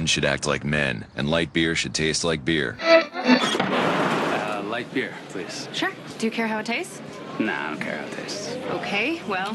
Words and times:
men 0.00 0.06
should 0.06 0.24
act 0.24 0.46
like 0.46 0.64
men, 0.64 1.04
and 1.14 1.28
light 1.28 1.52
beer 1.52 1.74
should 1.74 1.92
taste 1.92 2.24
like 2.24 2.42
beer. 2.42 2.78
Uh, 2.80 4.62
light 4.64 4.90
beer, 4.94 5.12
please. 5.28 5.68
Sure. 5.74 5.92
Do 6.18 6.24
you 6.24 6.32
care 6.32 6.46
how 6.46 6.60
it 6.60 6.64
tastes? 6.64 7.02
Nah, 7.38 7.66
I 7.66 7.68
don't 7.72 7.80
care 7.82 7.98
how 7.98 8.06
it 8.06 8.12
tastes. 8.12 8.56
Okay, 8.70 9.20
well, 9.28 9.52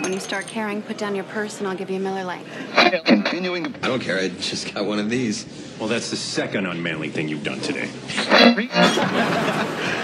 when 0.00 0.14
you 0.14 0.18
start 0.18 0.46
caring, 0.46 0.80
put 0.80 0.96
down 0.96 1.14
your 1.14 1.24
purse 1.24 1.58
and 1.58 1.68
I'll 1.68 1.76
give 1.76 1.90
you 1.90 1.96
a 1.96 2.00
Miller 2.00 2.24
Lite. 2.24 2.46
Continuing. 3.04 3.66
I 3.66 3.88
don't 3.88 4.00
care. 4.00 4.18
I 4.18 4.28
just 4.30 4.72
got 4.72 4.86
one 4.86 4.98
of 4.98 5.10
these. 5.10 5.44
Well, 5.78 5.90
that's 5.90 6.08
the 6.08 6.16
second 6.16 6.64
unmanly 6.64 7.10
thing 7.10 7.28
you've 7.28 7.44
done 7.44 7.60
today. 7.60 7.86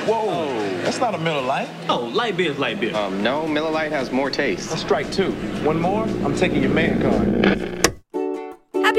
Whoa, 0.05 0.55
that's 0.83 1.01
not 1.01 1.15
a 1.15 1.19
Miller 1.19 1.41
Lite. 1.41 1.71
Oh, 1.89 2.11
light 2.13 2.37
beer 2.37 2.51
is 2.51 2.59
light 2.59 2.79
beer. 2.79 2.95
Um, 2.95 3.23
no, 3.23 3.49
Miller 3.49 3.71
Lite 3.71 3.93
has 3.93 4.13
more 4.13 4.31
taste. 4.31 4.69
That's 4.69 4.83
strike 4.83 5.11
two. 5.11 5.33
One 5.65 5.81
more, 5.81 6.03
I'm 6.03 6.37
taking 6.37 6.61
your 6.61 6.73
man 6.73 7.01
card. 7.01 7.82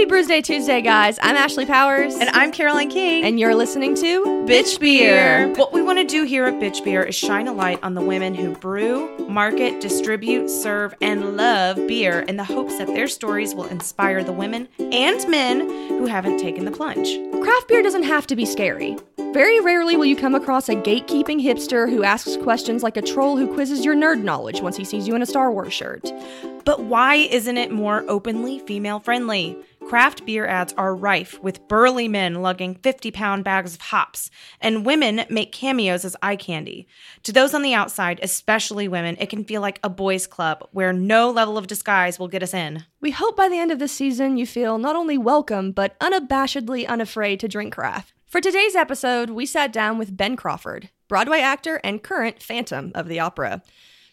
Happy 0.03 0.09
Brews 0.09 0.27
Day 0.27 0.41
Tuesday, 0.41 0.81
guys. 0.81 1.17
I'm 1.21 1.37
Ashley 1.37 1.65
Powers. 1.65 2.15
And 2.15 2.29
I'm 2.31 2.51
Caroline 2.51 2.89
King. 2.89 3.23
And 3.23 3.39
you're 3.39 3.55
listening 3.55 3.95
to 3.95 4.25
Bitch 4.45 4.77
Beer. 4.77 5.47
What 5.55 5.71
we 5.71 5.81
want 5.81 5.97
to 5.97 6.03
do 6.03 6.25
here 6.25 6.43
at 6.43 6.55
Bitch 6.55 6.83
Beer 6.83 7.03
is 7.03 7.15
shine 7.15 7.47
a 7.47 7.53
light 7.53 7.79
on 7.83 7.93
the 7.93 8.01
women 8.01 8.35
who 8.35 8.53
brew, 8.53 9.17
market, 9.29 9.79
distribute, 9.79 10.49
serve, 10.49 10.93
and 10.99 11.37
love 11.37 11.77
beer 11.87 12.19
in 12.19 12.35
the 12.35 12.43
hopes 12.43 12.77
that 12.79 12.87
their 12.87 13.07
stories 13.07 13.55
will 13.55 13.67
inspire 13.67 14.25
the 14.25 14.33
women 14.33 14.67
and 14.77 15.25
men 15.29 15.61
who 15.61 16.05
haven't 16.05 16.37
taken 16.37 16.65
the 16.65 16.71
plunge. 16.71 17.07
Craft 17.41 17.69
beer 17.69 17.81
doesn't 17.81 18.03
have 18.03 18.27
to 18.27 18.35
be 18.35 18.45
scary. 18.45 18.97
Very 19.33 19.61
rarely 19.61 19.95
will 19.95 20.05
you 20.05 20.17
come 20.17 20.35
across 20.35 20.67
a 20.67 20.75
gatekeeping 20.75 21.41
hipster 21.41 21.89
who 21.89 22.03
asks 22.03 22.35
questions 22.43 22.83
like 22.83 22.97
a 22.97 23.01
troll 23.01 23.37
who 23.37 23.53
quizzes 23.53 23.85
your 23.85 23.95
nerd 23.95 24.21
knowledge 24.21 24.59
once 24.59 24.75
he 24.75 24.83
sees 24.83 25.07
you 25.07 25.15
in 25.15 25.21
a 25.21 25.25
Star 25.25 25.49
Wars 25.49 25.73
shirt. 25.73 26.11
But 26.65 26.83
why 26.83 27.15
isn't 27.15 27.57
it 27.57 27.71
more 27.71 28.05
openly 28.07 28.59
female 28.59 28.99
friendly? 28.99 29.57
Craft 29.87 30.25
beer 30.25 30.47
ads 30.47 30.73
are 30.73 30.95
rife 30.95 31.41
with 31.43 31.67
burly 31.67 32.07
men 32.07 32.41
lugging 32.41 32.75
50 32.75 33.11
pound 33.11 33.43
bags 33.43 33.75
of 33.75 33.81
hops, 33.81 34.31
and 34.59 34.85
women 34.85 35.25
make 35.29 35.51
cameos 35.51 36.03
as 36.03 36.15
eye 36.23 36.35
candy. 36.35 36.87
To 37.23 37.31
those 37.31 37.53
on 37.53 37.61
the 37.61 37.75
outside, 37.75 38.19
especially 38.23 38.87
women, 38.87 39.17
it 39.19 39.29
can 39.29 39.43
feel 39.43 39.61
like 39.61 39.79
a 39.83 39.89
boys' 39.89 40.25
club 40.25 40.67
where 40.71 40.93
no 40.93 41.29
level 41.29 41.59
of 41.59 41.67
disguise 41.67 42.17
will 42.17 42.27
get 42.27 42.41
us 42.41 42.55
in. 42.55 42.85
We 43.01 43.11
hope 43.11 43.37
by 43.37 43.49
the 43.49 43.59
end 43.59 43.71
of 43.71 43.77
this 43.77 43.91
season 43.91 44.37
you 44.37 44.47
feel 44.47 44.79
not 44.79 44.95
only 44.95 45.17
welcome, 45.17 45.71
but 45.71 45.99
unabashedly 45.99 46.87
unafraid 46.87 47.39
to 47.41 47.47
drink 47.47 47.75
craft. 47.75 48.13
For 48.25 48.41
today's 48.41 48.75
episode, 48.75 49.29
we 49.29 49.45
sat 49.45 49.71
down 49.71 49.99
with 49.99 50.17
Ben 50.17 50.35
Crawford, 50.35 50.89
Broadway 51.07 51.41
actor 51.41 51.79
and 51.83 52.01
current 52.01 52.41
Phantom 52.41 52.91
of 52.95 53.07
the 53.07 53.19
Opera. 53.19 53.61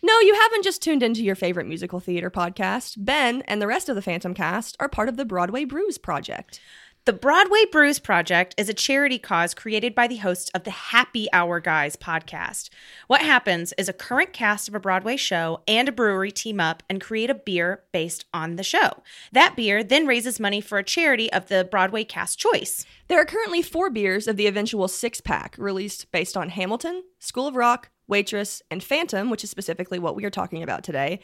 No, 0.02 0.18
you 0.20 0.34
haven't 0.34 0.64
just 0.64 0.82
tuned 0.82 1.02
into 1.02 1.22
your 1.22 1.34
favorite 1.34 1.66
musical 1.66 2.00
theater 2.00 2.30
podcast. 2.30 2.94
Ben 2.98 3.42
and 3.42 3.60
the 3.60 3.66
rest 3.66 3.88
of 3.88 3.96
the 3.96 4.02
Phantom 4.02 4.32
cast 4.32 4.76
are 4.80 4.88
part 4.88 5.10
of 5.10 5.16
the 5.16 5.26
Broadway 5.26 5.64
Brews 5.64 5.98
Project. 5.98 6.60
The 7.06 7.12
Broadway 7.14 7.64
Brews 7.72 7.98
Project 7.98 8.54
is 8.58 8.68
a 8.68 8.74
charity 8.74 9.18
cause 9.18 9.54
created 9.54 9.94
by 9.94 10.06
the 10.06 10.18
hosts 10.18 10.50
of 10.50 10.64
the 10.64 10.70
Happy 10.70 11.28
Hour 11.32 11.58
Guys 11.58 11.96
podcast. 11.96 12.68
What 13.08 13.22
happens 13.22 13.72
is 13.78 13.88
a 13.88 13.94
current 13.94 14.34
cast 14.34 14.68
of 14.68 14.74
a 14.74 14.80
Broadway 14.80 15.16
show 15.16 15.62
and 15.66 15.88
a 15.88 15.92
brewery 15.92 16.30
team 16.30 16.60
up 16.60 16.82
and 16.90 17.00
create 17.00 17.30
a 17.30 17.34
beer 17.34 17.84
based 17.92 18.26
on 18.34 18.56
the 18.56 18.62
show. 18.62 19.02
That 19.32 19.56
beer 19.56 19.82
then 19.82 20.06
raises 20.06 20.38
money 20.38 20.60
for 20.60 20.76
a 20.76 20.84
charity 20.84 21.32
of 21.32 21.48
the 21.48 21.66
Broadway 21.70 22.04
cast 22.04 22.38
choice. 22.38 22.84
There 23.08 23.20
are 23.20 23.26
currently 23.26 23.62
four 23.62 23.88
beers 23.88 24.28
of 24.28 24.36
the 24.36 24.46
eventual 24.46 24.86
six 24.86 25.22
pack 25.22 25.56
released 25.58 26.12
based 26.12 26.36
on 26.36 26.50
Hamilton, 26.50 27.02
School 27.18 27.46
of 27.46 27.56
Rock, 27.56 27.88
Waitress, 28.10 28.62
and 28.70 28.84
Phantom, 28.84 29.30
which 29.30 29.44
is 29.44 29.50
specifically 29.50 29.98
what 29.98 30.14
we 30.14 30.24
are 30.26 30.30
talking 30.30 30.62
about 30.62 30.84
today. 30.84 31.20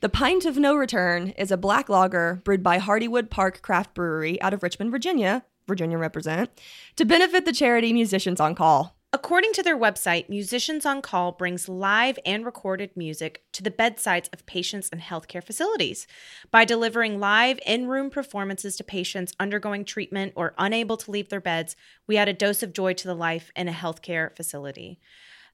The 0.00 0.08
Pint 0.08 0.44
of 0.44 0.58
No 0.58 0.76
Return 0.76 1.30
is 1.30 1.50
a 1.50 1.56
black 1.56 1.88
lager 1.88 2.42
brewed 2.44 2.62
by 2.62 2.78
Hardywood 2.78 3.30
Park 3.30 3.62
Craft 3.62 3.94
Brewery 3.94 4.40
out 4.42 4.52
of 4.52 4.62
Richmond, 4.62 4.90
Virginia. 4.90 5.44
Virginia 5.66 5.98
represent 5.98 6.50
to 6.94 7.04
benefit 7.04 7.44
the 7.44 7.52
charity 7.52 7.92
Musicians 7.92 8.38
on 8.38 8.54
Call. 8.54 8.96
According 9.12 9.54
to 9.54 9.62
their 9.62 9.78
website, 9.78 10.28
Musicians 10.28 10.84
on 10.84 11.00
Call 11.00 11.32
brings 11.32 11.70
live 11.70 12.18
and 12.26 12.44
recorded 12.44 12.90
music 12.96 13.44
to 13.52 13.62
the 13.62 13.70
bedsides 13.70 14.28
of 14.32 14.44
patients 14.44 14.90
in 14.90 14.98
healthcare 14.98 15.42
facilities. 15.42 16.06
By 16.50 16.66
delivering 16.66 17.18
live 17.18 17.58
in 17.64 17.88
room 17.88 18.10
performances 18.10 18.76
to 18.76 18.84
patients 18.84 19.32
undergoing 19.40 19.86
treatment 19.86 20.34
or 20.36 20.54
unable 20.58 20.98
to 20.98 21.10
leave 21.10 21.30
their 21.30 21.40
beds, 21.40 21.76
we 22.06 22.18
add 22.18 22.28
a 22.28 22.34
dose 22.34 22.62
of 22.62 22.74
joy 22.74 22.92
to 22.92 23.08
the 23.08 23.14
life 23.14 23.50
in 23.56 23.68
a 23.68 23.72
healthcare 23.72 24.36
facility. 24.36 25.00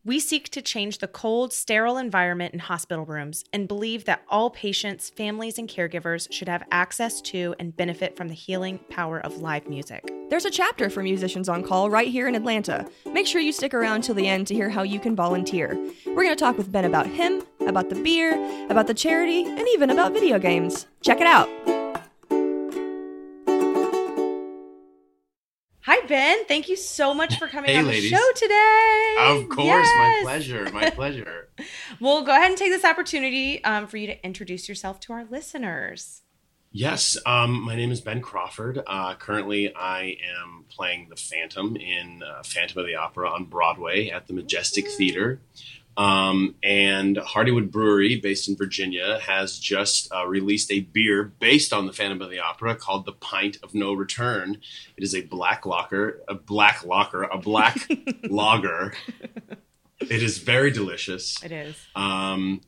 We 0.05 0.19
seek 0.19 0.49
to 0.49 0.63
change 0.63 0.99
the 0.99 1.07
cold, 1.07 1.53
sterile 1.53 1.97
environment 1.97 2.53
in 2.53 2.59
hospital 2.59 3.05
rooms 3.05 3.45
and 3.53 3.69
believe 3.69 4.05
that 4.07 4.23
all 4.29 4.51
patients, 4.51 5.11
families, 5.11 5.59
and 5.59 5.69
caregivers 5.69 6.27
should 6.33 6.49
have 6.49 6.65
access 6.73 7.21
to 7.21 7.55
and 7.61 7.77
benefit 7.77 8.17
from 8.17 8.27
the 8.27 8.35
healing 8.35 8.81
power 8.91 9.21
of 9.21 9.37
live 9.37 9.69
music. 9.69 10.11
There's 10.29 10.45
a 10.45 10.51
chapter 10.51 10.91
for 10.91 11.05
Musicians 11.05 11.49
on 11.49 11.63
Call 11.63 11.89
right 11.89 12.09
here 12.09 12.27
in 12.27 12.35
Atlanta. 12.35 12.85
Make 13.13 13.29
sure 13.29 13.41
you 13.41 13.53
stick 13.53 13.75
around 13.75 14.03
till 14.03 14.17
the 14.17 14.27
end 14.27 14.49
to 14.49 14.55
hear 14.55 14.71
how 14.71 14.83
you 14.83 14.99
can 14.99 15.15
volunteer. 15.15 15.79
We're 16.05 16.25
going 16.25 16.31
to 16.31 16.37
talk 16.37 16.59
with 16.59 16.73
Ben 16.73 16.85
about 16.85 17.07
him, 17.07 17.45
about 17.61 17.89
the 17.89 18.03
beer, 18.03 18.35
about 18.71 18.89
the 18.89 18.95
charity, 18.95 19.45
and 19.45 19.69
even 19.69 19.89
about 19.89 20.15
video 20.15 20.41
games. 20.41 20.89
Check 21.03 21.21
it 21.21 21.29
out. 21.29 21.49
Hi, 26.03 26.09
Ben. 26.09 26.45
Thank 26.47 26.69
you 26.69 26.75
so 26.75 27.15
much 27.15 27.39
for 27.39 27.47
coming 27.47 27.71
Hey, 27.71 27.77
on 27.77 27.87
ladies. 27.87 28.11
the 28.11 28.17
show 28.17 28.33
today. 28.35 29.17
Of 29.21 29.49
course, 29.49 29.67
Yes. 29.87 29.97
my 29.97 30.21
pleasure, 30.25 30.71
my 30.73 30.91
pleasure. 30.97 31.49
we'll 32.01 32.23
go 32.25 32.33
ahead 32.33 32.49
and 32.51 32.59
take 32.59 32.73
this 32.73 32.85
opportunity 32.85 33.63
um, 33.63 33.87
for 33.87 33.99
you 33.99 34.09
to 34.09 34.27
introduce 34.27 34.69
yourself 34.69 34.99
to 35.01 35.13
our 35.13 35.25
listeners. 35.25 36.23
yes, 36.73 37.17
um, 37.25 37.63
my 37.63 37.77
name 37.77 37.93
is 37.93 38.01
Ben 38.01 38.21
Crawford. 38.21 38.83
Uh, 38.85 39.15
currently, 39.15 39.73
I 39.77 40.17
am 40.43 40.65
playing 40.69 41.07
the 41.09 41.15
Phantom 41.15 41.77
in 41.77 42.25
uh, 42.25 42.43
Phantom 42.43 42.81
of 42.81 42.87
the 42.87 42.97
Opera 42.97 43.31
on 43.31 43.45
Broadway 43.45 44.09
at 44.09 44.27
the 44.27 44.33
Majestic 44.33 44.89
Theater. 44.89 45.39
Um, 45.97 46.55
and 46.63 47.17
Hardywood 47.17 47.71
Brewery, 47.71 48.17
based 48.21 48.49
in 48.49 48.57
Virginia, 48.57 49.19
has 49.21 49.59
just 49.59 50.11
uh, 50.13 50.27
released 50.27 50.71
a 50.73 50.81
beer 50.81 51.25
based 51.25 51.73
on 51.73 51.87
the 51.87 51.93
Phantom 51.93 52.23
of 52.23 52.31
the 52.31 52.39
Opera 52.39 52.77
called 52.77 53.05
the 53.05 53.13
Pint 53.13 53.59
of 53.63 53.75
No 53.75 53.93
Return. 53.93 54.59
It 54.97 55.05
is 55.05 55.15
a 55.15 55.21
black 55.23 55.67
locker, 55.67 56.23
a 56.29 56.35
black 56.35 56.85
locker, 56.87 57.25
a 57.25 57.37
black 57.39 57.87
lager. 58.31 58.95
It 60.01 60.23
is 60.23 60.39
very 60.39 60.71
delicious. 60.71 61.43
It 61.45 61.53
is. 61.53 61.77
Um, 61.95 62.63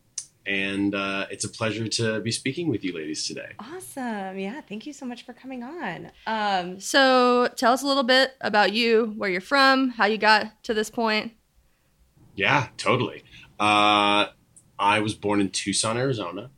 and 0.47 0.95
uh, 0.95 1.27
it's 1.31 1.45
a 1.45 1.49
pleasure 1.49 1.89
to 1.89 2.21
be 2.21 2.31
speaking 2.31 2.69
with 2.69 2.85
you 2.85 2.95
ladies 2.95 3.27
today. 3.27 3.53
Awesome. 3.59 4.39
Yeah. 4.39 4.61
Thank 4.61 4.87
you 4.87 4.93
so 4.93 5.07
much 5.07 5.25
for 5.25 5.33
coming 5.33 5.63
on. 5.63 6.11
Um, 6.27 6.79
So, 6.79 7.49
tell 7.57 7.73
us 7.73 7.83
a 7.83 7.87
little 7.87 8.03
bit 8.03 8.33
about 8.43 8.75
you, 8.75 9.15
where 9.17 9.31
you're 9.31 9.41
from, 9.41 9.89
how 9.89 10.05
you 10.05 10.19
got 10.19 10.63
to 10.65 10.75
this 10.75 10.91
point. 10.91 11.33
Yeah, 12.37 12.69
totally. 12.77 13.23
Uh, 13.59 14.27
I 14.79 15.01
was 15.01 15.15
born 15.15 15.41
in 15.41 15.51
Tucson, 15.51 15.97
Arizona. 15.97 16.51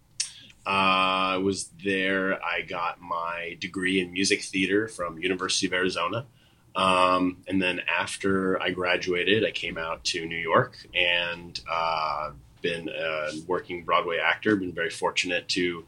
Uh, 0.67 1.35
I 1.35 1.37
was 1.37 1.71
there. 1.85 2.43
I 2.43 2.63
got 2.63 3.01
my 3.01 3.57
degree 3.61 4.01
in 4.01 4.13
music 4.13 4.43
theater 4.43 4.89
from 4.89 5.19
University 5.19 5.67
of 5.67 5.73
Arizona. 5.73 6.27
Um, 6.75 7.39
and 7.47 7.63
then 7.63 7.81
after 7.89 8.61
I 8.61 8.71
graduated, 8.71 9.45
I 9.45 9.51
came 9.51 9.79
out 9.79 10.05
to 10.07 10.27
New 10.27 10.37
York 10.37 10.77
and 10.95 11.59
uh, 11.71 12.33
been 12.63 12.89
a 12.89 13.31
working 13.47 13.85
Broadway 13.85 14.19
actor. 14.19 14.57
Been 14.57 14.73
very 14.73 14.91
fortunate 14.91 15.49
to 15.51 15.85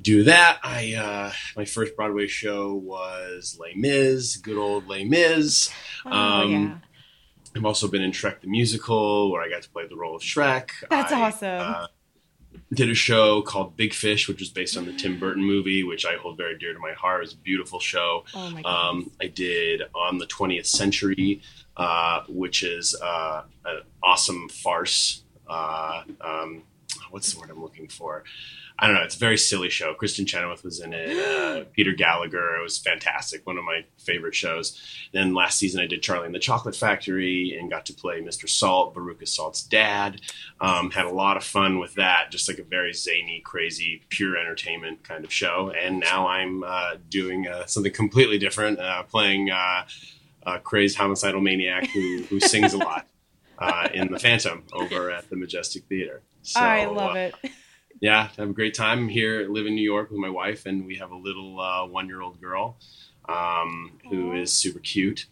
do 0.00 0.24
that. 0.24 0.58
I 0.62 0.94
uh, 0.94 1.32
my 1.56 1.64
first 1.66 1.94
Broadway 1.94 2.26
show 2.28 2.74
was 2.74 3.58
Les 3.60 3.74
Mis, 3.74 4.36
good 4.36 4.56
old 4.56 4.88
Les 4.88 5.04
Mis. 5.04 5.70
oh, 6.06 6.10
Um, 6.10 6.50
yeah. 6.52 6.78
I've 7.58 7.64
also 7.64 7.88
been 7.88 8.02
in 8.02 8.12
Shrek 8.12 8.40
the 8.40 8.46
Musical, 8.46 9.32
where 9.32 9.42
I 9.42 9.48
got 9.48 9.62
to 9.62 9.70
play 9.70 9.86
the 9.88 9.96
role 9.96 10.14
of 10.14 10.22
Shrek. 10.22 10.70
That's 10.88 11.12
I, 11.12 11.20
awesome. 11.22 11.60
uh, 11.60 11.86
did 12.72 12.88
a 12.88 12.94
show 12.94 13.42
called 13.42 13.76
Big 13.76 13.92
Fish, 13.92 14.28
which 14.28 14.38
was 14.38 14.48
based 14.48 14.76
on 14.76 14.86
the 14.86 14.92
Tim 14.92 15.18
Burton 15.18 15.42
movie, 15.42 15.82
which 15.82 16.06
I 16.06 16.14
hold 16.14 16.36
very 16.36 16.56
dear 16.56 16.72
to 16.72 16.78
my 16.78 16.92
heart. 16.92 17.18
It 17.18 17.22
was 17.22 17.32
a 17.32 17.38
beautiful 17.38 17.80
show. 17.80 18.24
Oh, 18.34 18.50
my 18.50 18.62
Um, 18.62 19.10
I 19.20 19.26
did 19.26 19.82
On 19.94 20.18
the 20.18 20.26
20th 20.26 20.66
Century, 20.66 21.42
uh, 21.76 22.22
which 22.28 22.62
is 22.62 22.94
uh, 23.02 23.42
an 23.64 23.80
awesome 24.02 24.48
farce. 24.48 25.24
Uh, 25.48 26.02
um, 26.20 26.62
what's 27.10 27.32
the 27.32 27.40
word 27.40 27.50
I'm 27.50 27.60
looking 27.60 27.88
for? 27.88 28.22
I 28.80 28.86
don't 28.86 28.94
know. 28.94 29.02
It's 29.02 29.16
a 29.16 29.18
very 29.18 29.36
silly 29.36 29.70
show. 29.70 29.92
Kristin 29.94 30.26
Chenoweth 30.26 30.62
was 30.62 30.78
in 30.78 30.92
it. 30.92 31.18
Uh, 31.18 31.64
Peter 31.72 31.92
Gallagher. 31.92 32.56
It 32.56 32.62
was 32.62 32.78
fantastic. 32.78 33.44
One 33.44 33.58
of 33.58 33.64
my 33.64 33.84
favorite 33.98 34.36
shows. 34.36 34.80
Then 35.12 35.34
last 35.34 35.58
season 35.58 35.80
I 35.80 35.86
did 35.86 36.00
Charlie 36.00 36.26
and 36.26 36.34
the 36.34 36.38
Chocolate 36.38 36.76
Factory 36.76 37.56
and 37.58 37.68
got 37.68 37.86
to 37.86 37.92
play 37.92 38.20
Mr. 38.20 38.48
Salt, 38.48 38.94
Veruca 38.94 39.26
Salt's 39.26 39.64
dad. 39.64 40.20
Um, 40.60 40.92
had 40.92 41.06
a 41.06 41.10
lot 41.10 41.36
of 41.36 41.42
fun 41.42 41.80
with 41.80 41.94
that. 41.96 42.30
Just 42.30 42.48
like 42.48 42.60
a 42.60 42.62
very 42.62 42.92
zany, 42.92 43.42
crazy, 43.44 44.02
pure 44.10 44.36
entertainment 44.36 45.02
kind 45.02 45.24
of 45.24 45.32
show. 45.32 45.72
And 45.76 45.98
now 45.98 46.28
I'm 46.28 46.62
uh, 46.62 46.96
doing 47.08 47.48
uh, 47.48 47.66
something 47.66 47.92
completely 47.92 48.38
different, 48.38 48.78
uh, 48.78 49.02
playing 49.02 49.50
uh, 49.50 49.86
a 50.46 50.60
crazed 50.60 50.96
homicidal 50.96 51.40
maniac 51.40 51.88
who, 51.88 52.22
who 52.28 52.38
sings 52.40 52.74
a 52.74 52.78
lot 52.78 53.08
uh, 53.58 53.88
in 53.92 54.12
The 54.12 54.20
Phantom 54.20 54.62
over 54.72 55.10
at 55.10 55.28
the 55.30 55.36
Majestic 55.36 55.82
Theater. 55.86 56.22
So, 56.42 56.60
I 56.60 56.86
love 56.86 57.16
it. 57.16 57.34
Yeah, 58.00 58.28
have 58.36 58.50
a 58.50 58.52
great 58.52 58.74
time. 58.74 59.00
I'm 59.00 59.08
here, 59.08 59.48
live 59.48 59.66
in 59.66 59.74
New 59.74 59.82
York 59.82 60.10
with 60.10 60.18
my 60.18 60.30
wife, 60.30 60.66
and 60.66 60.86
we 60.86 60.96
have 60.96 61.10
a 61.10 61.16
little 61.16 61.60
uh, 61.60 61.86
one-year-old 61.86 62.40
girl. 62.40 62.76
um, 63.28 63.92
who 64.08 64.32
is 64.32 64.50
super 64.52 64.78
cute. 64.78 65.26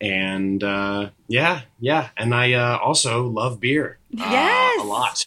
And 0.00 0.64
uh, 0.64 1.10
yeah, 1.28 1.62
yeah. 1.80 2.08
And 2.16 2.34
I 2.34 2.54
uh, 2.54 2.78
also 2.78 3.26
love 3.26 3.60
beer. 3.60 3.98
uh, 4.18 4.26
Yes. 4.30 4.80
a 4.80 4.86
lot. 4.86 5.26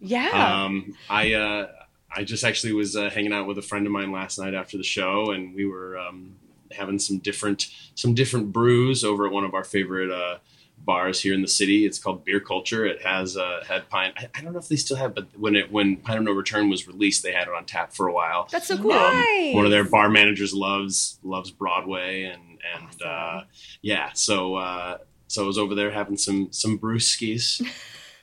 Yeah. 0.00 0.30
Um, 0.64 0.94
I 1.10 1.32
uh, 1.34 1.68
I 2.14 2.22
just 2.24 2.44
actually 2.44 2.74
was 2.74 2.94
uh, 2.94 3.10
hanging 3.10 3.32
out 3.32 3.46
with 3.48 3.58
a 3.58 3.62
friend 3.62 3.86
of 3.86 3.92
mine 3.92 4.12
last 4.12 4.38
night 4.38 4.54
after 4.54 4.76
the 4.76 4.84
show, 4.84 5.32
and 5.32 5.52
we 5.54 5.66
were 5.66 5.98
um, 5.98 6.36
having 6.74 6.98
some 6.98 7.18
different 7.18 7.68
some 7.94 8.14
different 8.14 8.52
brews 8.52 9.04
over 9.04 9.26
at 9.26 9.32
one 9.32 9.44
of 9.44 9.54
our 9.54 9.64
favorite 9.64 10.10
uh, 10.10 10.38
bars 10.78 11.20
here 11.20 11.34
in 11.34 11.42
the 11.42 11.48
city. 11.48 11.86
It's 11.86 11.98
called 11.98 12.24
Beer 12.24 12.40
Culture. 12.40 12.84
It 12.84 13.02
has 13.02 13.36
uh, 13.36 13.64
had 13.66 13.88
pine. 13.88 14.12
I, 14.16 14.28
I 14.34 14.40
don't 14.42 14.52
know 14.52 14.58
if 14.58 14.68
they 14.68 14.76
still 14.76 14.96
have, 14.96 15.14
but 15.14 15.28
when 15.36 15.56
it 15.56 15.70
when 15.72 15.96
Pint 15.96 16.18
of 16.18 16.24
No 16.24 16.32
Return 16.32 16.68
was 16.68 16.86
released, 16.86 17.22
they 17.22 17.32
had 17.32 17.48
it 17.48 17.54
on 17.54 17.64
tap 17.64 17.92
for 17.92 18.06
a 18.06 18.12
while. 18.12 18.48
That's 18.50 18.66
so 18.66 18.76
cool. 18.76 18.90
Nice. 18.90 19.54
One 19.54 19.64
of 19.64 19.70
their 19.70 19.84
bar 19.84 20.08
managers 20.08 20.54
loves 20.54 21.18
loves 21.22 21.50
Broadway, 21.50 22.24
and 22.24 22.58
and 22.74 23.02
uh, 23.02 23.40
yeah, 23.82 24.10
so 24.14 24.56
uh, 24.56 24.98
so 25.28 25.44
I 25.44 25.46
was 25.46 25.58
over 25.58 25.74
there 25.74 25.90
having 25.90 26.16
some 26.16 26.48
some 26.52 26.78
brewskis. 26.78 27.64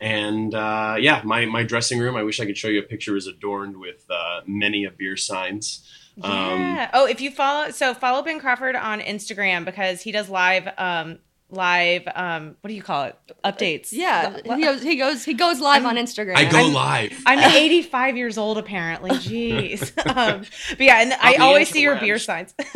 And 0.02 0.56
uh, 0.56 0.96
yeah, 1.00 1.22
my, 1.24 1.46
my 1.46 1.62
dressing 1.62 2.00
room, 2.00 2.16
I 2.16 2.24
wish 2.24 2.40
I 2.40 2.48
could 2.48 2.58
show 2.58 2.70
you 2.70 2.80
a 2.80 2.84
picture, 2.84 3.16
is 3.16 3.28
adorned 3.28 3.78
with 3.78 4.04
uh, 4.10 4.42
many 4.48 4.84
a 4.84 4.90
beer 4.90 5.16
signs. 5.16 5.88
Um, 6.24 6.62
Yeah. 6.76 6.90
oh, 6.94 7.06
if 7.08 7.22
you 7.22 7.32
follow, 7.32 7.72
so 7.72 7.94
follow 7.94 8.22
Ben 8.22 8.40
Crawford 8.40 8.76
on 8.76 9.00
Instagram 9.00 9.66
because 9.66 10.02
he 10.02 10.12
does 10.12 10.30
live, 10.30 10.68
um, 10.78 11.20
live, 11.50 12.04
um, 12.16 12.56
what 12.62 12.70
do 12.70 12.74
you 12.74 12.82
call 12.82 13.04
it? 13.04 13.16
Updates. 13.44 13.90
Yeah, 13.92 14.38
he 14.56 14.62
goes 14.64 14.82
he 14.82 14.96
goes 14.96 15.26
he 15.26 15.34
goes 15.34 15.60
live 15.60 15.86
on 15.86 15.96
Instagram. 15.98 16.38
I 16.38 16.46
go 16.46 16.58
I'm- 16.60 16.74
live. 16.74 17.24
I'm 17.26 17.40
85 17.56 18.16
years 18.18 18.38
old, 18.38 18.58
apparently. 18.58 19.12
Jeez. 19.12 19.92
Um, 20.12 20.42
but 20.70 20.80
yeah, 20.82 21.02
and 21.02 21.14
I 21.14 21.18
I'll 21.22 21.32
be 21.34 21.38
always 21.40 21.68
into 21.68 21.74
see 21.74 21.82
your 21.82 21.96
beer 22.00 22.18
signs. 22.20 22.54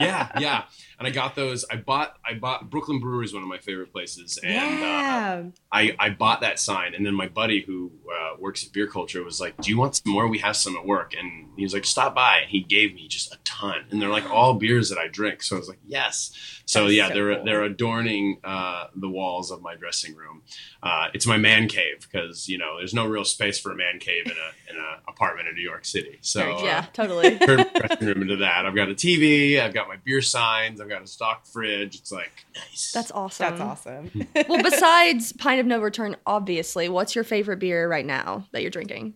yeah, 0.00 0.28
yeah. 0.38 0.64
And 1.00 1.08
I 1.08 1.12
got 1.12 1.34
those. 1.34 1.64
I 1.70 1.76
bought. 1.76 2.18
I 2.22 2.34
bought 2.34 2.68
Brooklyn 2.68 3.00
Brewery 3.00 3.24
is 3.24 3.32
one 3.32 3.42
of 3.42 3.48
my 3.48 3.56
favorite 3.56 3.90
places, 3.90 4.38
and 4.44 4.84
uh. 4.84 5.50
I, 5.72 5.96
I 5.98 6.10
bought 6.10 6.42
that 6.42 6.58
sign. 6.58 6.94
And 6.94 7.06
then 7.06 7.14
my 7.14 7.26
buddy 7.26 7.62
who 7.62 7.90
uh, 8.06 8.36
works 8.38 8.66
at 8.66 8.72
Beer 8.74 8.86
Culture 8.86 9.24
was 9.24 9.40
like, 9.40 9.56
"Do 9.62 9.70
you 9.70 9.78
want 9.78 9.96
some 9.96 10.12
more? 10.12 10.28
We 10.28 10.40
have 10.40 10.58
some 10.58 10.76
at 10.76 10.84
work." 10.84 11.14
And 11.18 11.48
he 11.56 11.62
was 11.62 11.72
like, 11.72 11.86
"Stop 11.86 12.14
by." 12.14 12.40
And 12.42 12.50
he 12.50 12.60
gave 12.60 12.94
me 12.94 13.08
just 13.08 13.32
a 13.32 13.38
ton, 13.44 13.86
and 13.90 14.02
they're 14.02 14.10
like 14.10 14.28
all 14.30 14.52
beers 14.52 14.90
that 14.90 14.98
I 14.98 15.08
drink. 15.08 15.42
So 15.42 15.56
I 15.56 15.58
was 15.58 15.70
like, 15.70 15.80
"Yes." 15.86 16.60
So 16.70 16.82
That's 16.82 16.94
yeah, 16.94 17.08
so 17.08 17.14
they're 17.14 17.34
cool. 17.34 17.44
they're 17.46 17.62
adorning 17.62 18.38
uh, 18.44 18.88
the 18.94 19.08
walls 19.08 19.50
of 19.50 19.62
my 19.62 19.74
dressing 19.76 20.14
room. 20.14 20.42
Uh, 20.82 21.08
it's 21.14 21.26
my 21.26 21.38
man 21.38 21.66
cave 21.66 22.06
because 22.08 22.48
you 22.48 22.58
know 22.58 22.76
there's 22.76 22.94
no 22.94 23.06
real 23.06 23.24
space 23.24 23.58
for 23.58 23.72
a 23.72 23.76
man 23.76 23.98
cave 23.98 24.26
in 24.26 24.32
a 24.32 24.70
in 24.72 24.76
a 24.76 25.10
apartment 25.10 25.48
in 25.48 25.54
New 25.54 25.62
York 25.62 25.84
City. 25.84 26.18
So 26.20 26.58
uh, 26.58 26.62
yeah, 26.62 26.86
totally. 26.92 27.38
turn 27.46 27.56
my 27.58 27.70
dressing 27.74 28.06
room 28.06 28.22
into 28.22 28.36
that. 28.36 28.66
I've 28.66 28.76
got 28.76 28.88
a 28.88 28.94
TV, 28.94 29.60
I've 29.60 29.74
got 29.74 29.88
my 29.88 29.96
beer 29.96 30.22
signs, 30.22 30.80
I've 30.80 30.88
got 30.90 31.02
a 31.02 31.06
stock 31.06 31.46
fridge. 31.46 31.96
It's 31.96 32.12
like 32.12 32.44
nice. 32.54 32.92
That's 32.92 33.10
awesome. 33.10 33.56
That's 33.56 33.60
awesome. 33.60 34.10
well, 34.48 34.62
besides 34.62 35.32
Pint 35.32 35.60
of 35.60 35.66
No 35.66 35.80
Return, 35.80 36.16
obviously, 36.26 36.88
what's 36.88 37.14
your 37.14 37.24
favorite 37.24 37.58
beer 37.58 37.88
right 37.88 38.04
now 38.04 38.46
that 38.52 38.62
you're 38.62 38.70
drinking? 38.70 39.14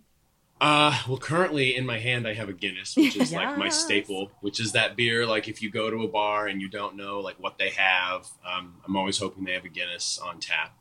Uh, 0.60 0.96
well, 1.08 1.18
currently 1.18 1.76
in 1.76 1.84
my 1.84 1.98
hand, 1.98 2.26
I 2.26 2.32
have 2.32 2.48
a 2.48 2.52
Guinness, 2.52 2.96
which 2.96 3.16
is 3.16 3.32
like 3.32 3.58
my 3.58 3.68
staple, 3.70 4.30
which 4.40 4.60
is 4.60 4.72
that 4.72 4.96
beer. 4.96 5.26
Like 5.26 5.48
if 5.48 5.60
you 5.60 5.70
go 5.70 5.90
to 5.90 6.04
a 6.04 6.08
bar 6.08 6.46
and 6.46 6.60
you 6.60 6.68
don't 6.68 6.96
know 6.96 7.20
like 7.20 7.36
what 7.38 7.58
they 7.58 7.70
have, 7.70 8.26
um, 8.46 8.76
I'm 8.86 8.96
always 8.96 9.18
hoping 9.18 9.44
they 9.44 9.52
have 9.52 9.64
a 9.64 9.68
Guinness 9.68 10.18
on 10.18 10.38
tap. 10.40 10.74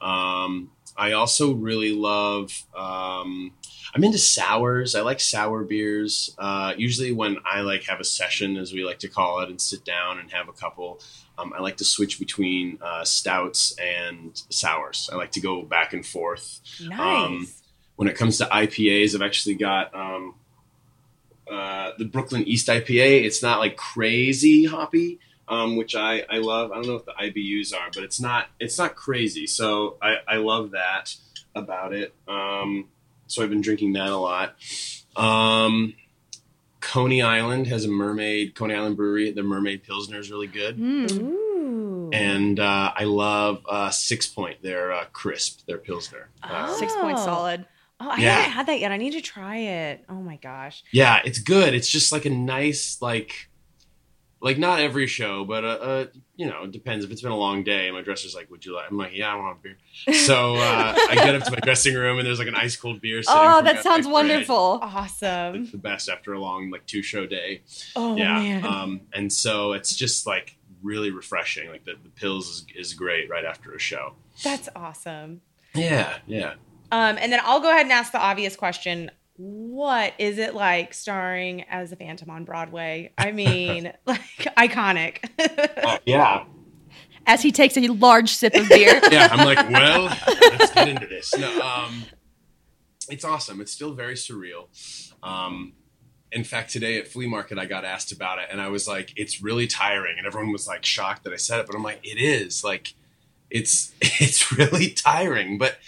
Um, 0.00 0.70
I 0.98 1.12
also 1.12 1.54
really 1.54 1.92
love. 1.92 2.52
Um, 2.76 3.52
I'm 3.94 4.04
into 4.04 4.18
sours. 4.18 4.94
I 4.94 5.00
like 5.00 5.20
sour 5.20 5.64
beers. 5.64 6.34
Uh, 6.36 6.74
usually 6.76 7.12
when 7.12 7.38
I 7.50 7.60
like 7.62 7.84
have 7.84 8.00
a 8.00 8.04
session, 8.04 8.56
as 8.56 8.72
we 8.72 8.84
like 8.84 8.98
to 8.98 9.08
call 9.08 9.40
it, 9.40 9.48
and 9.48 9.60
sit 9.60 9.84
down 9.84 10.18
and 10.18 10.30
have 10.32 10.48
a 10.48 10.52
couple, 10.52 11.00
um, 11.38 11.54
I 11.56 11.62
like 11.62 11.76
to 11.78 11.84
switch 11.84 12.18
between 12.18 12.78
uh, 12.82 13.04
stouts 13.04 13.76
and 13.78 14.42
sours. 14.50 15.08
I 15.12 15.16
like 15.16 15.30
to 15.32 15.40
go 15.40 15.62
back 15.62 15.92
and 15.92 16.04
forth 16.04 16.60
Nice. 16.82 16.98
Um, 17.00 17.48
when 17.96 18.08
it 18.08 18.16
comes 18.16 18.38
to 18.38 18.44
IPAs, 18.44 19.14
I've 19.14 19.22
actually 19.22 19.56
got 19.56 19.94
um, 19.94 20.34
uh, 21.50 21.92
the 21.98 22.04
Brooklyn 22.04 22.44
East 22.46 22.68
IPA. 22.68 23.24
It's 23.24 23.42
not 23.42 23.58
like 23.58 23.76
crazy 23.76 24.66
hoppy, 24.66 25.18
um, 25.48 25.76
which 25.76 25.94
I, 25.94 26.24
I 26.30 26.38
love. 26.38 26.70
I 26.72 26.76
don't 26.76 26.86
know 26.86 26.94
what 26.94 27.06
the 27.06 27.12
IBUs 27.12 27.74
are, 27.74 27.88
but 27.94 28.02
it's 28.04 28.20
not 28.20 28.46
it's 28.60 28.78
not 28.78 28.94
crazy. 28.94 29.46
So 29.46 29.96
I, 30.02 30.16
I 30.26 30.36
love 30.36 30.72
that 30.72 31.14
about 31.54 31.92
it. 31.94 32.14
Um, 32.26 32.88
so 33.26 33.42
I've 33.42 33.50
been 33.50 33.60
drinking 33.60 33.94
that 33.94 34.08
a 34.08 34.16
lot. 34.16 34.54
Um, 35.16 35.94
Coney 36.80 37.22
Island 37.22 37.66
has 37.66 37.84
a 37.84 37.88
mermaid. 37.88 38.54
Coney 38.54 38.74
Island 38.74 38.96
Brewery, 38.96 39.30
the 39.32 39.42
Mermaid 39.42 39.82
Pilsner 39.82 40.18
is 40.20 40.30
really 40.30 40.46
good. 40.46 40.78
Mm. 40.78 41.20
Ooh. 41.20 42.10
And 42.12 42.58
uh, 42.60 42.92
I 42.96 43.04
love 43.04 43.62
uh, 43.68 43.88
Sixpoint, 43.88 44.62
their 44.62 44.92
uh, 44.92 45.04
crisp, 45.12 45.66
their 45.66 45.78
Pilsner. 45.78 46.28
Uh, 46.42 46.68
Sixpoint 46.78 47.14
Oh. 47.18 47.24
solid. 47.24 47.66
Oh, 48.00 48.08
I 48.10 48.20
Yeah. 48.20 48.34
haven't 48.36 48.52
had 48.52 48.66
that 48.66 48.80
yet. 48.80 48.92
I 48.92 48.96
need 48.96 49.10
to 49.12 49.20
try 49.20 49.56
it. 49.58 50.04
Oh 50.08 50.14
my 50.14 50.36
gosh. 50.36 50.84
Yeah, 50.92 51.20
it's 51.24 51.40
good. 51.40 51.74
It's 51.74 51.88
just 51.88 52.12
like 52.12 52.24
a 52.24 52.30
nice 52.30 53.02
like 53.02 53.50
like 54.40 54.58
not 54.58 54.80
every 54.80 55.06
show, 55.06 55.44
but 55.44 55.64
uh, 55.64 55.68
uh 55.68 56.06
you 56.36 56.46
know, 56.46 56.64
it 56.64 56.72
depends. 56.72 57.04
If 57.04 57.10
it's 57.10 57.22
been 57.22 57.32
a 57.32 57.36
long 57.36 57.64
day, 57.64 57.90
my 57.90 58.02
dresser's 58.02 58.34
like, 58.34 58.50
"Would 58.50 58.64
you 58.64 58.74
like?" 58.74 58.90
I'm 58.90 58.96
like, 58.96 59.12
"Yeah, 59.12 59.32
I 59.32 59.36
want 59.36 59.58
a 59.58 59.62
beer." 59.62 60.14
So 60.14 60.54
uh, 60.54 60.94
I 60.96 61.14
get 61.14 61.34
up 61.34 61.42
to 61.44 61.50
my 61.50 61.58
dressing 61.58 61.94
room, 61.94 62.18
and 62.18 62.26
there's 62.26 62.38
like 62.38 62.48
an 62.48 62.54
ice 62.54 62.76
cold 62.76 63.00
beer. 63.00 63.22
Sitting 63.22 63.40
Oh, 63.40 63.62
that 63.62 63.76
my 63.76 63.82
sounds 63.82 64.06
fridge. 64.06 64.12
wonderful. 64.12 64.78
Awesome. 64.82 65.62
It's 65.62 65.72
the 65.72 65.78
best 65.78 66.08
after 66.08 66.32
a 66.32 66.40
long 66.40 66.70
like 66.70 66.86
two 66.86 67.02
show 67.02 67.26
day. 67.26 67.62
Oh 67.96 68.16
yeah, 68.16 68.34
man. 68.38 68.64
um, 68.64 69.00
and 69.12 69.32
so 69.32 69.72
it's 69.72 69.94
just 69.96 70.26
like 70.26 70.56
really 70.82 71.10
refreshing. 71.10 71.68
Like 71.70 71.84
the, 71.84 71.94
the 72.02 72.10
pills 72.10 72.48
is, 72.48 72.66
is 72.76 72.94
great 72.94 73.28
right 73.28 73.44
after 73.44 73.72
a 73.72 73.78
show. 73.80 74.14
That's 74.44 74.68
awesome. 74.76 75.40
Yeah, 75.74 76.18
yeah. 76.26 76.54
Um, 76.90 77.18
and 77.20 77.32
then 77.32 77.40
I'll 77.42 77.60
go 77.60 77.68
ahead 77.68 77.82
and 77.82 77.92
ask 77.92 78.12
the 78.12 78.20
obvious 78.20 78.56
question. 78.56 79.10
What 79.38 80.14
is 80.18 80.38
it 80.38 80.52
like 80.56 80.92
starring 80.92 81.62
as 81.70 81.92
a 81.92 81.96
Phantom 81.96 82.28
on 82.28 82.44
Broadway? 82.44 83.12
I 83.16 83.30
mean, 83.32 83.92
like 84.04 84.20
iconic. 84.58 85.30
Oh, 85.84 85.98
yeah, 86.06 86.44
As 87.24 87.40
he 87.40 87.52
takes 87.52 87.76
a 87.76 87.86
large 87.86 88.30
sip 88.30 88.54
of 88.56 88.68
beer. 88.68 89.00
yeah, 89.12 89.28
I'm 89.30 89.46
like, 89.46 89.70
well, 89.70 90.06
let's 90.26 90.72
get 90.72 90.88
into 90.88 91.06
this. 91.06 91.36
No, 91.38 91.60
um, 91.60 92.04
it's 93.08 93.24
awesome. 93.24 93.60
It's 93.60 93.70
still 93.70 93.92
very 93.92 94.14
surreal. 94.14 94.66
Um, 95.22 95.74
in 96.32 96.42
fact, 96.42 96.72
today 96.72 96.98
at 96.98 97.06
flea 97.06 97.28
market, 97.28 97.58
I 97.58 97.66
got 97.66 97.84
asked 97.84 98.10
about 98.10 98.40
it, 98.40 98.48
and 98.50 98.60
I 98.60 98.68
was 98.68 98.88
like, 98.88 99.12
it's 99.16 99.40
really 99.40 99.68
tiring, 99.68 100.16
and 100.18 100.26
everyone 100.26 100.50
was 100.50 100.66
like 100.66 100.84
shocked 100.84 101.22
that 101.24 101.32
I 101.32 101.36
said 101.36 101.60
it, 101.60 101.66
but 101.66 101.76
I'm 101.76 101.84
like, 101.84 102.00
it 102.02 102.18
is 102.20 102.64
like, 102.64 102.94
it's 103.50 103.92
it's 104.02 104.50
really 104.50 104.90
tiring. 104.90 105.58
But 105.58 105.78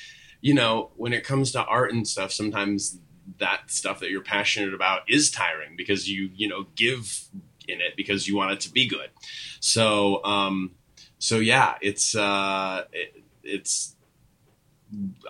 you 0.41 0.55
know, 0.55 0.93
when 0.97 1.13
it 1.13 1.25
comes 1.25 1.51
to 1.53 1.65
art 1.65 1.93
and 1.93 2.07
stuff, 2.07 2.31
sometimes 2.31 3.01
that 3.39 3.71
stuff 3.71 4.01
that 4.01 4.11
you're 4.11 4.23
passionate 4.23 4.75
about 4.75 5.03
is 5.09 5.31
tiring 5.31 5.77
because 5.77 6.09
you 6.09 6.31
you 6.35 6.49
know 6.49 6.67
give 6.75 7.29
in 7.69 7.81
it 7.81 7.97
because 7.97 8.27
you 8.27 8.37
want 8.37 8.53
it 8.53 8.61
to 8.61 8.73
be 8.73 8.87
good. 8.87 9.11
So 9.61 10.25
um, 10.25 10.73
so 11.19 11.39
yeah, 11.39 11.77
it's 11.81 12.15
uh, 12.15 12.85
it, 12.93 13.23
it's 13.43 13.95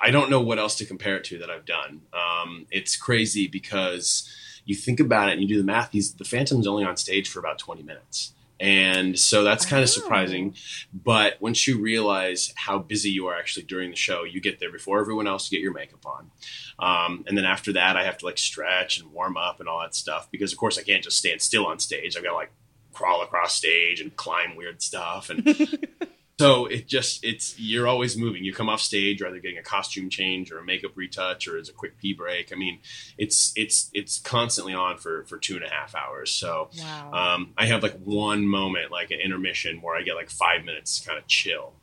I 0.02 0.10
don't 0.10 0.30
know 0.30 0.40
what 0.40 0.58
else 0.58 0.76
to 0.76 0.86
compare 0.86 1.16
it 1.16 1.24
to 1.24 1.38
that 1.38 1.50
I've 1.50 1.66
done. 1.66 2.02
Um, 2.12 2.66
it's 2.70 2.96
crazy 2.96 3.46
because 3.46 4.30
you 4.64 4.74
think 4.74 5.00
about 5.00 5.28
it 5.28 5.32
and 5.32 5.42
you 5.42 5.48
do 5.48 5.58
the 5.58 5.64
math. 5.64 5.90
He's 5.92 6.14
the 6.14 6.24
Phantom's 6.24 6.66
only 6.66 6.84
on 6.84 6.96
stage 6.96 7.28
for 7.28 7.38
about 7.38 7.58
twenty 7.58 7.82
minutes, 7.82 8.32
and 8.60 9.18
so 9.18 9.42
that's 9.42 9.64
kind 9.66 9.80
Oh. 9.80 9.84
of 9.84 9.88
surprising. 9.90 10.54
But 10.92 11.40
once 11.40 11.66
you 11.66 11.80
realize 11.80 12.52
how 12.56 12.78
busy 12.78 13.10
you 13.10 13.26
are 13.26 13.36
actually 13.36 13.64
during 13.64 13.90
the 13.90 13.96
show, 13.96 14.22
you 14.24 14.40
get 14.40 14.60
there 14.60 14.70
before 14.70 15.00
everyone 15.00 15.26
else. 15.26 15.48
to 15.48 15.50
get 15.56 15.62
your 15.62 15.72
makeup 15.72 16.04
on, 16.06 16.30
um, 16.78 17.24
and 17.26 17.36
then 17.36 17.44
after 17.44 17.72
that, 17.72 17.96
I 17.96 18.04
have 18.04 18.18
to 18.18 18.26
like 18.26 18.38
stretch 18.38 19.00
and 19.00 19.10
warm 19.12 19.36
up 19.36 19.58
and 19.60 19.68
all 19.68 19.80
that 19.80 19.94
stuff 19.94 20.30
because, 20.30 20.52
of 20.52 20.58
course, 20.58 20.78
I 20.78 20.82
can't 20.82 21.02
just 21.02 21.16
stand 21.18 21.40
still 21.42 21.66
on 21.66 21.78
stage. 21.78 22.16
I've 22.16 22.22
got 22.22 22.30
to 22.30 22.36
like 22.36 22.52
crawl 22.92 23.22
across 23.22 23.54
stage 23.54 24.00
and 24.00 24.14
climb 24.16 24.54
weird 24.56 24.82
stuff 24.82 25.30
and. 25.30 25.46
So 26.40 26.64
it 26.64 26.86
just 26.86 27.22
it's 27.22 27.60
you're 27.60 27.86
always 27.86 28.16
moving. 28.16 28.44
You 28.44 28.54
come 28.54 28.70
off 28.70 28.80
stage, 28.80 29.20
either 29.20 29.40
getting 29.40 29.58
a 29.58 29.62
costume 29.62 30.08
change 30.08 30.50
or 30.50 30.58
a 30.58 30.64
makeup 30.64 30.92
retouch 30.94 31.46
or 31.46 31.58
as 31.58 31.68
a 31.68 31.72
quick 31.74 31.98
pee 31.98 32.14
break. 32.14 32.50
I 32.50 32.56
mean, 32.56 32.78
it's 33.18 33.52
it's 33.56 33.90
it's 33.92 34.18
constantly 34.20 34.72
on 34.72 34.96
for 34.96 35.24
for 35.24 35.36
two 35.36 35.56
and 35.56 35.64
a 35.64 35.68
half 35.68 35.94
hours. 35.94 36.30
So 36.30 36.70
wow. 36.78 37.34
um, 37.34 37.52
I 37.58 37.66
have 37.66 37.82
like 37.82 37.98
one 37.98 38.46
moment, 38.46 38.90
like 38.90 39.10
an 39.10 39.20
intermission, 39.20 39.82
where 39.82 39.94
I 39.94 40.00
get 40.00 40.14
like 40.14 40.30
five 40.30 40.64
minutes 40.64 41.00
to 41.00 41.08
kind 41.08 41.18
of 41.18 41.26
chill, 41.26 41.74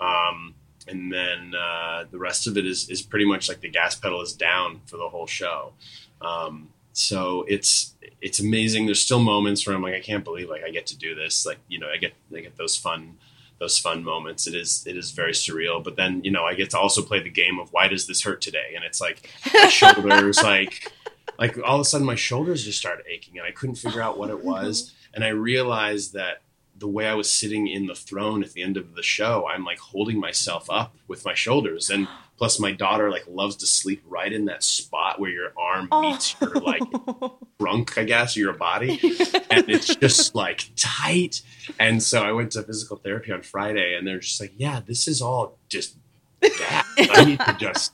um, 0.00 0.54
and 0.88 1.12
then 1.12 1.54
uh, 1.54 2.04
the 2.10 2.18
rest 2.18 2.46
of 2.46 2.56
it 2.56 2.64
is 2.64 2.88
is 2.88 3.02
pretty 3.02 3.26
much 3.26 3.50
like 3.50 3.60
the 3.60 3.68
gas 3.68 3.96
pedal 3.96 4.22
is 4.22 4.32
down 4.32 4.80
for 4.86 4.96
the 4.96 5.10
whole 5.10 5.26
show. 5.26 5.74
Um, 6.22 6.70
so 6.94 7.44
it's 7.48 7.94
it's 8.22 8.40
amazing. 8.40 8.86
There's 8.86 9.02
still 9.02 9.20
moments 9.20 9.66
where 9.66 9.76
I'm 9.76 9.82
like, 9.82 9.92
I 9.94 10.00
can't 10.00 10.24
believe 10.24 10.48
like 10.48 10.64
I 10.64 10.70
get 10.70 10.86
to 10.86 10.96
do 10.96 11.14
this. 11.14 11.44
Like 11.44 11.58
you 11.68 11.78
know, 11.78 11.88
I 11.94 11.98
get 11.98 12.14
I 12.34 12.40
get 12.40 12.56
those 12.56 12.76
fun 12.76 13.18
those 13.58 13.78
fun 13.78 14.04
moments. 14.04 14.46
It 14.46 14.54
is 14.54 14.84
it 14.86 14.96
is 14.96 15.10
very 15.10 15.32
surreal. 15.32 15.82
But 15.82 15.96
then 15.96 16.22
you 16.24 16.30
know, 16.30 16.44
I 16.44 16.54
get 16.54 16.70
to 16.70 16.78
also 16.78 17.02
play 17.02 17.20
the 17.20 17.30
game 17.30 17.58
of 17.58 17.72
why 17.72 17.88
does 17.88 18.06
this 18.06 18.22
hurt 18.22 18.40
today? 18.40 18.72
And 18.74 18.84
it's 18.84 19.00
like 19.00 19.30
my 19.52 19.68
shoulders 19.68 20.42
like 20.42 20.92
like 21.38 21.58
all 21.64 21.76
of 21.76 21.80
a 21.80 21.84
sudden 21.84 22.06
my 22.06 22.14
shoulders 22.14 22.64
just 22.64 22.78
started 22.78 23.04
aching 23.08 23.38
and 23.38 23.46
I 23.46 23.50
couldn't 23.50 23.76
figure 23.76 24.02
out 24.02 24.18
what 24.18 24.30
it 24.30 24.36
mm-hmm. 24.36 24.46
was. 24.46 24.94
and 25.14 25.24
I 25.24 25.28
realized 25.28 26.12
that 26.14 26.42
the 26.78 26.88
way 26.88 27.06
I 27.06 27.14
was 27.14 27.30
sitting 27.30 27.66
in 27.66 27.86
the 27.86 27.94
throne 27.94 28.42
at 28.42 28.52
the 28.52 28.62
end 28.62 28.76
of 28.76 28.94
the 28.94 29.02
show, 29.02 29.48
I'm 29.48 29.64
like 29.64 29.78
holding 29.78 30.20
myself 30.20 30.68
up 30.70 30.94
with 31.08 31.24
my 31.24 31.34
shoulders, 31.34 31.90
and 31.90 32.06
plus 32.36 32.60
my 32.60 32.72
daughter 32.72 33.10
like 33.10 33.24
loves 33.28 33.56
to 33.56 33.66
sleep 33.66 34.02
right 34.06 34.32
in 34.32 34.44
that 34.46 34.62
spot 34.62 35.18
where 35.18 35.30
your 35.30 35.52
arm 35.56 35.88
meets 36.02 36.38
your 36.40 36.50
like 36.54 36.82
trunk, 37.60 37.96
I 37.96 38.04
guess, 38.04 38.36
or 38.36 38.40
your 38.40 38.52
body, 38.52 39.00
and 39.50 39.68
it's 39.68 39.94
just 39.96 40.34
like 40.34 40.70
tight. 40.76 41.42
And 41.78 42.02
so 42.02 42.22
I 42.22 42.32
went 42.32 42.52
to 42.52 42.62
physical 42.62 42.96
therapy 42.96 43.32
on 43.32 43.42
Friday, 43.42 43.94
and 43.94 44.06
they're 44.06 44.20
just 44.20 44.40
like, 44.40 44.52
"Yeah, 44.56 44.80
this 44.84 45.08
is 45.08 45.22
all 45.22 45.58
just 45.68 45.96
that. 46.40 46.86
I 46.98 47.24
need 47.24 47.40
to 47.40 47.56
just." 47.58 47.92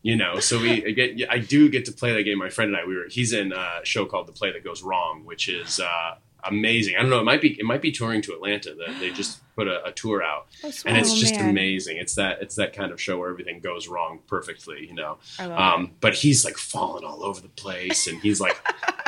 You 0.00 0.16
know, 0.16 0.38
so 0.38 0.60
we 0.60 0.86
I 0.86 0.90
get. 0.92 1.30
I 1.30 1.38
do 1.38 1.68
get 1.68 1.84
to 1.86 1.92
play 1.92 2.14
that 2.14 2.22
game. 2.22 2.38
My 2.38 2.48
friend 2.48 2.70
and 2.70 2.80
I, 2.80 2.86
we 2.86 2.96
were. 2.96 3.08
He's 3.10 3.32
in 3.32 3.52
a 3.52 3.80
show 3.82 4.06
called 4.06 4.26
The 4.26 4.32
Play 4.32 4.52
That 4.52 4.64
Goes 4.64 4.82
Wrong, 4.82 5.24
which 5.24 5.48
is 5.48 5.80
uh, 5.80 6.14
amazing. 6.44 6.96
I 6.96 7.00
don't 7.00 7.10
know. 7.10 7.20
It 7.20 7.24
might 7.24 7.40
be. 7.40 7.58
It 7.58 7.64
might 7.64 7.82
be 7.82 7.92
touring 7.92 8.22
to 8.22 8.32
Atlanta. 8.32 8.74
That 8.74 8.98
they 9.00 9.10
just 9.10 9.40
put 9.56 9.66
a, 9.68 9.84
a 9.86 9.92
tour 9.92 10.22
out, 10.22 10.46
and 10.84 10.96
it's 10.96 11.12
Oh, 11.12 11.16
just 11.16 11.34
man. 11.34 11.50
amazing. 11.50 11.96
It's 11.96 12.14
that. 12.14 12.40
It's 12.42 12.54
that 12.56 12.72
kind 12.72 12.92
of 12.92 13.00
show 13.00 13.18
where 13.18 13.30
everything 13.30 13.60
goes 13.60 13.88
wrong 13.88 14.20
perfectly. 14.26 14.86
You 14.86 14.94
know. 14.94 15.18
Um, 15.38 15.92
but 16.00 16.14
he's 16.14 16.44
like 16.44 16.56
falling 16.56 17.04
all 17.04 17.22
over 17.24 17.40
the 17.40 17.48
place, 17.48 18.06
and 18.06 18.20
he's 18.20 18.40
like, 18.40 18.56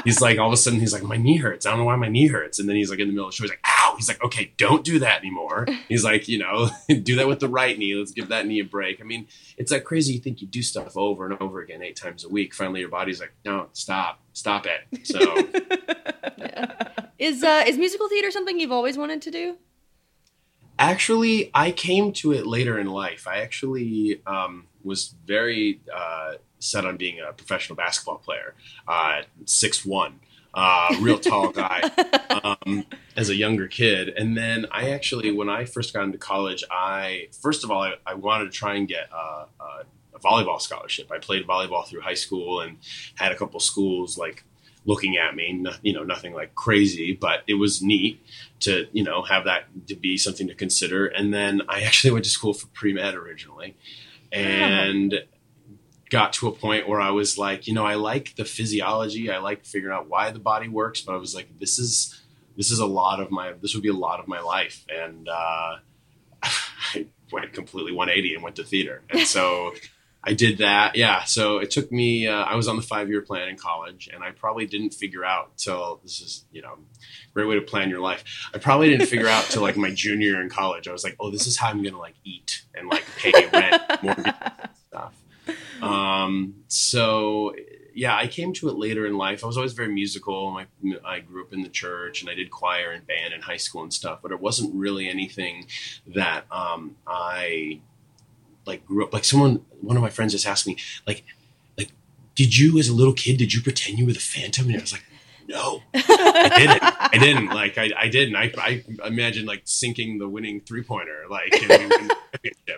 he's 0.05 0.21
like, 0.21 0.39
all 0.39 0.49
of 0.49 0.53
a 0.53 0.57
sudden, 0.57 0.81
he's 0.81 0.93
like, 0.93 1.03
my 1.03 1.17
knee 1.17 1.37
hurts. 1.37 1.67
I 1.67 1.71
don't 1.71 1.79
know 1.81 1.85
why 1.85 1.97
my 1.97 2.09
knee 2.09 2.27
hurts. 2.29 2.59
And 2.59 2.69
then 2.69 2.77
he's 2.77 2.91
like 2.91 2.99
in 2.99 3.07
the 3.09 3.13
middle 3.13 3.27
of 3.29 3.33
the 3.33 3.37
show, 3.37 3.45
he's 3.45 3.51
like, 3.51 3.65
ow. 3.67 3.95
He's 3.97 4.09
like, 4.09 4.23
okay, 4.25 4.53
don't 4.57 4.85
do 4.85 4.99
that 5.01 5.19
anymore. 5.21 5.67
He's 5.89 6.05
like, 6.05 6.27
you 6.29 6.39
know, 6.39 6.71
do 7.03 7.17
that 7.17 7.27
with 7.29 7.41
the 7.41 7.49
right 7.49 7.77
knee. 7.77 7.95
Let's 7.95 8.13
give 8.13 8.29
that 8.29 8.47
knee 8.47 8.61
a 8.61 8.65
break. 8.65 9.01
I 9.01 9.05
mean, 9.05 9.27
it's 9.59 9.71
like 9.71 9.85
crazy. 9.85 10.15
You 10.15 10.21
think 10.21 10.41
you 10.41 10.47
do 10.47 10.63
stuff 10.63 10.97
over 10.97 11.27
and 11.27 11.37
over 11.43 11.61
again 11.61 11.83
eight 11.83 11.97
times 11.97 12.25
a 12.25 12.29
week. 12.31 12.55
Finally, 12.55 12.81
your 12.81 12.89
body's 12.89 13.21
like, 13.21 13.33
no, 13.45 13.67
stop, 13.75 14.21
stop 14.33 14.65
it. 14.67 15.07
So. 15.07 15.19
Is 17.21 17.45
uh, 17.45 17.65
is 17.67 17.77
musical 17.77 18.09
theater 18.09 18.31
something 18.31 18.59
you've 18.59 18.73
always 18.73 18.97
wanted 18.97 19.21
to 19.23 19.31
do? 19.31 19.57
Actually, 20.79 21.51
I 21.53 21.71
came 21.71 22.15
to 22.15 22.33
it 22.33 22.47
later 22.47 22.79
in 22.79 22.87
life. 22.87 23.29
I 23.29 23.43
actually 23.43 24.23
um, 24.27 24.67
was 24.83 25.15
very 25.27 25.83
uh, 25.95 26.37
set 26.61 26.87
on 26.87 26.97
being 26.97 27.21
a 27.21 27.35
professional 27.35 27.77
basketball 27.77 28.17
player, 28.17 28.55
uh, 28.89 29.21
six 29.45 29.85
one, 29.85 30.19
uh, 30.55 30.97
real 31.03 31.19
tall 31.19 31.51
guy, 31.53 31.83
um, 32.43 32.87
as 33.19 33.29
a 33.29 33.35
younger 33.35 33.69
kid. 33.69 34.09
And 34.09 34.35
then 34.35 34.65
I 34.73 34.89
actually, 34.89 35.31
when 35.31 35.51
I 35.51 35.67
first 35.67 35.93
got 35.93 36.05
into 36.05 36.17
college, 36.17 36.65
I 36.71 37.29
first 37.39 37.65
of 37.65 37.71
all 37.71 37.83
I, 37.83 37.97
I 38.07 38.15
wanted 38.15 38.47
to 38.47 38.51
try 38.51 38.77
and 38.77 38.89
get 38.89 39.11
uh, 39.13 39.45
uh, 39.61 39.83
a 40.15 40.19
volleyball 40.21 40.59
scholarship. 40.59 41.13
I 41.13 41.19
played 41.19 41.47
volleyball 41.47 41.87
through 41.87 42.01
high 42.01 42.15
school 42.15 42.63
and 42.63 42.79
had 43.17 43.31
a 43.31 43.37
couple 43.37 43.61
schools 43.61 44.17
like 44.17 44.43
looking 44.85 45.17
at 45.17 45.35
me, 45.35 45.53
no, 45.53 45.73
you 45.83 45.93
know, 45.93 46.03
nothing 46.03 46.33
like 46.33 46.55
crazy, 46.55 47.13
but 47.13 47.43
it 47.47 47.55
was 47.55 47.83
neat 47.83 48.25
to, 48.61 48.87
you 48.93 49.05
know, 49.05 49.23
have 49.23 49.45
that 49.45 49.65
to 49.89 49.95
be 49.95 50.17
something 50.17 50.49
to 50.49 50.55
consider. 50.55 51.07
And 51.07 51.33
then 51.33 51.63
I 51.69 51.83
actually 51.83 52.13
went 52.13 52.25
to 52.25 52.31
school 52.31 52.55
for 52.55 52.67
pre 52.69 52.93
med 52.93 53.15
originally 53.15 53.77
and 54.33 55.15
got 56.11 56.33
to 56.35 56.49
a 56.49 56.53
point 56.53 56.89
where 56.89 57.01
I 57.01 57.11
was 57.11 57.39
like, 57.39 57.67
you 57.67 57.75
know, 57.75 57.87
I 57.87 57.95
like 57.95 58.35
the 58.37 58.45
physiology, 58.45 59.31
I 59.31 59.39
like 59.39 59.65
figuring 59.65 59.97
out 59.97 60.09
why 60.09 60.31
the 60.31 60.39
body 60.39 60.69
works, 60.69 61.01
but 61.01 61.15
I 61.15 61.19
was 61.19 61.35
like, 61.35 61.59
this 61.59 61.79
is, 61.79 62.21
this 62.57 62.71
is 62.71 62.81
a 62.81 62.87
lot 62.87 63.21
of 63.21 63.31
my, 63.31 63.53
this 63.53 63.75
would 63.75 63.83
be 63.83 63.89
a 63.89 63.95
lot 63.95 64.19
of 64.19 64.27
my 64.27 64.41
life. 64.41 64.85
And, 64.89 65.29
uh, 65.29 65.77
I 66.43 67.07
went 67.31 67.53
completely 67.53 67.93
180 67.93 68.35
and 68.35 68.43
went 68.43 68.57
to 68.57 68.65
theater. 68.65 69.03
And 69.11 69.27
so 69.27 69.73
I 70.23 70.35
did 70.35 70.59
that. 70.59 70.97
Yeah. 70.97 71.25
So 71.25 71.59
it 71.59 71.71
took 71.71 71.91
me, 71.91 72.27
uh, 72.27 72.43
I 72.43 72.55
was 72.55 72.69
on 72.69 72.77
the 72.77 72.83
five 72.83 73.09
year 73.09 73.23
plan 73.23 73.49
in 73.49 73.57
college 73.57 74.09
and 74.13 74.23
I 74.23 74.33
probably 74.33 74.67
didn't 74.67 74.91
figure 74.91 75.25
out 75.25 75.57
till 75.57 76.01
this 76.03 76.21
is, 76.21 76.45
you 76.53 76.61
know, 76.61 76.79
great 77.33 77.49
way 77.49 77.55
to 77.55 77.63
plan 77.63 77.89
your 77.89 78.01
life. 78.01 78.25
I 78.55 78.59
probably 78.59 78.91
didn't 78.91 79.07
figure 79.07 79.29
out 79.29 79.45
till 79.45 79.63
like 79.63 79.77
my 79.77 79.91
junior 79.91 80.31
year 80.31 80.43
in 80.43 80.51
college. 80.51 80.89
I 80.89 80.93
was 80.93 81.05
like, 81.05 81.17
oh, 81.21 81.31
this 81.31 81.47
is 81.47 81.57
how 81.57 81.69
I'm 81.69 81.83
going 81.83 81.95
to 81.95 82.01
like 82.01 82.17
eat 82.23 82.65
and 82.75 82.89
like 82.89 83.05
pay 83.17 83.33
rent, 83.53 83.83
mortgage 84.03 84.27
and 84.27 84.71
stuff. 84.89 85.15
Um, 85.83 86.57
so 86.69 87.55
yeah, 87.95 88.15
I 88.15 88.27
came 88.27 88.53
to 88.55 88.69
it 88.69 88.77
later 88.77 89.07
in 89.07 89.17
life. 89.17 89.43
I 89.43 89.47
was 89.47 89.57
always 89.57 89.73
very 89.73 89.93
musical. 89.93 90.51
My, 90.51 90.67
I 91.05 91.21
grew 91.21 91.45
up 91.45 91.53
in 91.53 91.63
the 91.63 91.69
church 91.69 92.21
and 92.21 92.31
I 92.31 92.35
did 92.35 92.51
choir 92.51 92.93
and 92.93 93.07
band 93.07 93.33
in 93.33 93.41
high 93.41 93.57
school 93.57 93.83
and 93.83 93.93
stuff, 93.93 94.21
but 94.23 94.33
it 94.33 94.41
wasn't 94.41 94.75
really 94.75 95.09
anything 95.09 95.67
that 96.09 96.45
um, 96.51 96.97
I 97.07 97.81
like 98.71 98.87
grew 98.87 99.05
up. 99.05 99.13
Like 99.13 99.25
someone, 99.25 99.65
one 99.81 99.97
of 99.97 100.03
my 100.03 100.11
friends 100.11 100.33
just 100.33 100.47
asked 100.47 100.67
me, 100.67 100.77
like, 101.07 101.25
like, 101.77 101.91
did 102.35 102.57
you 102.57 102.79
as 102.79 102.89
a 102.89 102.95
little 102.95 103.13
kid, 103.13 103.37
did 103.37 103.53
you 103.53 103.61
pretend 103.61 103.99
you 103.99 104.07
were 104.07 104.13
the 104.13 104.21
Phantom? 104.21 104.67
And 104.67 104.77
I 104.77 104.81
was 104.81 104.93
like, 104.93 105.05
no, 105.49 105.83
I 105.93 106.53
didn't. 106.57 106.83
I 106.83 107.19
didn't. 107.19 107.49
Like, 107.49 107.77
I, 107.77 107.91
I 107.97 108.09
didn't. 108.09 108.37
I, 108.37 108.53
I 108.57 108.85
imagine 109.05 109.47
like 109.47 109.63
sinking 109.65 110.19
the 110.19 110.29
winning 110.29 110.61
three 110.61 110.85
pointer, 110.85 111.25
like, 111.29 111.53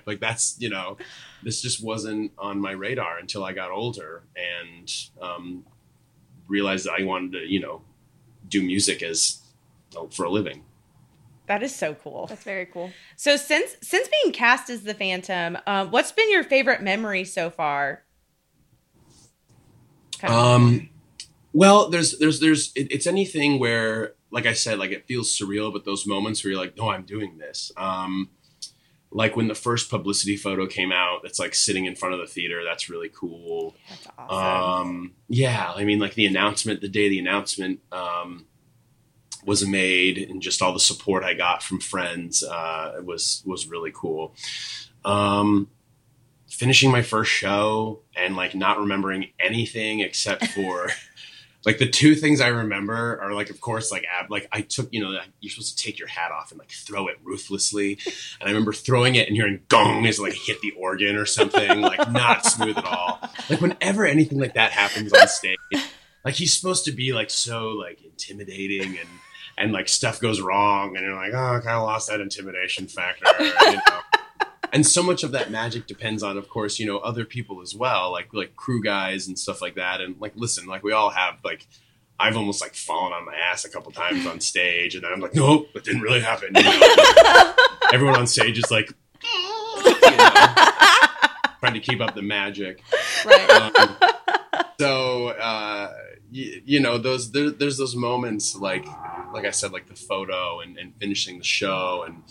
like 0.07 0.21
that's 0.21 0.57
you 0.59 0.71
know, 0.71 0.97
this 1.43 1.61
just 1.61 1.85
wasn't 1.85 2.33
on 2.39 2.59
my 2.59 2.71
radar 2.71 3.19
until 3.19 3.45
I 3.45 3.53
got 3.53 3.71
older 3.71 4.23
and 4.35 4.91
um, 5.21 5.67
realized 6.49 6.87
that 6.87 6.95
I 6.99 7.05
wanted 7.05 7.33
to, 7.33 7.39
you 7.41 7.61
know, 7.61 7.83
do 8.49 8.63
music 8.63 9.03
as 9.03 9.43
for 10.11 10.25
a 10.25 10.31
living. 10.31 10.65
That 11.53 11.63
is 11.63 11.77
so 11.77 11.93
cool. 11.93 12.29
That's 12.29 12.45
very 12.45 12.65
cool. 12.65 12.91
So 13.17 13.37
since 13.37 13.77
since 13.83 14.09
being 14.09 14.33
cast 14.33 14.71
as 14.71 14.85
the 14.85 14.95
Phantom, 14.95 15.59
um, 15.67 15.91
what's 15.91 16.11
been 16.11 16.31
your 16.31 16.43
favorite 16.45 16.81
memory 16.81 17.25
so 17.25 17.51
far? 17.51 18.05
Kind 20.19 20.33
of- 20.33 20.39
Um, 20.41 20.89
well, 21.53 21.91
there's 21.91 22.19
there's 22.19 22.41
there's 22.41 22.73
it, 22.75 22.91
it's 22.91 23.07
anything 23.07 23.59
where, 23.59 24.15
like 24.31 24.47
I 24.47 24.55
said, 24.55 24.79
like 24.79 24.93
it 24.93 25.05
feels 25.07 25.31
surreal, 25.39 25.71
but 25.71 25.85
those 25.85 26.07
moments 26.07 26.43
where 26.43 26.53
you're 26.53 26.61
like, 26.63 26.75
no, 26.79 26.89
I'm 26.89 27.03
doing 27.05 27.37
this. 27.37 27.71
Um, 27.77 28.31
like 29.11 29.37
when 29.37 29.49
the 29.49 29.55
first 29.55 29.91
publicity 29.91 30.39
photo 30.39 30.67
came 30.67 30.91
out, 30.91 31.21
it's 31.25 31.39
like 31.39 31.55
sitting 31.55 31.85
in 31.85 31.95
front 31.95 32.15
of 32.15 32.21
the 32.23 32.27
theater. 32.27 32.65
That's 32.65 32.89
really 32.89 33.11
cool. 33.11 33.77
That's 33.91 34.07
awesome. 34.17 34.89
Um, 34.89 35.13
yeah, 35.29 35.71
I 35.77 35.85
mean, 35.85 35.99
like 35.99 36.15
the 36.15 36.25
announcement, 36.25 36.81
the 36.81 36.89
day 36.89 37.11
the 37.11 37.19
announcement 37.19 37.81
um, 37.93 38.47
was 39.45 39.67
made, 39.67 40.19
and 40.19 40.41
just 40.41 40.63
all 40.63 40.73
the 40.73 40.81
support 40.81 41.25
I 41.25 41.35
got 41.35 41.63
from 41.63 41.81
friends 41.81 42.43
uh, 42.43 43.01
was 43.05 43.43
was 43.47 43.67
really 43.67 43.93
cool. 43.95 44.35
Um, 45.05 45.69
finishing 46.49 46.91
my 46.91 47.03
first 47.03 47.31
show 47.31 48.01
and 48.15 48.37
like 48.37 48.55
not 48.55 48.79
remembering 48.79 49.31
anything 49.41 50.01
except 50.01 50.47
for 50.49 50.91
like 51.65 51.79
the 51.79 51.89
two 51.89 52.15
things 52.15 52.41
I 52.41 52.49
remember 52.49 53.21
are 53.21 53.33
like, 53.33 53.51
of 53.51 53.61
course, 53.61 53.93
like 53.93 54.05
ab- 54.19 54.31
like 54.31 54.49
I 54.53 54.63
took 54.63 54.89
you 54.93 55.01
know 55.01 55.19
you're 55.41 55.51
supposed 55.51 55.79
to 55.79 55.85
take 55.85 55.99
your 55.99 56.09
hat 56.09 56.33
off 56.33 56.51
and 56.51 56.59
like 56.59 56.71
throw 56.71 57.09
it 57.09 57.19
ruthlessly, 57.23 57.99
and 58.41 58.49
I 58.49 58.53
remember 58.53 58.73
throwing 58.73 59.15
it 59.15 59.29
and 59.29 59.37
hearing 59.37 59.61
gong 59.69 60.07
as 60.07 60.19
like 60.19 60.35
hit 60.35 60.61
the 60.61 60.73
organ 60.73 61.17
or 61.17 61.27
something, 61.27 61.81
like 61.81 62.11
not 62.11 62.45
smooth 62.45 62.79
at 62.79 62.85
all. 62.85 63.21
Like 63.49 63.61
whenever 63.61 64.05
anything 64.07 64.39
like 64.39 64.55
that 64.55 64.73
happens 64.73 65.13
on 65.13 65.29
stage, 65.29 65.59
like 66.25 66.35
he's 66.35 66.53
supposed 66.53 66.85
to 66.87 66.93
be 66.93 67.13
like 67.13 67.31
so 67.31 67.69
like 67.69 68.03
intimidating 68.03 68.99
and 68.99 69.09
and 69.59 69.73
like 69.73 69.89
stuff 69.89 70.21
goes 70.21 70.41
wrong 70.41 70.97
and 70.97 71.05
you're 71.05 71.15
like 71.15 71.33
oh 71.35 71.57
I 71.57 71.61
kind 71.61 71.77
of 71.77 71.85
lost 71.85 72.09
that 72.09 72.21
intimidation 72.21 72.87
factor, 72.87 73.27
you 73.41 73.73
know. 73.73 73.81
And 74.73 74.87
so 74.87 75.03
much 75.03 75.23
of 75.23 75.33
that 75.33 75.51
magic 75.51 75.87
depends 75.87 76.23
on, 76.23 76.39
of 76.39 76.49
course, 76.49 76.79
you 76.79 76.87
know, 76.87 76.97
other 76.97 77.27
people 77.27 77.61
as 77.61 77.75
well, 77.75 78.11
like 78.11 78.33
like 78.33 78.57
crew 78.57 78.83
guys 78.83 79.29
and 79.29 79.39
stuff 79.39 79.61
like 79.61 79.75
that. 79.75 80.01
And 80.01 80.19
like, 80.19 80.33
listen, 80.35 80.67
like 80.67 80.83
we 80.83 80.93
all 80.93 81.11
have 81.11 81.35
like, 81.45 81.67
I've 82.19 82.39
almost 82.39 82.63
like 82.63 82.75
fallen 82.75 83.13
on 83.13 83.27
my 83.27 83.35
ass 83.35 83.67
a 83.67 83.69
couple 83.69 83.93
times 83.93 84.27
on 84.27 84.41
stage, 84.41 84.95
and 84.95 85.05
then 85.05 85.13
I'm 85.13 85.21
like, 85.21 85.35
nope, 85.35 85.69
that 85.75 85.85
didn't 85.85 86.01
really 86.01 86.21
happen. 86.21 86.53
You 86.57 86.63
know? 86.63 87.55
Everyone 87.93 88.17
on 88.17 88.27
stage 88.27 88.59
is 88.59 88.71
like, 88.71 88.91
you 89.23 90.17
know, 90.17 90.35
trying 91.61 91.75
to 91.75 91.81
keep 91.81 92.01
up 92.01 92.15
the 92.15 92.23
magic. 92.23 92.83
Right. 93.27 93.51
Um, 93.51 93.97
so 94.81 95.29
uh, 95.29 95.93
you, 96.33 96.63
you 96.65 96.81
know 96.81 96.99
those 96.99 97.31
there, 97.33 97.51
there's 97.51 97.77
those 97.77 97.95
moments 97.95 98.57
like 98.57 98.87
like 99.35 99.45
I 99.45 99.51
said 99.51 99.73
like 99.73 99.87
the 99.87 99.95
photo 99.95 100.61
and, 100.61 100.79
and 100.79 100.95
finishing 100.99 101.39
the 101.39 101.45
show 101.45 102.05
and 102.07 102.23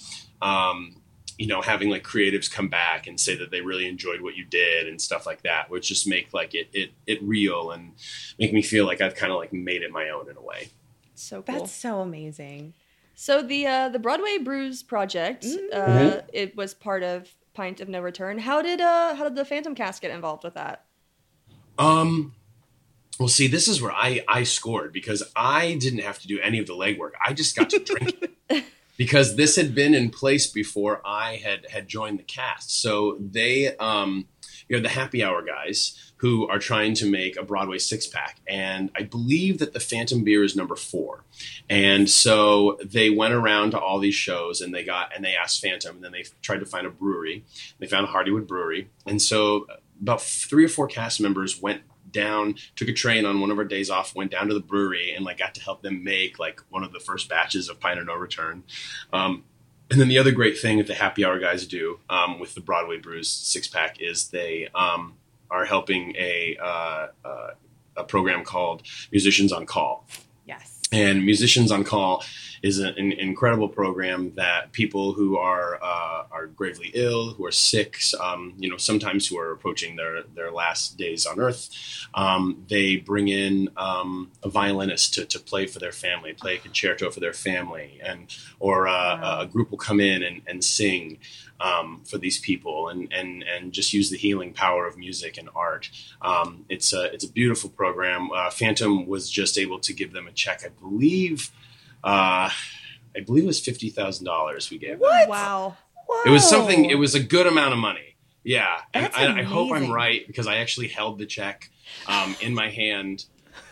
um, 0.42 0.98
you 1.38 1.48
know 1.48 1.62
having 1.62 1.90
like 1.90 2.04
creatives 2.04 2.52
come 2.52 2.68
back 2.68 3.08
and 3.08 3.20
say 3.20 3.36
that 3.36 3.52
they 3.52 3.62
really 3.62 3.88
enjoyed 3.88 4.22
what 4.22 4.36
you 4.36 4.46
did 4.46 4.88
and 4.88 5.00
stuff 5.02 5.26
like 5.26 5.44
that 5.44 5.70
which 5.70 5.88
just 5.88 6.08
make 6.08 6.34
like 6.34 6.54
it 6.54 6.70
it, 6.74 6.92
it 7.08 7.22
real 7.24 7.72
and 7.72 7.94
make 8.40 8.52
me 8.54 8.62
feel 8.62 8.86
like 8.86 9.02
I've 9.02 9.16
kind 9.16 9.32
of 9.32 9.38
like 9.38 9.54
made 9.54 9.82
it 9.84 9.92
my 9.92 10.10
own 10.10 10.30
in 10.30 10.38
a 10.38 10.42
way. 10.42 10.70
So 11.16 11.42
cool. 11.44 11.60
That's 11.60 11.72
so 11.72 12.02
amazing. 12.02 12.74
So 13.14 13.44
the 13.44 13.68
uh, 13.68 13.90
the 13.90 14.00
Broadway 14.00 14.40
Brews 14.40 14.82
project, 14.84 15.46
uh, 15.46 15.78
Mm-hmm. 15.78 16.28
it 16.34 16.56
was 16.56 16.74
part 16.74 17.04
of 17.04 17.30
Pint 17.54 17.80
of 17.82 17.88
No 17.90 18.02
Return. 18.02 18.40
How 18.40 18.62
did 18.64 18.82
uh 18.82 19.14
how 19.16 19.24
did 19.26 19.36
the 19.36 19.46
Phantom 19.46 19.76
Cast 19.76 20.02
get 20.02 20.10
involved 20.12 20.44
with 20.44 20.56
that? 20.56 20.86
Um, 21.78 22.34
well, 23.20 23.28
see, 23.28 23.48
this 23.48 23.68
is 23.68 23.82
where 23.82 23.92
I 23.92 24.24
I 24.28 24.44
scored 24.44 24.94
because 24.94 25.24
I 25.36 25.76
didn't 25.76 26.00
have 26.00 26.20
to 26.20 26.28
do 26.28 26.40
any 26.42 26.60
of 26.60 26.68
the 26.68 26.74
legwork. 26.74 27.12
I 27.24 27.34
just 27.34 27.56
got 27.56 27.70
to 27.72 27.80
drink 27.80 28.16
it 28.50 28.64
because 28.98 29.36
this 29.36 29.56
had 29.56 29.76
been 29.76 29.94
in 29.94 30.10
place 30.10 30.48
before 30.48 31.02
I 31.06 31.36
had 31.38 31.66
had 31.70 31.88
joined 31.88 32.20
the 32.20 32.24
cast. 32.24 32.82
So 32.82 33.18
they 33.20 33.76
um, 33.78 34.28
you 34.68 34.78
know, 34.78 34.84
the 34.84 34.90
happy 34.90 35.24
hour 35.24 35.44
guys 35.44 36.14
who 36.18 36.48
are 36.48 36.60
trying 36.60 36.94
to 36.94 37.10
make 37.10 37.36
a 37.36 37.44
Broadway 37.44 37.78
six 37.78 38.08
pack, 38.08 38.40
and 38.48 38.90
I 38.96 39.04
believe 39.04 39.60
that 39.60 39.74
the 39.74 39.80
Phantom 39.80 40.24
beer 40.24 40.44
is 40.44 40.56
number 40.56 40.76
four, 40.76 41.26
and 41.70 42.10
so 42.10 42.80
they 42.84 43.10
went 43.10 43.34
around 43.34 43.72
to 43.72 43.80
all 43.80 44.00
these 44.00 44.16
shows 44.16 44.62
and 44.62 44.74
they 44.74 44.84
got 44.84 45.16
and 45.16 45.26
they 45.26 45.36
asked 45.36 45.62
Phantom, 45.62 45.96
and 45.96 46.04
then 46.04 46.12
they 46.12 46.24
tried 46.42 46.60
to 46.60 46.66
find 46.66 46.88
a 46.88 46.90
brewery. 46.90 47.44
They 47.80 47.88
found 47.88 48.08
a 48.08 48.12
Hardywood 48.12 48.48
Brewery, 48.48 48.90
and 49.06 49.22
so 49.22 49.68
about 50.02 50.22
three 50.22 50.66
or 50.66 50.70
four 50.70 50.88
cast 50.88 51.20
members 51.22 51.62
went 51.62 51.82
down, 52.12 52.56
took 52.76 52.88
a 52.88 52.94
train 52.94 53.26
on 53.26 53.40
one 53.40 53.52
of 53.52 53.58
our 53.58 53.66
days 53.66 53.90
off, 53.90 54.16
went 54.16 54.32
down 54.32 54.48
to 54.48 54.54
the 54.54 54.60
brewery 54.60 55.14
and 55.14 55.26
like 55.26 55.38
got 55.38 55.56
to 55.56 55.62
help 55.62 55.82
them 55.82 56.04
make 56.04 56.40
like 56.40 56.62
one 56.70 56.84
of 56.84 56.92
the 56.94 57.00
first 57.00 57.30
batches 57.30 57.70
of 57.70 57.80
Pint 57.80 58.00
of 58.00 58.06
No 58.06 58.16
Return. 58.16 58.64
Um, 59.14 59.44
and 59.90 60.00
then 60.00 60.08
the 60.08 60.18
other 60.18 60.32
great 60.32 60.58
thing 60.58 60.78
that 60.78 60.88
the 60.88 60.94
happy 60.94 61.26
hour 61.26 61.38
guys 61.38 61.68
do 61.68 62.00
um, 62.10 62.40
with 62.40 62.56
the 62.56 62.62
Broadway 62.62 62.98
Brews 62.98 63.30
six 63.30 63.68
pack 63.68 64.00
is 64.00 64.30
they 64.30 64.70
um, 64.74 65.16
are 65.50 65.66
helping 65.66 66.16
a 66.16 66.58
uh, 66.62 67.08
uh, 67.26 67.50
a 67.98 68.04
program 68.06 68.44
called 68.46 68.84
Musicians 69.12 69.52
on 69.52 69.66
Call. 69.66 70.08
Yes. 70.46 70.80
And 70.94 71.26
Musicians 71.26 71.72
on 71.72 71.84
Call 71.84 72.24
is 72.62 72.80
an, 72.80 72.94
an 72.98 73.12
incredible 73.14 73.68
program 73.70 74.34
that 74.36 74.72
people 74.72 75.14
who 75.14 75.38
are 75.38 75.80
uh, 75.82 76.24
are 76.32 76.48
gravely 76.48 76.92
ill, 76.94 77.34
who 77.34 77.46
are 77.46 77.52
sick, 77.52 77.98
um, 78.20 78.54
you 78.58 78.70
know, 78.70 78.78
sometimes 78.78 79.28
who 79.28 79.38
are 79.38 79.52
approaching 79.52 79.96
their 79.96 80.24
their 80.36 80.52
last 80.52 80.98
days 80.98 81.26
on 81.26 81.40
Earth, 81.40 81.70
um, 82.14 82.66
they 82.70 82.96
bring 82.98 83.28
in 83.28 83.70
um, 83.78 84.32
a 84.44 84.50
violinist 84.50 85.14
to, 85.16 85.26
to 85.26 85.40
play 85.40 85.66
for 85.68 85.80
their 85.80 85.92
family, 85.92 86.34
play 86.34 86.56
a 86.56 86.60
concerto 86.60 87.10
for 87.12 87.20
their 87.20 87.34
family, 87.34 88.00
and 88.04 88.36
or 88.60 88.88
uh, 88.88 89.12
Wow. 89.22 89.42
a 89.42 89.46
group 89.46 89.72
will 89.72 89.78
come 89.78 90.00
in 90.00 90.24
and, 90.24 90.42
and 90.48 90.64
sing 90.64 91.20
um, 91.60 92.02
for 92.06 92.18
these 92.18 92.40
people 92.40 92.90
and, 92.90 93.12
and, 93.14 93.44
and 93.44 93.72
just 93.72 93.94
use 93.94 94.10
the 94.10 94.18
healing 94.18 94.54
power 94.54 94.88
of 94.88 94.98
music 94.98 95.38
and 95.38 95.50
art. 95.56 95.90
Um, 96.22 96.66
it's 96.70 96.94
a 96.94 97.14
it's 97.14 97.24
a 97.26 97.32
beautiful 97.32 97.70
program. 97.70 98.32
Uh, 98.32 98.50
Phantom 98.50 99.06
was 99.06 99.30
just 99.30 99.58
able 99.58 99.80
to 99.80 99.94
give 99.94 100.14
them 100.14 100.28
a 100.28 100.32
check, 100.32 100.64
I 100.66 100.70
believe. 100.70 101.52
Uh, 102.04 102.50
I 103.16 103.20
believe 103.26 103.44
it 103.44 103.48
was 103.48 103.60
fifty 103.60 103.90
thousand 103.90 104.26
dollars 104.26 104.70
we 104.70 104.78
gave 104.78 105.00
them. 105.00 105.10
Wow. 105.28 105.78
It 106.26 106.30
was 106.30 106.48
something. 106.48 106.90
It 106.90 106.96
was 106.96 107.16
a 107.16 107.24
good 107.24 107.48
amount 107.48 107.74
of 107.74 107.80
money. 107.80 108.16
Yeah, 108.44 108.82
and 108.94 109.10
I, 109.16 109.40
I 109.40 109.44
hope 109.44 109.72
I'm 109.72 109.92
right 109.92 110.26
because 110.26 110.48
I 110.48 110.58
actually 110.58 110.88
held 110.88 111.20
the 111.20 111.26
check 111.26 111.70
um, 112.08 112.36
in 112.42 112.54
my 112.54 112.70
hand. 112.70 113.26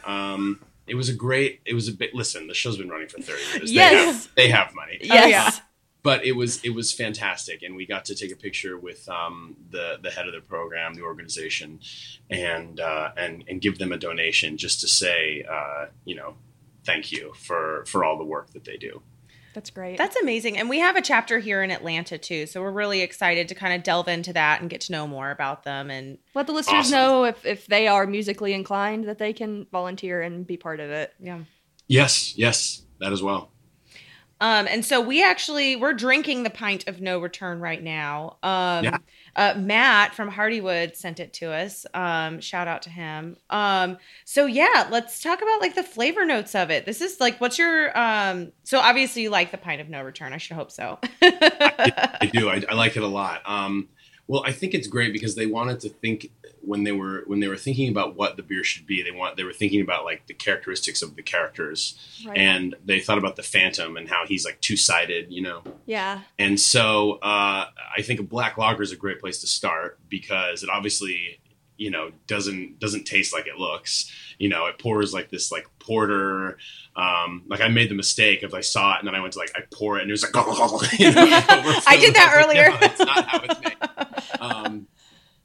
Um, 0.06 0.62
it 0.86 0.96
was 0.96 1.10
a 1.10 1.14
great. 1.14 1.62
It 1.66 1.74
was 1.74 1.88
a 1.88 1.92
bit. 1.92 2.14
Listen, 2.14 2.48
the 2.48 2.54
show's 2.54 2.78
been 2.78 2.90
running 2.90 3.08
for 3.08 3.20
thirty 3.20 3.42
years. 3.58 3.72
Yes. 3.72 3.92
they 3.92 4.06
have, 4.06 4.36
they 4.36 4.50
have 4.50 4.76
money. 4.76 5.00
Yes. 5.02 5.30
yeah. 5.30 5.52
But 6.02 6.24
it 6.26 6.34
was 6.34 6.64
it 6.64 6.70
was 6.70 6.94
fantastic, 6.94 7.62
and 7.62 7.76
we 7.76 7.86
got 7.86 8.06
to 8.06 8.16
take 8.16 8.32
a 8.32 8.36
picture 8.36 8.78
with 8.78 9.10
um, 9.10 9.58
the 9.72 9.98
the 10.02 10.12
head 10.12 10.28
of 10.28 10.34
the 10.34 10.42
program, 10.42 10.94
the 10.94 11.02
organization, 11.02 11.80
and 12.30 12.80
uh, 12.80 13.12
and 13.18 13.44
and 13.48 13.60
give 13.60 13.80
them 13.80 13.92
a 13.92 13.98
donation 13.98 14.56
just 14.56 14.82
to 14.82 14.88
say, 14.88 15.44
uh, 15.50 15.88
you 16.06 16.16
know, 16.16 16.36
thank 16.86 17.12
you 17.12 17.34
for 17.36 17.84
for 17.88 18.04
all 18.04 18.18
the 18.18 18.26
work 18.26 18.52
that 18.54 18.64
they 18.64 18.78
do. 18.78 19.02
That's 19.54 19.72
great. 19.72 19.98
That's 19.98 20.16
amazing. 20.16 20.58
And 20.60 20.70
we 20.70 20.78
have 20.80 20.96
a 20.96 21.02
chapter 21.02 21.40
here 21.40 21.64
in 21.64 21.72
Atlanta 21.72 22.18
too. 22.20 22.46
So 22.46 22.62
we're 22.62 22.72
really 22.72 23.02
excited 23.02 23.48
to 23.50 23.56
kind 23.56 23.74
of 23.74 23.82
delve 23.84 24.08
into 24.08 24.32
that 24.34 24.62
and 24.62 24.70
get 24.70 24.82
to 24.82 24.92
know 24.92 25.08
more 25.08 25.32
about 25.32 25.64
them. 25.64 25.90
And 25.90 26.20
Let 26.36 26.46
the 26.46 26.54
listeners 26.54 26.86
Awesome. 26.88 26.92
know 26.92 27.24
if, 27.26 27.46
if 27.46 27.66
they 27.66 27.88
are 27.88 28.06
musically 28.06 28.54
inclined 28.54 29.06
that 29.06 29.18
they 29.18 29.34
can 29.34 29.66
volunteer 29.72 30.22
and 30.22 30.46
be 30.46 30.56
part 30.56 30.80
of 30.80 30.90
it. 30.92 31.14
yeah. 31.20 31.40
Yes, 31.88 32.38
yes, 32.38 32.84
that 33.00 33.12
as 33.12 33.24
well. 33.24 33.52
Um, 34.40 34.68
and 34.70 34.86
so 34.86 35.02
we 35.02 35.24
actually 35.24 35.76
we're 35.76 35.94
drinking 35.94 36.44
the 36.44 36.50
pint 36.52 36.88
of 36.88 37.02
no 37.02 37.20
return 37.20 37.60
right 37.60 37.82
now. 37.84 38.38
Um, 38.44 38.84
Yeah. 38.86 38.98
Uh, 39.36 39.54
Matt 39.58 40.16
from 40.16 40.32
Hardywood 40.32 40.96
sent 40.96 41.20
it 41.20 41.34
to 41.34 41.52
us. 41.52 41.86
Um, 41.94 42.40
shout 42.42 42.68
out 42.68 42.84
to 42.84 42.90
him. 42.90 43.38
Um, 43.50 43.98
so 44.26 44.46
yeah, 44.46 44.88
let's 44.92 45.22
talk 45.22 45.42
about 45.42 45.62
like 45.62 45.76
the 45.76 45.84
flavor 45.84 46.26
notes 46.26 46.56
of 46.56 46.70
it. 46.70 46.86
This 46.86 47.02
is 47.02 47.20
like, 47.20 47.40
what's 47.40 47.58
your 47.58 47.98
um? 47.98 48.52
So 48.64 48.80
obviously 48.80 49.24
you 49.24 49.30
like 49.30 49.52
the 49.52 49.58
pint 49.58 49.82
of 49.82 49.90
no 49.90 50.02
return. 50.02 50.34
I 50.34 50.38
should 50.38 50.56
hope 50.56 50.72
so. 50.72 51.00
I 51.22 52.30
do. 52.32 52.50
I, 52.50 52.64
I 52.70 52.76
like 52.76 52.96
it 52.98 53.04
a 53.04 53.08
lot. 53.08 53.42
Um, 53.46 53.90
well, 54.30 54.44
I 54.46 54.52
think 54.52 54.74
it's 54.76 54.88
great 54.88 55.12
because 55.12 55.34
they 55.36 55.48
wanted 55.48 55.80
to 55.82 55.90
think 55.90 56.30
when 56.62 56.84
they 56.84 56.92
were 56.92 57.24
when 57.26 57.40
they 57.40 57.48
were 57.48 57.58
thinking 57.58 57.90
about 57.90 58.16
what 58.16 58.38
the 58.38 58.44
beer 58.44 58.64
should 58.64 58.86
be. 58.86 59.02
They 59.02 59.10
want 59.12 59.36
they 59.38 59.44
were 59.44 59.52
thinking 59.54 59.82
about 59.82 60.06
like 60.06 60.28
the 60.28 60.36
characteristics 60.36 61.02
of 61.02 61.16
the 61.16 61.24
characters, 61.24 61.98
Right. 62.26 62.38
and 62.38 62.76
they 62.86 63.00
thought 63.00 63.18
about 63.18 63.36
the 63.38 63.44
Phantom 63.44 63.98
and 63.98 64.08
how 64.08 64.26
he's 64.28 64.46
like 64.46 64.62
two 64.62 64.78
sided, 64.78 65.32
you 65.34 65.42
know. 65.42 65.64
yeah. 65.88 66.22
And 66.38 66.60
so 66.60 67.14
uh, 67.24 67.66
I 67.98 68.02
think 68.04 68.20
a 68.20 68.24
black 68.24 68.58
lager 68.58 68.84
is 68.84 68.92
a 68.92 68.96
great 68.96 69.20
place 69.20 69.42
to 69.42 69.48
start 69.48 69.98
because 70.10 70.62
it 70.64 70.70
obviously 70.70 71.40
you 71.78 71.90
know 71.90 72.12
doesn't 72.28 72.78
doesn't 72.80 73.06
taste 73.06 73.34
like 73.34 73.48
it 73.48 73.58
looks. 73.58 74.12
You 74.38 74.48
know, 74.50 74.68
it 74.68 74.78
pours 74.78 75.14
like 75.14 75.30
this 75.32 75.52
like 75.52 75.68
porter. 75.80 76.58
Um, 76.96 77.44
like 77.48 77.62
I 77.62 77.70
made 77.70 77.90
the 77.90 77.96
mistake 77.96 78.44
of 78.44 78.54
I 78.54 78.60
saw 78.62 78.96
it 78.96 79.00
and 79.00 79.08
then 79.08 79.16
I 79.16 79.22
went 79.22 79.34
to 79.34 79.40
like 79.40 79.52
I 79.56 79.62
pour 79.72 79.98
it 79.98 80.02
and 80.02 80.12
it 80.12 80.14
was 80.14 80.24
like 80.24 80.34
you 81.00 81.12
know. 81.12 81.24
I 81.88 81.98
did 82.00 82.14
that 82.16 82.34
was 82.36 82.46
like, 82.54 82.58
earlier. 82.58 82.70
"No, 82.70 82.78
that's 82.80 83.00
not 83.00 83.26
how 83.26 83.40
it's 83.44 83.62
made. 83.62 83.76
Um, 84.40 84.88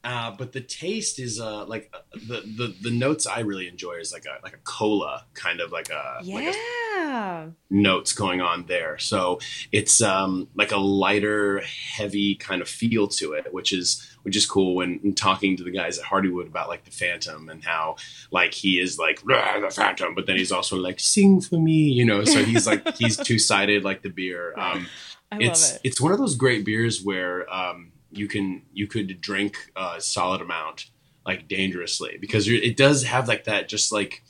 uh, 0.05 0.31
but 0.37 0.53
the 0.53 0.61
taste 0.61 1.19
is 1.19 1.41
uh, 1.41 1.65
like 1.65 1.91
uh, 1.95 1.99
the, 2.13 2.43
the 2.43 2.75
the 2.83 2.91
notes 2.91 3.27
I 3.27 3.41
really 3.41 3.67
enjoy 3.67 3.95
is 3.95 4.13
like 4.13 4.27
a 4.27 4.43
like 4.43 4.53
a 4.53 4.59
cola 4.59 5.25
kind 5.33 5.61
of 5.61 5.73
like 5.73 5.89
a 5.89 6.21
like 6.23 6.55
a 6.55 6.57
yeah. 6.57 7.47
notes 7.71 8.13
going 8.13 8.43
on 8.43 8.67
there. 8.67 8.99
So 8.99 9.41
it's 9.73 10.03
um, 10.03 10.49
like 10.55 10.73
a 10.73 10.77
lighter, 10.77 11.61
heavy 11.61 12.35
kind 12.35 12.61
of 12.61 12.69
feel 12.69 13.09
to 13.09 13.33
it, 13.33 13.51
which 13.55 13.73
is 13.73 14.15
which 14.25 14.37
is 14.37 14.45
cool 14.45 14.75
when 14.75 14.99
when 15.03 15.15
talking 15.15 15.57
to 15.57 15.65
the 15.65 15.71
guys 15.71 15.99
at 15.99 16.05
Hardywood 16.05 16.49
about 16.49 16.69
like 16.69 16.85
the 16.85 16.91
Phantom 16.91 17.49
and 17.49 17.65
how 17.65 17.97
like 18.31 18.53
he 18.53 18.79
is 18.79 18.99
like 18.99 19.23
the 19.25 19.73
Phantom, 19.75 20.15
but 20.15 20.27
then 20.27 20.37
he's 20.37 20.53
also 20.53 20.77
like 20.77 21.01
sing 21.01 21.41
for 21.41 21.57
me, 21.57 21.89
you 21.89 22.05
know. 22.05 22.25
So 22.25 22.45
he's 22.45 22.67
like 22.67 22.95
he's 22.99 23.17
two 23.17 23.39
sided 23.39 23.85
like 23.85 24.03
the 24.03 24.11
beer. 24.11 24.55
Um, 24.65 24.87
I 25.31 25.39
it's 25.41 25.73
love 25.73 25.81
it. 25.83 25.89
it's 25.89 26.01
one 26.01 26.13
of 26.13 26.19
those 26.19 26.37
great 26.37 26.65
beers 26.65 27.03
where 27.03 27.53
um, 27.53 27.93
you 28.17 28.29
can 28.29 28.63
you 28.73 28.87
could 28.87 29.21
drink 29.21 29.57
a 29.77 30.01
solid 30.01 30.41
amount 30.41 30.87
like 31.27 31.49
dangerously 31.49 32.19
because 32.21 32.47
you're, 32.47 32.63
it 32.63 32.77
does 32.77 33.05
have 33.05 33.29
like 33.29 33.45
that 33.45 33.69
just 33.69 33.93
like 33.93 34.23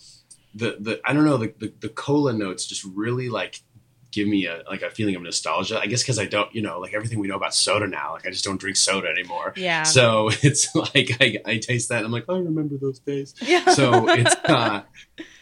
the 0.54 0.76
the 0.80 1.00
I 1.04 1.12
don't 1.12 1.24
know 1.24 1.36
the, 1.36 1.52
the 1.58 1.72
the 1.80 1.88
cola 1.88 2.32
notes 2.32 2.66
just 2.66 2.84
really 2.84 3.28
like 3.28 3.60
give 4.12 4.28
me 4.28 4.46
a 4.46 4.62
like 4.70 4.82
a 4.82 4.90
feeling 4.90 5.16
of 5.16 5.22
nostalgia. 5.22 5.80
I 5.80 5.86
guess 5.86 6.02
because 6.02 6.20
I 6.20 6.26
don't 6.26 6.54
you 6.54 6.62
know 6.62 6.78
like 6.78 6.94
everything 6.94 7.18
we 7.18 7.26
know 7.26 7.34
about 7.34 7.54
soda 7.54 7.88
now 7.88 8.12
like 8.12 8.26
I 8.26 8.30
just 8.30 8.44
don't 8.44 8.60
drink 8.60 8.76
soda 8.76 9.08
anymore. 9.08 9.52
Yeah. 9.56 9.82
So 9.82 10.30
it's 10.42 10.74
like 10.74 11.10
I, 11.20 11.38
I 11.44 11.58
taste 11.58 11.88
that 11.88 11.98
and 11.98 12.06
I'm 12.06 12.12
like 12.12 12.26
oh, 12.28 12.36
I 12.36 12.38
remember 12.38 12.76
those 12.80 13.00
days. 13.00 13.34
Yeah. 13.44 13.70
So 13.70 14.08
it's 14.08 14.34
uh, 14.44 14.82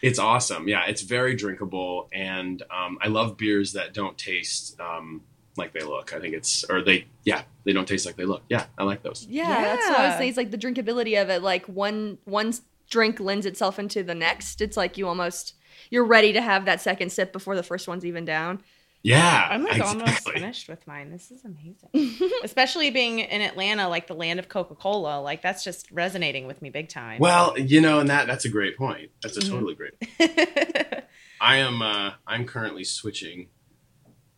it's 0.01 0.19
awesome. 0.19 0.67
Yeah, 0.67 0.85
it's 0.87 1.01
very 1.01 1.35
drinkable, 1.35 2.09
and 2.11 2.61
um, 2.69 2.97
I 3.01 3.07
love 3.07 3.37
beers 3.37 3.73
that 3.73 3.93
don't 3.93 4.17
taste 4.17 4.79
um, 4.79 5.21
like 5.57 5.73
they 5.73 5.81
look. 5.83 6.13
I 6.13 6.19
think 6.19 6.33
it's 6.33 6.63
or 6.69 6.81
they 6.83 7.05
yeah 7.23 7.43
they 7.63 7.73
don't 7.73 7.87
taste 7.87 8.05
like 8.05 8.15
they 8.15 8.25
look. 8.25 8.43
Yeah, 8.49 8.65
I 8.77 8.83
like 8.83 9.03
those. 9.03 9.25
Yeah, 9.29 9.47
that's 9.61 9.87
what 9.87 9.99
I 9.99 10.07
was 10.07 10.17
saying. 10.17 10.29
It's 10.29 10.37
like 10.37 10.51
the 10.51 10.57
drinkability 10.57 11.21
of 11.21 11.29
it. 11.29 11.41
Like 11.41 11.65
one 11.67 12.17
one 12.25 12.53
drink 12.89 13.19
lends 13.19 13.45
itself 13.45 13.79
into 13.79 14.03
the 14.03 14.15
next. 14.15 14.61
It's 14.61 14.77
like 14.77 14.97
you 14.97 15.07
almost 15.07 15.55
you're 15.89 16.05
ready 16.05 16.33
to 16.33 16.41
have 16.41 16.65
that 16.65 16.81
second 16.81 17.11
sip 17.11 17.31
before 17.33 17.55
the 17.55 17.63
first 17.63 17.87
one's 17.87 18.05
even 18.05 18.25
down. 18.25 18.61
Yeah, 19.05 19.47
I'm 19.51 19.65
like 19.65 19.81
almost 19.81 20.29
finished 20.29 20.69
with 20.69 20.87
mine. 20.87 21.11
This 21.11 21.29
is 21.29 21.43
amazing. 21.43 22.29
Especially 22.43 22.89
being 22.89 23.19
in 23.19 23.41
Atlanta, 23.41 23.89
like 23.89 24.07
the 24.07 24.13
land 24.15 24.39
of 24.39 24.47
Coca 24.47 24.75
Cola. 24.75 25.19
Like 25.19 25.41
that's 25.41 25.61
just 25.61 25.91
resonating 25.91 26.47
with 26.47 26.61
me 26.61 26.69
big 26.69 26.87
time. 26.87 27.19
Well, 27.19 27.59
you 27.59 27.81
know, 27.81 27.99
and 27.99 28.09
that 28.09 28.27
that's 28.27 28.45
a 28.45 28.49
great 28.49 28.77
point. 28.77 29.11
That's 29.21 29.35
a 29.35 29.41
Mhm. 29.41 29.49
totally 29.49 29.75
great. 29.75 29.93
I 31.41 31.57
am 31.57 31.81
uh, 31.81 32.11
I'm 32.25 32.45
currently 32.45 32.85
switching. 32.85 33.49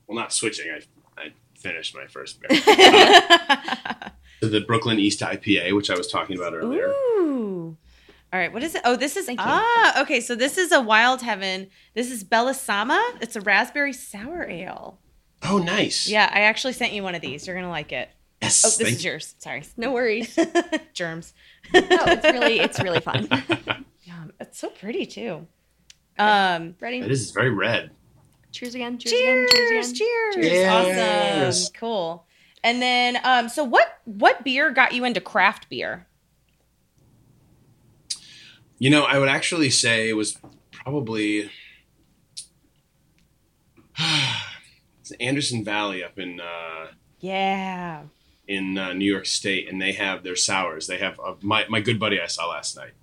Well, 0.07 0.15
not 0.17 0.33
switching. 0.33 0.71
I 0.71 0.77
I 0.77 0.81
finished 1.65 1.95
my 1.95 2.05
first 2.07 2.39
beer 2.41 2.49
uh, 2.51 4.09
the 4.41 4.61
Brooklyn 4.67 4.99
East 4.99 5.21
IPA, 5.21 5.75
which 5.75 5.89
I 5.89 5.95
was 5.95 6.07
talking 6.07 6.37
about 6.37 6.53
earlier. 6.53 6.87
Ooh. 6.87 7.75
All 8.31 8.39
right, 8.39 8.51
what 8.53 8.63
is 8.63 8.75
it? 8.75 8.81
Oh, 8.85 8.95
this 8.95 9.15
is 9.17 9.25
Thank 9.25 9.39
you. 9.39 9.45
ah 9.47 10.01
okay. 10.01 10.19
So 10.19 10.35
this 10.35 10.57
is 10.57 10.71
a 10.71 10.81
Wild 10.81 11.21
Heaven. 11.21 11.67
This 11.93 12.11
is 12.11 12.23
Bellasama. 12.23 13.01
It's 13.21 13.35
a 13.35 13.41
raspberry 13.41 13.93
sour 13.93 14.43
ale. 14.49 14.99
Oh, 15.43 15.57
nice. 15.57 16.07
Yeah, 16.07 16.29
I 16.33 16.41
actually 16.41 16.73
sent 16.73 16.93
you 16.93 17.01
one 17.03 17.15
of 17.15 17.21
these. 17.21 17.47
You're 17.47 17.55
gonna 17.55 17.69
like 17.69 17.91
it. 17.91 18.09
Yes. 18.41 18.63
Oh, 18.65 18.69
this 18.69 18.77
thank 18.77 18.97
is 18.97 19.05
yours. 19.05 19.35
Sorry, 19.39 19.63
No 19.77 19.91
worries. 19.93 20.37
germs. 20.93 21.33
no, 21.73 21.81
it's 21.83 22.25
really 22.25 22.59
it's 22.59 22.79
really 22.79 22.99
fun. 22.99 23.27
Yeah, 24.03 24.25
it's 24.39 24.59
so 24.59 24.69
pretty 24.69 25.07
too. 25.07 25.47
Um, 26.19 26.75
Ready? 26.79 27.01
That 27.01 27.09
is 27.09 27.31
very 27.31 27.49
red. 27.49 27.89
Cheers 28.55 28.73
again. 28.75 28.97
Cheers, 28.97 29.11
cheers, 29.11 29.51
again. 29.51 29.93
cheers, 29.93 29.93
Cheers 29.93 30.35
again. 30.35 30.35
cheers. 30.35 30.45
Yes. 30.53 31.61
Awesome, 31.65 31.73
cool. 31.77 32.25
And 32.63 32.81
then, 32.81 33.17
um, 33.25 33.49
so 33.49 33.63
what 33.65 33.99
what 34.05 34.43
beer 34.45 34.71
got 34.71 34.93
you 34.93 35.03
into 35.03 35.19
craft 35.19 35.69
beer? 35.69 36.07
You 38.79 38.89
know, 38.89 39.03
I 39.03 39.19
would 39.19 39.29
actually 39.29 39.69
say 39.69 40.09
it 40.09 40.13
was 40.13 40.37
probably 40.71 41.49
it's 45.01 45.11
Anderson 45.19 45.63
Valley 45.63 46.03
up 46.03 46.17
in 46.17 46.39
uh, 46.39 46.87
Yeah, 47.19 48.03
in 48.47 48.77
uh, 48.77 48.93
New 48.93 49.11
York 49.11 49.25
State, 49.25 49.69
and 49.69 49.81
they 49.81 49.91
have 49.91 50.23
their 50.23 50.35
sours. 50.37 50.87
They 50.87 50.97
have 50.99 51.19
uh, 51.19 51.35
my 51.41 51.65
my 51.67 51.81
good 51.81 51.99
buddy 51.99 52.21
I 52.21 52.27
saw 52.27 52.47
last 52.47 52.77
night, 52.77 52.93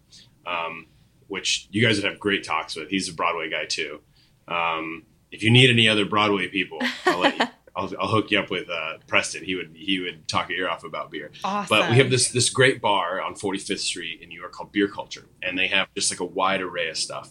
um, 0.47 0.87
which 1.29 1.69
you 1.71 1.83
guys 1.87 1.97
would 1.97 2.11
have 2.11 2.19
great 2.19 2.43
talks 2.43 2.75
with. 2.75 2.89
He's 2.89 3.09
a 3.09 3.15
Broadway 3.15 3.51
guy 3.51 3.67
too. 3.67 4.01
Um, 4.49 5.05
if 5.33 5.43
you 5.43 5.51
need 5.51 5.71
any 5.71 5.89
other 5.89 6.05
Broadway 6.05 6.47
people, 6.49 6.79
I'll 7.07 7.25
you. 7.25 7.33
I'll, 7.75 7.91
I'll 7.99 8.09
hook 8.09 8.31
you 8.31 8.39
up 8.39 8.51
with 8.51 8.69
uh, 8.69 8.99
Preston. 9.07 9.43
He 9.45 9.55
would 9.55 9.75
he 9.75 9.99
would 9.99 10.29
talk 10.29 10.51
your 10.51 10.59
ear 10.59 10.69
off 10.69 10.85
about 10.85 11.11
beer. 11.11 11.33
Awesome. 11.43 11.69
But 11.75 11.91
we 11.91 11.97
have 11.97 12.11
this 12.11 12.29
this 12.29 12.51
great 12.51 12.83
bar 12.83 13.23
on 13.23 13.35
45th 13.35 13.79
Street 13.79 14.21
in 14.21 14.29
New 14.29 14.39
York 14.39 14.53
called 14.53 14.73
Beer 14.73 14.89
Culture, 14.89 15.25
and 15.43 15.59
they 15.59 15.69
have 15.69 15.89
just 15.95 16.13
like 16.13 16.21
a 16.21 16.25
wide 16.27 16.61
array 16.61 16.91
of 16.91 16.99
stuff. 16.99 17.31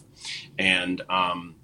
And 0.58 1.00
um, 1.08 1.54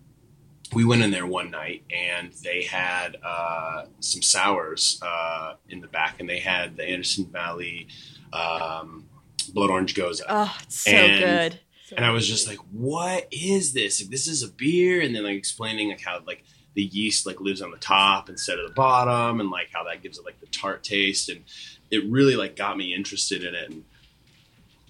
we 0.73 0.85
went 0.85 1.03
in 1.03 1.11
there 1.11 1.27
one 1.27 1.51
night, 1.51 1.83
and 1.93 2.31
they 2.45 2.63
had 2.63 3.17
uh, 3.25 3.87
some 3.99 4.23
sours 4.23 5.01
uh, 5.03 5.55
in 5.69 5.81
the 5.81 5.89
back, 5.89 6.21
and 6.21 6.29
they 6.29 6.39
had 6.39 6.77
the 6.77 6.85
Anderson 6.85 7.27
Valley 7.33 7.89
um, 8.33 9.07
Blood 9.55 9.71
Orange 9.71 9.95
Gose. 9.97 10.21
Oh, 10.29 10.57
it's 10.63 10.83
so 10.83 10.91
And- 10.93 11.21
good. 11.53 11.61
And 11.97 12.05
I 12.05 12.11
was 12.11 12.27
just 12.27 12.47
like, 12.47 12.59
"What 12.73 13.29
is 13.31 13.73
this? 13.73 14.01
Like, 14.01 14.11
this 14.11 14.29
is 14.29 14.43
a 14.43 14.49
beer?" 14.49 15.01
And 15.01 15.15
then 15.15 15.25
like 15.25 15.37
explaining 15.37 15.89
like 15.89 16.01
how 16.01 16.21
like 16.27 16.45
the 16.75 16.83
yeast 16.83 17.27
like 17.27 17.41
lives 17.41 17.63
on 17.63 17.71
the 17.71 17.79
top 17.79 18.29
instead 18.29 18.59
of 18.59 18.69
the 18.69 18.75
bottom, 18.75 19.41
and 19.41 19.51
like 19.51 19.69
how 19.73 19.85
that 19.85 20.03
gives 20.03 20.19
it 20.19 20.25
like 20.25 20.41
the 20.41 20.47
tart 20.47 20.83
taste, 20.83 21.29
and 21.29 21.45
it 21.91 22.05
really 22.09 22.37
like 22.37 22.57
got 22.57 22.77
me 22.77 22.95
interested 22.95 23.45
in 23.45 23.55
it. 23.55 23.71
And 23.71 23.85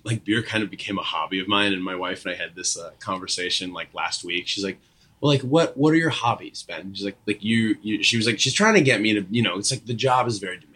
like 0.05 0.25
beer 0.25 0.43
kind 0.43 0.63
of 0.63 0.71
became 0.71 0.99
a 0.99 1.03
hobby 1.03 1.41
of 1.41 1.49
mine. 1.49 1.73
And 1.73 1.83
my 1.83 1.95
wife 1.95 2.25
and 2.25 2.35
I 2.35 2.37
had 2.37 2.55
this 2.55 2.79
uh, 2.79 2.91
conversation 2.99 3.73
like 3.73 3.93
last 3.95 4.25
week. 4.25 4.47
She's 4.47 4.65
like, 4.65 4.79
"Well, 5.21 5.33
like 5.33 5.43
what 5.43 5.77
what 5.77 5.93
are 5.93 5.99
your 5.99 6.11
hobbies, 6.11 6.63
Ben?" 6.63 6.95
She's 6.95 7.05
like, 7.05 7.19
"Like 7.27 7.43
you, 7.43 7.77
you." 7.83 8.03
She 8.03 8.17
was 8.17 8.27
like, 8.27 8.39
she's 8.39 8.55
trying 8.55 8.75
to 8.75 8.83
get 8.83 9.01
me 9.01 9.15
to 9.15 9.27
you 9.31 9.43
know, 9.43 9.59
it's 9.59 9.71
like 9.71 9.87
the 9.87 9.95
job 9.95 10.27
is 10.27 10.39
very 10.39 10.57
demanding 10.57 10.75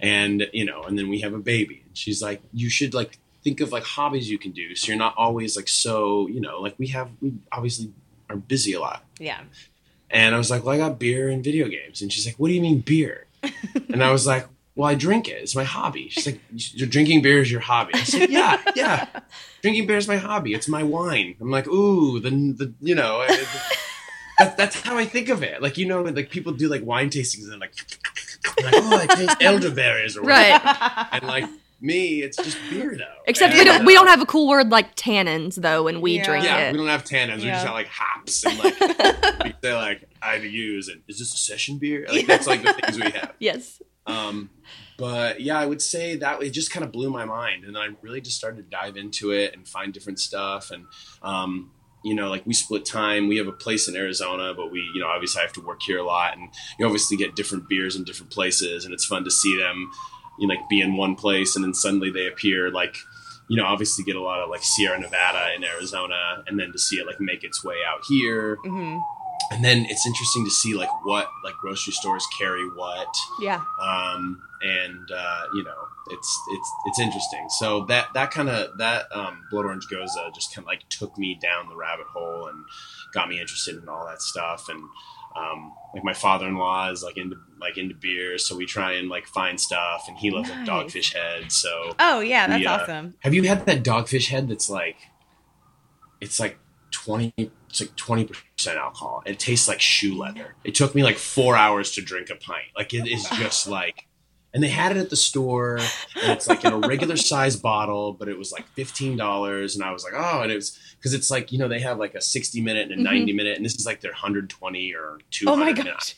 and 0.00 0.48
you 0.52 0.64
know 0.64 0.82
and 0.82 0.98
then 0.98 1.08
we 1.08 1.20
have 1.20 1.34
a 1.34 1.38
baby 1.38 1.82
and 1.86 1.96
she's 1.96 2.22
like 2.22 2.40
you 2.52 2.68
should 2.68 2.94
like 2.94 3.18
think 3.46 3.60
of 3.60 3.70
like 3.70 3.84
hobbies 3.84 4.28
you 4.28 4.38
can 4.38 4.50
do 4.50 4.74
so 4.74 4.88
you're 4.88 4.98
not 4.98 5.14
always 5.16 5.54
like 5.54 5.68
so 5.68 6.26
you 6.26 6.40
know 6.40 6.60
like 6.60 6.74
we 6.78 6.88
have 6.88 7.08
we 7.20 7.32
obviously 7.52 7.92
are 8.28 8.34
busy 8.34 8.72
a 8.72 8.80
lot. 8.80 9.04
Yeah. 9.20 9.40
and 10.10 10.34
i 10.34 10.38
was 10.38 10.50
like 10.50 10.64
well 10.64 10.74
i 10.74 10.78
got 10.78 10.98
beer 10.98 11.28
and 11.28 11.44
video 11.44 11.68
games. 11.68 12.02
And 12.02 12.12
she's 12.12 12.26
like 12.26 12.34
what 12.40 12.48
do 12.48 12.54
you 12.54 12.60
mean 12.60 12.80
beer? 12.80 13.26
And 13.92 14.02
i 14.02 14.10
was 14.10 14.26
like 14.26 14.48
well 14.74 14.88
i 14.88 14.96
drink 14.96 15.28
it. 15.28 15.40
It's 15.44 15.54
my 15.54 15.62
hobby. 15.62 16.08
She's 16.08 16.26
like 16.26 16.40
you're 16.50 16.88
drinking 16.88 17.22
beer 17.22 17.40
is 17.40 17.48
your 17.52 17.60
hobby. 17.60 17.92
I 17.94 18.02
said 18.02 18.30
yeah 18.30 18.60
yeah. 18.74 19.06
Drinking 19.62 19.86
beer 19.86 19.98
is 19.98 20.08
my 20.08 20.16
hobby. 20.16 20.52
It's 20.52 20.66
my 20.66 20.82
wine. 20.82 21.36
I'm 21.40 21.52
like 21.52 21.68
ooh 21.68 22.18
the, 22.18 22.30
the 22.30 22.74
you 22.80 22.96
know 22.96 23.24
that, 24.38 24.56
that's 24.56 24.80
how 24.80 24.98
I 24.98 25.04
think 25.04 25.28
of 25.28 25.44
it. 25.44 25.62
Like 25.62 25.78
you 25.78 25.86
know, 25.86 26.02
like 26.02 26.30
people 26.30 26.52
do 26.52 26.68
like 26.68 26.84
wine 26.84 27.10
tastings 27.10 27.44
and 27.44 27.52
they're 27.52 27.58
like, 27.58 27.74
like 28.62 28.74
oh, 28.76 28.98
I 28.98 29.06
taste 29.06 29.36
elderberries 29.40 30.16
or 30.16 30.22
whatever. 30.22 30.64
Right. 30.64 31.06
And 31.12 31.24
like 31.24 31.48
me, 31.80 32.22
it's 32.22 32.36
just 32.36 32.58
beer 32.70 32.96
though. 32.96 33.04
Except 33.26 33.52
And, 33.52 33.58
we 33.58 33.64
don't 33.64 33.82
uh, 33.82 33.84
we 33.84 33.94
don't 33.94 34.06
have 34.08 34.20
a 34.20 34.26
cool 34.26 34.48
word 34.48 34.70
like 34.70 34.96
tannins 34.96 35.56
though 35.56 35.82
when 35.84 36.00
we 36.00 36.16
Yeah. 36.16 36.24
drink 36.24 36.44
Yeah, 36.44 36.58
it. 36.68 36.72
we 36.72 36.78
don't 36.78 36.88
have 36.88 37.04
tannins. 37.04 37.38
We 37.38 37.48
just 37.48 37.64
have 37.64 37.74
like 37.74 37.88
hops 37.90 38.44
and 38.44 38.58
like 38.58 38.80
we 39.44 39.54
say 39.62 39.74
like 39.74 40.08
IBUs 40.22 40.90
and 40.90 41.02
is 41.08 41.18
this 41.18 41.34
a 41.34 41.36
session 41.36 41.78
beer? 41.78 42.06
Like 42.10 42.26
that's 42.26 42.46
like 42.46 42.62
the 42.62 42.72
things 42.72 42.96
we 42.96 43.10
have. 43.10 43.34
yes. 43.38 43.80
Um, 44.06 44.50
but 44.98 45.40
yeah, 45.40 45.58
I 45.58 45.66
would 45.66 45.82
say 45.82 46.16
that 46.16 46.42
it 46.42 46.50
just 46.50 46.70
kind 46.70 46.84
of 46.84 46.92
blew 46.92 47.10
my 47.10 47.24
mind, 47.24 47.64
and 47.64 47.74
then 47.74 47.82
I 47.82 47.88
really 48.02 48.20
just 48.20 48.36
started 48.36 48.56
to 48.64 48.70
dive 48.70 48.96
into 48.96 49.32
it 49.32 49.52
and 49.54 49.66
find 49.68 49.92
different 49.92 50.18
stuff. 50.20 50.70
And 50.70 50.86
um, 51.22 51.72
you 52.04 52.14
know, 52.14 52.28
like 52.30 52.46
we 52.46 52.54
split 52.54 52.86
time. 52.86 53.26
We 53.26 53.36
have 53.38 53.48
a 53.48 53.52
place 53.52 53.88
in 53.88 53.96
Arizona, 53.96 54.54
but 54.54 54.70
we, 54.70 54.88
you 54.94 55.00
know, 55.00 55.08
obviously 55.08 55.40
I 55.40 55.44
have 55.44 55.52
to 55.54 55.60
work 55.60 55.82
here 55.82 55.98
a 55.98 56.04
lot, 56.04 56.36
and 56.38 56.48
you 56.78 56.86
obviously 56.86 57.16
get 57.16 57.34
different 57.34 57.68
beers 57.68 57.96
in 57.96 58.04
different 58.04 58.30
places, 58.32 58.84
and 58.84 58.94
it's 58.94 59.04
fun 59.04 59.24
to 59.24 59.30
see 59.30 59.58
them, 59.58 59.90
you 60.38 60.46
know, 60.46 60.54
like 60.54 60.68
be 60.68 60.80
in 60.80 60.96
one 60.96 61.14
place, 61.16 61.56
and 61.56 61.64
then 61.64 61.74
suddenly 61.74 62.10
they 62.10 62.26
appear 62.26 62.70
like. 62.70 62.96
You 63.48 63.56
know, 63.56 63.64
obviously 63.64 64.02
get 64.04 64.16
a 64.16 64.20
lot 64.20 64.40
of 64.40 64.50
like 64.50 64.64
Sierra 64.64 64.98
Nevada 64.98 65.54
in 65.54 65.62
Arizona, 65.62 66.42
and 66.48 66.58
then 66.58 66.72
to 66.72 66.80
see 66.80 66.96
it 66.96 67.06
like 67.06 67.20
make 67.20 67.44
its 67.44 67.62
way 67.62 67.76
out 67.88 68.00
here, 68.08 68.56
hmm 68.64 68.98
and 69.52 69.64
then 69.64 69.86
it's 69.88 70.04
interesting 70.04 70.44
to 70.44 70.50
see 70.50 70.74
like 70.74 70.88
what 71.04 71.28
like 71.44 71.54
grocery 71.60 71.92
stores 71.92 72.26
carry 72.36 72.64
what, 72.70 73.06
Yeah. 73.40 73.62
um, 73.80 74.42
and 74.62 75.08
uh, 75.14 75.42
you 75.54 75.62
know 75.62 75.76
it's 76.10 76.40
it's 76.50 76.70
it's 76.86 76.98
interesting. 76.98 77.46
So 77.60 77.84
that 77.84 78.08
that 78.14 78.32
kind 78.32 78.48
of 78.48 78.76
that 78.78 79.06
um, 79.14 79.44
blood 79.52 79.66
orange 79.66 79.86
gose 79.86 80.08
just 80.34 80.52
kind 80.52 80.64
of 80.64 80.66
like 80.66 80.88
took 80.88 81.16
me 81.16 81.38
down 81.40 81.68
the 81.68 81.76
rabbit 81.76 82.06
hole 82.08 82.48
and 82.48 82.64
got 83.14 83.28
me 83.28 83.40
interested 83.40 83.80
in 83.80 83.88
all 83.88 84.04
that 84.06 84.22
stuff. 84.22 84.68
And 84.68 84.82
um, 85.36 85.72
like 85.94 86.04
my 86.04 86.12
father 86.14 86.46
in 86.46 86.56
law 86.56 86.90
is 86.90 87.02
like 87.02 87.16
into 87.16 87.36
like 87.60 87.78
into 87.78 87.94
beer, 87.94 88.38
so 88.38 88.56
we 88.56 88.66
try 88.66 88.92
and 88.92 89.08
like 89.08 89.26
find 89.26 89.58
stuff. 89.60 90.06
And 90.08 90.16
he 90.16 90.30
loves 90.30 90.50
like 90.50 90.66
Dogfish 90.66 91.14
Head. 91.14 91.50
So 91.52 91.94
Oh 91.98 92.20
yeah, 92.20 92.46
that's 92.46 92.60
we, 92.60 92.66
uh, 92.66 92.78
awesome. 92.78 93.14
have 93.20 93.34
you 93.34 93.42
had 93.44 93.66
that 93.66 93.82
Dogfish 93.82 94.28
Head 94.28 94.48
that's 94.48 94.70
like 94.70 94.96
it's 96.20 96.40
like 96.40 96.58
twenty 96.90 97.32
it's 97.68 97.80
like 97.80 97.94
twenty 97.96 98.24
percent 98.24 98.78
alcohol. 98.78 99.22
It 99.26 99.38
tastes 99.38 99.68
like 99.68 99.80
shoe 99.80 100.16
leather. 100.16 100.54
It 100.64 100.74
took 100.74 100.94
me 100.94 101.02
like 101.02 101.18
four 101.18 101.56
hours 101.56 101.92
to 101.92 102.02
drink 102.02 102.30
a 102.30 102.36
pint. 102.36 102.66
Like 102.76 102.94
it 102.94 103.06
is 103.06 103.28
just 103.34 103.68
like 103.68 104.05
and 104.56 104.64
they 104.64 104.68
had 104.68 104.90
it 104.90 104.98
at 104.98 105.10
the 105.10 105.16
store 105.16 105.76
and 105.76 106.32
it's 106.32 106.48
like 106.48 106.64
in 106.64 106.72
a 106.72 106.78
regular 106.78 107.16
size 107.32 107.56
bottle, 107.56 108.14
but 108.14 108.26
it 108.26 108.38
was 108.38 108.52
like 108.52 108.66
fifteen 108.68 109.14
dollars 109.14 109.76
and 109.76 109.84
I 109.84 109.92
was 109.92 110.02
like, 110.02 110.14
oh, 110.16 110.40
and 110.40 110.50
it 110.50 110.54
was 110.54 110.78
because 110.96 111.12
it's 111.12 111.30
like, 111.30 111.52
you 111.52 111.58
know, 111.58 111.68
they 111.68 111.80
have 111.80 111.98
like 111.98 112.14
a 112.14 112.22
sixty 112.22 112.62
minute 112.62 112.90
and 112.90 112.92
a 112.92 112.94
mm-hmm. 113.04 113.18
90 113.18 113.32
minute, 113.34 113.56
and 113.58 113.66
this 113.66 113.74
is 113.74 113.84
like 113.84 114.00
their 114.00 114.14
hundred 114.14 114.48
twenty 114.48 114.94
or 114.94 115.18
two 115.30 115.44
Oh 115.46 115.56
my 115.56 115.66
hundred 115.66 115.84
gosh. 115.84 116.14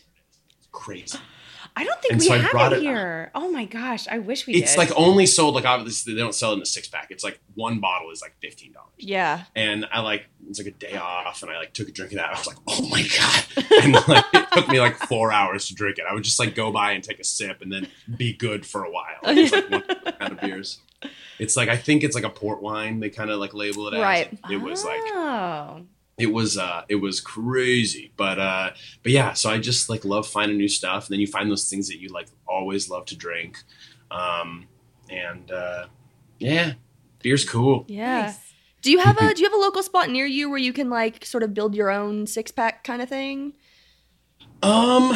It's 0.56 0.68
crazy. 0.70 1.18
I 1.76 1.84
don't 1.84 2.00
think 2.00 2.12
and 2.12 2.20
we 2.20 2.26
so 2.28 2.38
have 2.38 2.72
it 2.72 2.78
it- 2.78 2.82
here. 2.82 3.30
Oh 3.34 3.50
my 3.50 3.64
gosh, 3.64 4.06
I 4.08 4.18
wish 4.18 4.46
we 4.46 4.54
It's 4.54 4.72
did. 4.72 4.78
like 4.78 4.90
only 4.96 5.26
sold 5.26 5.54
like 5.54 5.64
obviously 5.64 6.14
they 6.14 6.20
don't 6.20 6.34
sell 6.34 6.52
it 6.52 6.56
in 6.56 6.62
a 6.62 6.66
six 6.66 6.88
pack. 6.88 7.08
It's 7.10 7.24
like 7.24 7.40
one 7.54 7.80
bottle 7.80 8.10
is 8.10 8.20
like 8.22 8.34
fifteen 8.40 8.72
dollars. 8.72 8.88
Yeah. 8.98 9.44
and 9.54 9.86
I 9.92 10.00
like 10.00 10.26
it's 10.48 10.58
like 10.58 10.68
a 10.68 10.72
day 10.72 10.96
off, 10.96 11.42
and 11.42 11.50
I 11.52 11.58
like 11.58 11.72
took 11.72 11.88
a 11.88 11.92
drink 11.92 12.12
of 12.12 12.18
that. 12.18 12.28
I 12.30 12.38
was 12.38 12.46
like, 12.46 12.56
oh 12.66 12.88
my 12.88 13.02
god! 13.16 13.66
And 13.82 13.92
like 14.08 14.24
it 14.32 14.48
took 14.52 14.68
me 14.68 14.80
like 14.80 14.96
four 14.96 15.30
hours 15.32 15.68
to 15.68 15.74
drink 15.74 15.98
it. 15.98 16.04
I 16.08 16.14
would 16.14 16.24
just 16.24 16.38
like 16.38 16.54
go 16.54 16.70
by 16.72 16.92
and 16.92 17.04
take 17.04 17.18
a 17.20 17.24
sip, 17.24 17.60
and 17.62 17.72
then 17.72 17.86
be 18.16 18.32
good 18.32 18.64
for 18.66 18.84
a 18.84 18.90
while. 18.90 19.18
It 19.24 19.36
was 19.42 19.52
like 19.52 19.70
one 19.70 19.82
kind 20.18 20.32
of 20.32 20.40
beers. 20.40 20.80
It's 21.38 21.56
like 21.56 21.68
I 21.68 21.76
think 21.76 22.02
it's 22.02 22.14
like 22.14 22.24
a 22.24 22.30
port 22.30 22.60
wine. 22.62 22.98
They 23.00 23.10
kind 23.10 23.30
of 23.30 23.38
like 23.40 23.54
label 23.54 23.86
it 23.88 23.94
as. 23.94 24.00
Right. 24.00 24.38
It 24.50 24.56
was 24.56 24.84
like 24.84 25.00
oh, 25.06 25.82
it 26.18 26.32
was 26.32 26.58
uh 26.58 26.82
it 26.88 26.96
was 26.96 27.20
crazy, 27.20 28.12
but 28.16 28.38
uh 28.38 28.70
but 29.02 29.12
yeah. 29.12 29.32
So 29.32 29.50
I 29.50 29.58
just 29.58 29.88
like 29.88 30.04
love 30.04 30.26
finding 30.26 30.58
new 30.58 30.68
stuff, 30.68 31.06
and 31.06 31.12
then 31.12 31.20
you 31.20 31.26
find 31.26 31.50
those 31.50 31.68
things 31.68 31.88
that 31.88 32.00
you 32.00 32.08
like 32.08 32.28
always 32.46 32.90
love 32.90 33.06
to 33.06 33.16
drink, 33.16 33.58
um 34.10 34.66
and 35.10 35.50
uh 35.50 35.86
yeah, 36.38 36.74
beer's 37.22 37.44
cool. 37.44 37.84
Yeah. 37.88 38.22
nice. 38.22 38.38
Do 38.82 38.90
you 38.90 38.98
have 38.98 39.16
a 39.18 39.34
do 39.34 39.42
you 39.42 39.46
have 39.48 39.58
a 39.58 39.62
local 39.62 39.82
spot 39.82 40.10
near 40.10 40.26
you 40.26 40.50
where 40.50 40.58
you 40.58 40.72
can 40.72 40.90
like 40.90 41.24
sort 41.24 41.42
of 41.42 41.54
build 41.54 41.74
your 41.74 41.90
own 41.90 42.26
six 42.26 42.50
pack 42.50 42.84
kind 42.84 43.00
of 43.00 43.08
thing? 43.08 43.54
Um, 44.60 45.14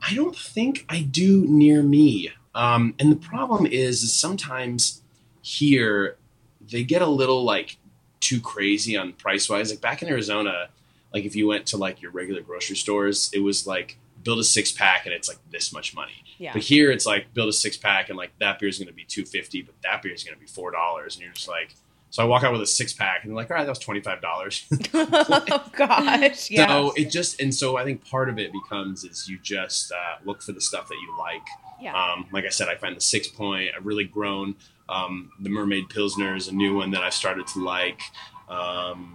I 0.00 0.14
don't 0.14 0.36
think 0.36 0.84
I 0.88 1.02
do 1.02 1.44
near 1.46 1.82
me. 1.82 2.30
Um, 2.54 2.94
and 2.98 3.10
the 3.10 3.16
problem 3.16 3.66
is, 3.66 4.02
is 4.02 4.12
sometimes 4.12 5.02
here 5.42 6.16
they 6.60 6.84
get 6.84 7.02
a 7.02 7.06
little 7.06 7.42
like 7.42 7.78
too 8.20 8.40
crazy 8.40 8.96
on 8.96 9.12
price 9.12 9.48
wise. 9.48 9.70
Like 9.70 9.80
back 9.80 10.02
in 10.02 10.08
Arizona, 10.08 10.68
like 11.12 11.24
if 11.24 11.34
you 11.34 11.46
went 11.46 11.66
to 11.66 11.76
like 11.76 12.00
your 12.00 12.10
regular 12.10 12.42
grocery 12.42 12.76
stores, 12.76 13.30
it 13.32 13.40
was 13.40 13.66
like 13.66 13.96
build 14.22 14.38
a 14.38 14.44
six 14.44 14.70
pack 14.70 15.06
and 15.06 15.14
it's 15.14 15.28
like 15.28 15.38
this 15.50 15.72
much 15.72 15.94
money. 15.94 16.24
Yeah. 16.38 16.52
But 16.52 16.62
here 16.62 16.90
it's 16.90 17.06
like 17.06 17.32
build 17.34 17.48
a 17.48 17.52
six 17.52 17.76
pack 17.76 18.08
and 18.08 18.16
like 18.16 18.30
that 18.38 18.58
beer 18.58 18.68
is 18.68 18.78
going 18.78 18.88
to 18.88 18.94
be 18.94 19.04
two 19.04 19.24
fifty, 19.24 19.62
but 19.62 19.74
that 19.82 20.02
beer 20.02 20.12
is 20.12 20.24
going 20.24 20.34
to 20.34 20.40
be 20.40 20.46
four 20.46 20.70
dollars, 20.70 21.16
and 21.16 21.24
you're 21.24 21.32
just 21.32 21.48
like. 21.48 21.74
So 22.10 22.22
I 22.24 22.26
walk 22.26 22.42
out 22.42 22.52
with 22.52 22.60
a 22.60 22.66
six 22.66 22.92
pack 22.92 23.22
and 23.22 23.30
they're 23.30 23.36
like, 23.36 23.50
all 23.50 23.56
right, 23.56 23.64
that 23.64 23.70
was 23.70 23.78
twenty 23.78 24.00
five 24.00 24.20
dollars. 24.20 24.66
oh 24.94 25.64
gosh, 25.72 26.50
yeah. 26.50 26.66
So 26.66 26.92
it 26.96 27.10
just 27.10 27.40
and 27.40 27.54
so 27.54 27.76
I 27.76 27.84
think 27.84 28.04
part 28.08 28.28
of 28.28 28.38
it 28.38 28.52
becomes 28.52 29.04
is 29.04 29.28
you 29.28 29.38
just 29.42 29.92
uh, 29.92 30.16
look 30.24 30.42
for 30.42 30.52
the 30.52 30.60
stuff 30.60 30.88
that 30.88 30.96
you 31.00 31.16
like. 31.18 31.46
yeah. 31.80 31.94
Um, 31.94 32.26
like 32.32 32.44
I 32.44 32.48
said, 32.48 32.68
I 32.68 32.74
find 32.74 32.96
the 32.96 33.00
Sixpoint. 33.00 33.70
I've 33.76 33.86
really 33.86 34.04
grown. 34.04 34.56
Um, 34.88 35.30
the 35.38 35.50
Mermaid 35.50 35.88
Pilsner 35.88 36.34
is 36.34 36.48
a 36.48 36.52
new 36.54 36.74
one 36.76 36.90
that 36.90 37.02
I've 37.02 37.14
started 37.14 37.46
to 37.48 37.64
like. 37.64 38.00
Um, 38.48 39.14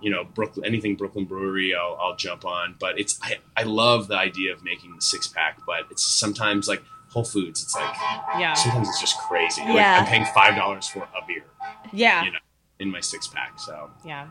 you 0.00 0.10
know, 0.10 0.24
Brooklyn, 0.24 0.64
anything 0.66 0.96
Brooklyn 0.96 1.26
Brewery, 1.26 1.74
I'll, 1.74 1.96
I'll 2.00 2.16
jump 2.16 2.44
on. 2.46 2.76
But 2.80 2.98
it's 2.98 3.20
I, 3.22 3.36
I 3.56 3.64
love 3.64 4.08
the 4.08 4.16
idea 4.16 4.52
of 4.54 4.64
making 4.64 4.96
the 4.96 5.02
six 5.02 5.28
pack, 5.28 5.58
but 5.66 5.82
it's 5.90 6.04
sometimes 6.04 6.66
like 6.66 6.82
Whole 7.10 7.24
Foods. 7.24 7.62
It's 7.62 7.74
like 7.76 7.94
yeah. 8.38 8.54
sometimes 8.54 8.88
it's 8.88 9.00
just 9.00 9.18
crazy. 9.18 9.60
Like, 9.60 9.74
Yeah. 9.74 9.98
I'm 10.00 10.06
paying 10.06 10.24
five 10.34 10.56
dollars 10.56 10.88
for 10.88 11.00
a 11.00 11.26
beer 11.26 11.44
Yeah. 11.92 12.24
you 12.24 12.32
know. 12.32 12.38
in 12.78 12.90
my 12.90 13.00
six 13.00 13.26
pack. 13.28 13.58
So 13.60 13.90
Yeah. 14.04 14.28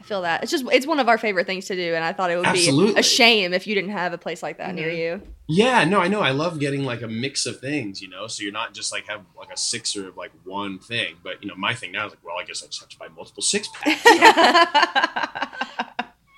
I 0.00 0.04
feel 0.04 0.22
that. 0.22 0.42
It's 0.42 0.50
just 0.50 0.64
it's 0.72 0.84
one 0.86 0.98
of 0.98 1.08
our 1.08 1.16
favorite 1.18 1.46
things 1.46 1.66
to 1.66 1.76
do 1.76 1.94
and 1.94 2.04
I 2.04 2.12
thought 2.12 2.30
it 2.30 2.36
would 2.36 2.52
be 2.52 2.94
a 2.96 3.02
shame 3.04 3.52
if 3.54 3.66
you 3.68 3.74
didn't 3.76 3.90
have 3.92 4.12
a 4.12 4.18
place 4.18 4.42
like 4.42 4.58
that 4.58 4.74
near 4.74 4.88
Mhm. 4.90 4.96
you. 4.98 5.22
Yeah, 5.48 5.84
no, 5.84 6.00
I 6.00 6.08
know. 6.08 6.20
I 6.20 6.30
love 6.30 6.58
getting 6.58 6.82
like 6.84 7.02
a 7.02 7.08
mix 7.08 7.46
of 7.46 7.60
things, 7.60 8.00
you 8.02 8.08
know. 8.08 8.26
So 8.26 8.42
you're 8.42 8.52
not 8.52 8.74
just 8.74 8.90
like 8.90 9.06
have 9.08 9.20
like 9.36 9.52
a 9.52 9.56
sixer 9.56 10.08
of 10.08 10.16
like 10.16 10.32
one 10.44 10.78
thing, 10.78 11.16
but 11.22 11.42
you 11.42 11.48
know, 11.48 11.54
my 11.56 11.74
thing 11.74 11.92
now 11.92 12.06
is 12.06 12.12
like, 12.12 12.24
well, 12.24 12.36
I 12.40 12.44
guess 12.44 12.62
I 12.62 12.66
just 12.66 12.80
have 12.80 12.88
to 12.88 12.98
buy 12.98 13.08
multiple 13.08 13.42
six 13.42 13.68
packs. 13.74 14.00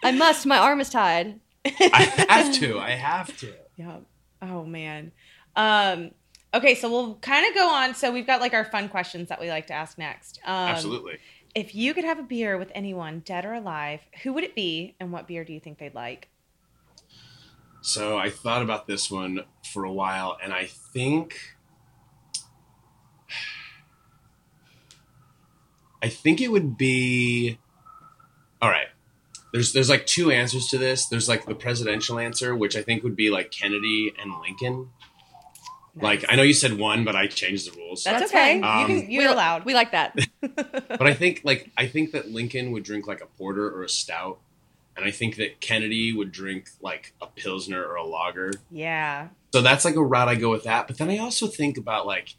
I 0.02 0.12
must, 0.12 0.44
my 0.46 0.58
arm 0.58 0.80
is 0.80 0.90
tied. 0.90 1.40
I 1.64 2.24
have 2.28 2.52
to. 2.56 2.78
I 2.78 2.90
have 2.90 3.34
to. 3.38 3.54
yeah. 3.76 3.98
Oh 4.42 4.64
man. 4.64 5.12
Um, 5.56 6.10
okay, 6.54 6.74
so 6.74 6.90
we'll 6.90 7.16
kind 7.16 7.46
of 7.46 7.54
go 7.54 7.68
on. 7.68 7.94
So 7.94 8.12
we've 8.12 8.26
got 8.26 8.40
like 8.40 8.54
our 8.54 8.64
fun 8.64 8.88
questions 8.88 9.28
that 9.28 9.40
we 9.40 9.48
like 9.50 9.66
to 9.66 9.74
ask 9.74 9.98
next. 9.98 10.40
Um, 10.44 10.54
Absolutely. 10.54 11.18
If 11.54 11.74
you 11.74 11.94
could 11.94 12.04
have 12.04 12.18
a 12.18 12.22
beer 12.22 12.56
with 12.58 12.72
anyone, 12.74 13.20
dead 13.20 13.44
or 13.44 13.52
alive, 13.52 14.00
who 14.22 14.32
would 14.32 14.44
it 14.44 14.54
be, 14.54 14.96
and 14.98 15.12
what 15.12 15.28
beer 15.28 15.44
do 15.44 15.52
you 15.52 15.60
think 15.60 15.78
they'd 15.78 15.94
like? 15.94 16.28
So 17.80 18.16
I 18.16 18.30
thought 18.30 18.62
about 18.62 18.86
this 18.86 19.10
one 19.10 19.40
for 19.72 19.84
a 19.84 19.92
while, 19.92 20.38
and 20.42 20.52
I 20.52 20.64
think. 20.64 21.36
I 26.02 26.08
think 26.08 26.40
it 26.40 26.48
would 26.48 26.76
be. 26.76 27.58
All 28.60 28.70
right. 28.70 28.88
There's 29.52 29.72
there's 29.72 29.90
like 29.90 30.06
two 30.06 30.30
answers 30.30 30.68
to 30.68 30.78
this. 30.78 31.06
There's 31.06 31.28
like 31.28 31.46
the 31.46 31.54
presidential 31.54 32.18
answer, 32.18 32.56
which 32.56 32.74
I 32.74 32.82
think 32.82 33.04
would 33.04 33.14
be 33.14 33.30
like 33.30 33.50
Kennedy 33.50 34.12
and 34.20 34.32
Lincoln. 34.40 34.88
Like 35.96 36.24
I 36.28 36.34
know 36.36 36.42
you 36.42 36.54
said 36.54 36.76
one, 36.78 37.04
but 37.04 37.14
I 37.14 37.26
changed 37.28 37.70
the 37.72 37.76
rules. 37.78 38.02
That's, 38.04 38.20
That's 38.20 38.32
okay. 38.32 38.60
fine. 38.60 38.88
you 38.88 38.94
Um, 38.96 39.02
can, 39.02 39.10
you're 39.10 39.22
we, 39.24 39.32
allowed. 39.32 39.64
We 39.64 39.74
like 39.74 39.92
that. 39.92 40.16
but 40.40 41.02
I 41.06 41.14
think 41.14 41.42
like 41.44 41.70
I 41.76 41.86
think 41.86 42.10
that 42.12 42.30
Lincoln 42.30 42.72
would 42.72 42.82
drink 42.82 43.06
like 43.06 43.20
a 43.20 43.26
porter 43.26 43.68
or 43.68 43.84
a 43.84 43.88
stout, 43.88 44.38
and 44.96 45.04
I 45.04 45.10
think 45.12 45.36
that 45.36 45.60
Kennedy 45.60 46.12
would 46.12 46.32
drink 46.32 46.68
like 46.80 47.14
a 47.22 47.26
pilsner 47.26 47.82
or 47.84 47.94
a 47.96 48.04
lager. 48.04 48.52
yeah. 48.70 49.28
So 49.52 49.62
that's 49.62 49.84
like 49.84 49.94
a 49.94 50.02
route 50.02 50.26
I 50.28 50.34
go 50.34 50.50
with 50.50 50.64
that. 50.64 50.88
But 50.88 50.98
then 50.98 51.08
I 51.10 51.18
also 51.18 51.46
think 51.46 51.76
about 51.78 52.06
like 52.06 52.34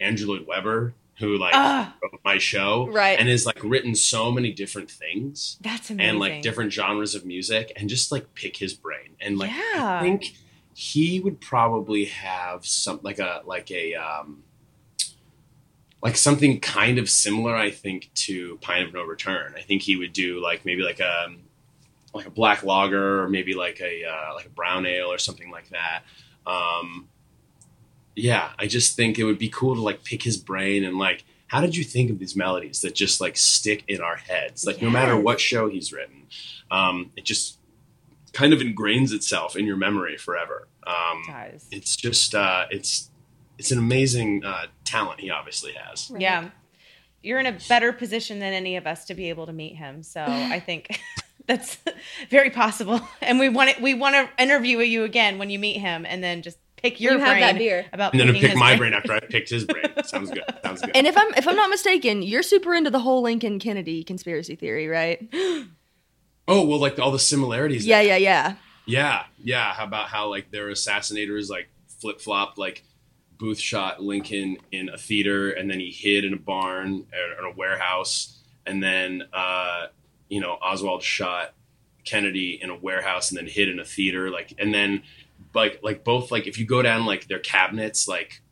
Andrew 0.00 0.28
Lloyd 0.28 0.46
Webber, 0.46 0.94
who 1.18 1.36
like 1.36 1.52
Ah. 1.52 1.96
wrote 2.00 2.20
my 2.24 2.38
show, 2.38 2.86
Right. 2.86 3.18
and 3.18 3.28
has 3.28 3.44
like 3.44 3.58
written 3.64 3.96
so 3.96 4.30
many 4.30 4.52
different 4.52 4.88
things 4.88 5.56
That's 5.60 5.90
amazing. 5.90 6.08
and 6.10 6.18
like 6.20 6.42
different 6.42 6.72
genres 6.72 7.16
of 7.16 7.24
music, 7.26 7.72
and 7.74 7.88
just 7.88 8.12
like 8.12 8.34
pick 8.34 8.56
his 8.58 8.72
brain. 8.72 9.16
And 9.20 9.36
like 9.36 9.50
Yeah. 9.50 9.98
I 9.98 10.00
think 10.00 10.34
he 10.80 11.20
would 11.20 11.38
probably 11.42 12.06
have 12.06 12.64
some 12.64 13.00
like 13.02 13.18
a 13.18 13.42
like 13.44 13.70
a 13.70 13.94
um 13.96 14.42
like 16.02 16.16
something 16.16 16.58
kind 16.58 16.96
of 16.96 17.10
similar. 17.10 17.54
I 17.54 17.70
think 17.70 18.08
to 18.14 18.56
Pint 18.62 18.88
of 18.88 18.94
No 18.94 19.02
Return. 19.02 19.52
I 19.58 19.60
think 19.60 19.82
he 19.82 19.96
would 19.96 20.14
do 20.14 20.42
like 20.42 20.64
maybe 20.64 20.80
like 20.80 20.98
a 20.98 21.34
like 22.14 22.24
a 22.24 22.30
black 22.30 22.62
lager 22.62 23.22
or 23.22 23.28
maybe 23.28 23.52
like 23.52 23.78
a 23.82 24.06
uh, 24.06 24.34
like 24.34 24.46
a 24.46 24.48
brown 24.48 24.86
ale 24.86 25.12
or 25.12 25.18
something 25.18 25.50
like 25.50 25.68
that. 25.68 26.04
Um, 26.46 27.10
yeah, 28.16 28.48
I 28.58 28.66
just 28.66 28.96
think 28.96 29.18
it 29.18 29.24
would 29.24 29.38
be 29.38 29.50
cool 29.50 29.74
to 29.74 29.82
like 29.82 30.02
pick 30.02 30.22
his 30.22 30.38
brain 30.38 30.84
and 30.84 30.98
like 30.98 31.24
how 31.48 31.60
did 31.60 31.76
you 31.76 31.84
think 31.84 32.10
of 32.10 32.18
these 32.18 32.34
melodies 32.34 32.80
that 32.80 32.94
just 32.94 33.20
like 33.20 33.36
stick 33.36 33.84
in 33.86 34.00
our 34.00 34.16
heads? 34.16 34.64
Like 34.64 34.80
no 34.80 34.88
matter 34.88 35.14
what 35.14 35.40
show 35.40 35.68
he's 35.68 35.92
written, 35.92 36.26
um, 36.70 37.12
it 37.16 37.26
just 37.26 37.58
kind 38.32 38.52
of 38.52 38.60
ingrains 38.60 39.12
itself 39.12 39.56
in 39.56 39.66
your 39.66 39.76
memory 39.76 40.16
forever. 40.16 40.68
Um, 40.90 41.22
Does. 41.26 41.66
it's 41.70 41.96
just 41.96 42.34
uh, 42.34 42.66
it's 42.70 43.10
it's 43.58 43.70
an 43.70 43.78
amazing 43.78 44.42
uh, 44.44 44.66
talent 44.84 45.20
he 45.20 45.30
obviously 45.30 45.72
has. 45.72 46.10
Yeah. 46.18 46.50
You're 47.22 47.38
in 47.38 47.46
a 47.46 47.58
better 47.68 47.92
position 47.92 48.38
than 48.38 48.52
any 48.54 48.76
of 48.76 48.86
us 48.86 49.04
to 49.06 49.14
be 49.14 49.28
able 49.28 49.44
to 49.46 49.52
meet 49.52 49.76
him. 49.76 50.02
So 50.02 50.24
I 50.26 50.58
think 50.66 50.98
that's 51.46 51.76
very 52.30 52.48
possible. 52.50 53.00
And 53.20 53.38
we 53.38 53.48
want 53.50 53.70
it, 53.70 53.80
we 53.82 53.92
want 53.94 54.14
to 54.14 54.42
interview 54.42 54.78
you 54.78 55.04
again 55.04 55.38
when 55.38 55.50
you 55.50 55.58
meet 55.58 55.76
him 55.78 56.06
and 56.06 56.24
then 56.24 56.40
just 56.40 56.56
pick 56.76 56.98
your 56.98 57.12
You 57.12 57.18
have 57.18 57.28
brain 57.28 57.40
that 57.42 57.58
beer. 57.58 57.84
about 57.92 58.14
And 58.14 58.20
then 58.20 58.32
pick 58.32 58.42
his 58.50 58.54
my 58.58 58.70
brain. 58.76 58.92
brain 58.92 58.94
after 58.94 59.12
I 59.12 59.20
picked 59.20 59.50
his 59.50 59.64
brain. 59.66 59.84
Sounds 60.04 60.30
good. 60.30 60.44
Sounds 60.64 60.80
good. 60.80 60.96
And 60.96 61.06
if 61.06 61.14
I'm 61.18 61.34
if 61.34 61.46
I'm 61.46 61.56
not 61.56 61.68
mistaken, 61.68 62.22
you're 62.22 62.42
super 62.42 62.74
into 62.74 62.88
the 62.88 63.00
whole 63.00 63.20
Lincoln 63.20 63.58
Kennedy 63.58 64.02
conspiracy 64.02 64.56
theory, 64.56 64.88
right? 64.88 65.28
oh 66.48 66.64
well, 66.66 66.78
like 66.78 66.98
all 66.98 67.10
the 67.10 67.18
similarities. 67.18 67.86
Yeah, 67.86 68.00
yeah, 68.00 68.16
yeah. 68.16 68.54
Yeah, 68.86 69.24
yeah. 69.42 69.72
How 69.72 69.84
about 69.84 70.08
how 70.08 70.28
like 70.28 70.50
their 70.50 70.68
assassinators 70.68 71.48
like 71.50 71.68
flip 72.00 72.20
flopped 72.20 72.58
like 72.58 72.84
Booth 73.38 73.58
shot 73.58 74.02
Lincoln 74.02 74.58
in 74.72 74.88
a 74.88 74.98
theater 74.98 75.50
and 75.50 75.70
then 75.70 75.80
he 75.80 75.90
hid 75.90 76.24
in 76.24 76.34
a 76.34 76.38
barn 76.38 77.06
or 77.12 77.46
in 77.46 77.52
a 77.52 77.56
warehouse 77.56 78.38
and 78.66 78.82
then 78.82 79.22
uh, 79.32 79.86
you 80.28 80.40
know 80.40 80.52
Oswald 80.62 81.02
shot 81.02 81.54
Kennedy 82.04 82.58
in 82.60 82.70
a 82.70 82.76
warehouse 82.76 83.30
and 83.30 83.38
then 83.38 83.46
hid 83.46 83.68
in 83.68 83.78
a 83.78 83.84
theater 83.84 84.30
like 84.30 84.54
and 84.58 84.74
then 84.74 85.02
like 85.54 85.80
like 85.82 86.04
both 86.04 86.30
like 86.30 86.46
if 86.46 86.58
you 86.58 86.66
go 86.66 86.82
down 86.82 87.06
like 87.06 87.28
their 87.28 87.38
cabinets 87.38 88.08
like 88.08 88.42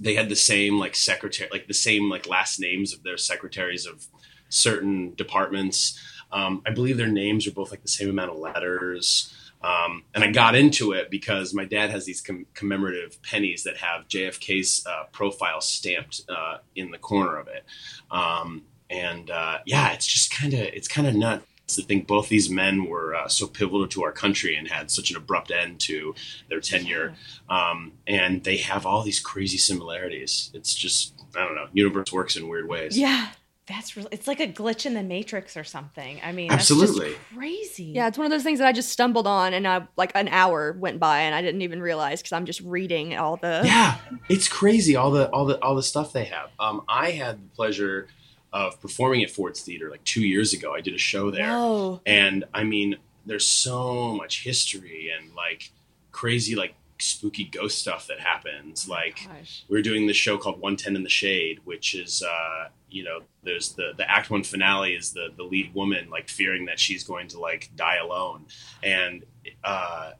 they 0.00 0.14
had 0.14 0.28
the 0.28 0.36
same 0.36 0.78
like 0.78 0.94
secretary 0.94 1.48
like 1.52 1.66
the 1.66 1.74
same 1.74 2.08
like 2.10 2.26
last 2.26 2.60
names 2.60 2.92
of 2.92 3.02
their 3.02 3.16
secretaries 3.16 3.86
of 3.86 4.06
certain 4.48 5.14
departments 5.14 5.98
um, 6.32 6.62
i 6.66 6.70
believe 6.70 6.96
their 6.96 7.06
names 7.06 7.46
are 7.46 7.52
both 7.52 7.70
like 7.70 7.82
the 7.82 7.88
same 7.88 8.10
amount 8.10 8.30
of 8.30 8.38
letters 8.38 9.34
um, 9.62 10.04
and 10.14 10.24
i 10.24 10.30
got 10.30 10.54
into 10.54 10.92
it 10.92 11.10
because 11.10 11.54
my 11.54 11.64
dad 11.64 11.90
has 11.90 12.04
these 12.04 12.20
com- 12.20 12.46
commemorative 12.54 13.20
pennies 13.22 13.62
that 13.64 13.76
have 13.76 14.06
jfk's 14.08 14.86
uh, 14.86 15.04
profile 15.12 15.60
stamped 15.60 16.22
uh, 16.28 16.58
in 16.74 16.90
the 16.90 16.98
corner 16.98 17.36
of 17.36 17.48
it 17.48 17.64
um, 18.10 18.62
and 18.90 19.30
uh, 19.30 19.58
yeah 19.66 19.92
it's 19.92 20.06
just 20.06 20.32
kind 20.32 20.52
of 20.54 20.60
it's 20.60 20.88
kind 20.88 21.06
of 21.06 21.14
nuts 21.14 21.46
to 21.68 21.82
think 21.82 22.06
both 22.06 22.28
these 22.28 22.50
men 22.50 22.84
were 22.84 23.14
uh, 23.14 23.28
so 23.28 23.46
pivotal 23.46 23.86
to 23.88 24.02
our 24.02 24.12
country 24.12 24.56
and 24.56 24.68
had 24.68 24.90
such 24.90 25.10
an 25.10 25.16
abrupt 25.16 25.50
end 25.50 25.80
to 25.80 26.14
their 26.50 26.60
tenure 26.60 27.14
um, 27.48 27.92
and 28.06 28.44
they 28.44 28.56
have 28.56 28.86
all 28.86 29.02
these 29.02 29.20
crazy 29.20 29.58
similarities. 29.58 30.50
It's 30.54 30.74
just 30.74 31.14
I 31.36 31.44
don't 31.44 31.54
know. 31.54 31.68
Universe 31.72 32.12
works 32.12 32.36
in 32.36 32.48
weird 32.48 32.68
ways. 32.68 32.98
Yeah. 32.98 33.28
That's 33.66 33.96
really, 33.96 34.08
it's 34.10 34.26
like 34.26 34.40
a 34.40 34.48
glitch 34.48 34.86
in 34.86 34.94
the 34.94 35.04
matrix 35.04 35.56
or 35.56 35.62
something. 35.62 36.20
I 36.24 36.32
mean, 36.32 36.48
that's 36.48 36.70
Absolutely. 36.70 37.10
just 37.10 37.20
crazy. 37.34 37.84
Yeah, 37.84 38.08
it's 38.08 38.18
one 38.18 38.24
of 38.24 38.30
those 38.32 38.42
things 38.42 38.58
that 38.58 38.66
I 38.66 38.72
just 38.72 38.88
stumbled 38.88 39.26
on 39.28 39.54
and 39.54 39.68
I 39.68 39.86
like 39.96 40.10
an 40.16 40.26
hour 40.28 40.72
went 40.72 40.98
by 40.98 41.20
and 41.20 41.34
I 41.34 41.42
didn't 41.42 41.62
even 41.62 41.80
realize 41.80 42.20
because 42.20 42.32
I'm 42.32 42.44
just 42.44 42.60
reading 42.62 43.16
all 43.16 43.36
the 43.36 43.62
yeah, 43.64 43.98
it's 44.28 44.48
crazy 44.48 44.96
all 44.96 45.12
the 45.12 45.30
all 45.30 45.44
the 45.44 45.62
all 45.62 45.76
the 45.76 45.82
stuff 45.82 46.12
they 46.12 46.24
have. 46.24 46.50
Um, 46.58 46.82
I 46.88 47.12
had 47.12 47.36
the 47.36 47.48
pleasure 47.54 48.08
of 48.52 48.80
performing 48.80 49.22
at 49.22 49.30
Ford's 49.30 49.60
Theater 49.60 49.90
like 49.90 50.02
two 50.02 50.22
years 50.22 50.52
ago. 50.52 50.74
I 50.74 50.80
did 50.80 50.94
a 50.94 50.98
show 50.98 51.30
there, 51.30 51.48
Whoa. 51.48 52.00
and 52.04 52.44
I 52.52 52.64
mean, 52.64 52.96
there's 53.26 53.46
so 53.46 54.12
much 54.16 54.42
history 54.42 55.10
and 55.16 55.34
like 55.36 55.70
crazy 56.10 56.56
like 56.56 56.74
spooky 56.98 57.44
ghost 57.44 57.78
stuff 57.78 58.06
that 58.08 58.20
happens. 58.20 58.88
Like 58.88 59.20
Gosh. 59.26 59.64
we 59.68 59.78
are 59.78 59.82
doing 59.82 60.06
this 60.06 60.16
show 60.16 60.36
called 60.38 60.60
110 60.60 60.96
in 60.96 61.02
the 61.02 61.08
Shade, 61.08 61.60
which 61.64 61.94
is, 61.94 62.22
uh, 62.22 62.68
you 62.92 63.04
know, 63.04 63.20
there's 63.42 63.72
the, 63.72 63.92
the 63.96 64.08
act 64.10 64.30
one 64.30 64.42
finale 64.42 64.94
is 64.94 65.12
the, 65.12 65.28
the 65.36 65.42
lead 65.42 65.74
woman, 65.74 66.10
like 66.10 66.28
fearing 66.28 66.66
that 66.66 66.78
she's 66.78 67.04
going 67.04 67.28
to 67.28 67.40
like 67.40 67.70
die 67.76 67.96
alone. 67.96 68.46
And, 68.82 69.24
uh, 69.64 70.12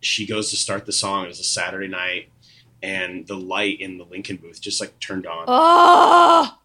she 0.00 0.26
goes 0.26 0.50
to 0.50 0.56
start 0.56 0.86
the 0.86 0.92
song. 0.92 1.24
It 1.24 1.28
was 1.28 1.40
a 1.40 1.44
Saturday 1.44 1.88
night 1.88 2.28
and 2.82 3.26
the 3.26 3.36
light 3.36 3.80
in 3.80 3.98
the 3.98 4.04
Lincoln 4.04 4.36
booth 4.36 4.60
just 4.60 4.80
like 4.80 4.98
turned 5.00 5.26
on. 5.26 5.44
Oh, 5.48 6.56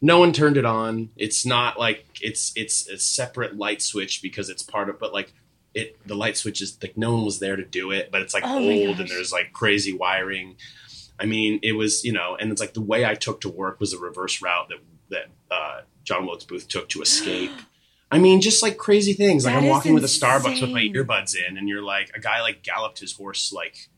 No 0.00 0.18
one 0.20 0.32
turned 0.32 0.56
it 0.56 0.64
on. 0.64 1.10
It's 1.16 1.44
not 1.44 1.78
like 1.78 2.06
it's, 2.22 2.52
it's 2.56 2.88
a 2.88 2.98
separate 2.98 3.56
light 3.56 3.82
switch 3.82 4.22
because 4.22 4.48
it's 4.48 4.62
part 4.62 4.88
of, 4.88 4.98
but 4.98 5.12
like 5.12 5.32
it, 5.74 5.98
the 6.06 6.14
light 6.14 6.36
switch 6.36 6.62
is 6.62 6.78
like 6.80 6.96
no 6.96 7.14
one 7.14 7.24
was 7.24 7.38
there 7.38 7.56
to 7.56 7.64
do 7.64 7.90
it, 7.90 8.10
but 8.10 8.22
it's 8.22 8.32
like 8.32 8.44
Oh 8.46 8.56
old 8.56 9.00
and 9.00 9.08
there's 9.08 9.32
like 9.32 9.52
crazy 9.52 9.92
wiring. 9.92 10.56
I 11.18 11.26
mean, 11.26 11.60
it 11.62 11.72
was 11.72 12.04
you 12.04 12.12
know, 12.12 12.36
and 12.38 12.52
it's 12.52 12.60
like 12.60 12.74
the 12.74 12.80
way 12.80 13.04
I 13.04 13.14
took 13.14 13.40
to 13.42 13.48
work 13.48 13.80
was 13.80 13.92
a 13.92 13.98
reverse 13.98 14.42
route 14.42 14.68
that 14.68 14.78
that 15.10 15.54
uh, 15.54 15.80
John 16.04 16.26
Wilkes 16.26 16.44
Booth 16.44 16.68
took 16.68 16.88
to 16.90 17.02
escape. 17.02 17.50
I 18.10 18.18
mean, 18.18 18.40
just 18.40 18.62
like 18.62 18.76
crazy 18.76 19.14
things. 19.14 19.44
Like 19.44 19.54
That 19.54 19.62
I'm 19.62 19.68
walking 19.68 19.92
with 19.92 20.04
a 20.04 20.06
Starbucks 20.06 20.60
with 20.60 20.70
my 20.70 20.82
earbuds 20.82 21.34
in, 21.34 21.56
and 21.56 21.68
you're 21.68 21.82
like 21.82 22.10
a 22.14 22.20
guy 22.20 22.40
like 22.40 22.62
galloped 22.62 23.00
his 23.00 23.12
horse 23.12 23.52
like 23.52 23.88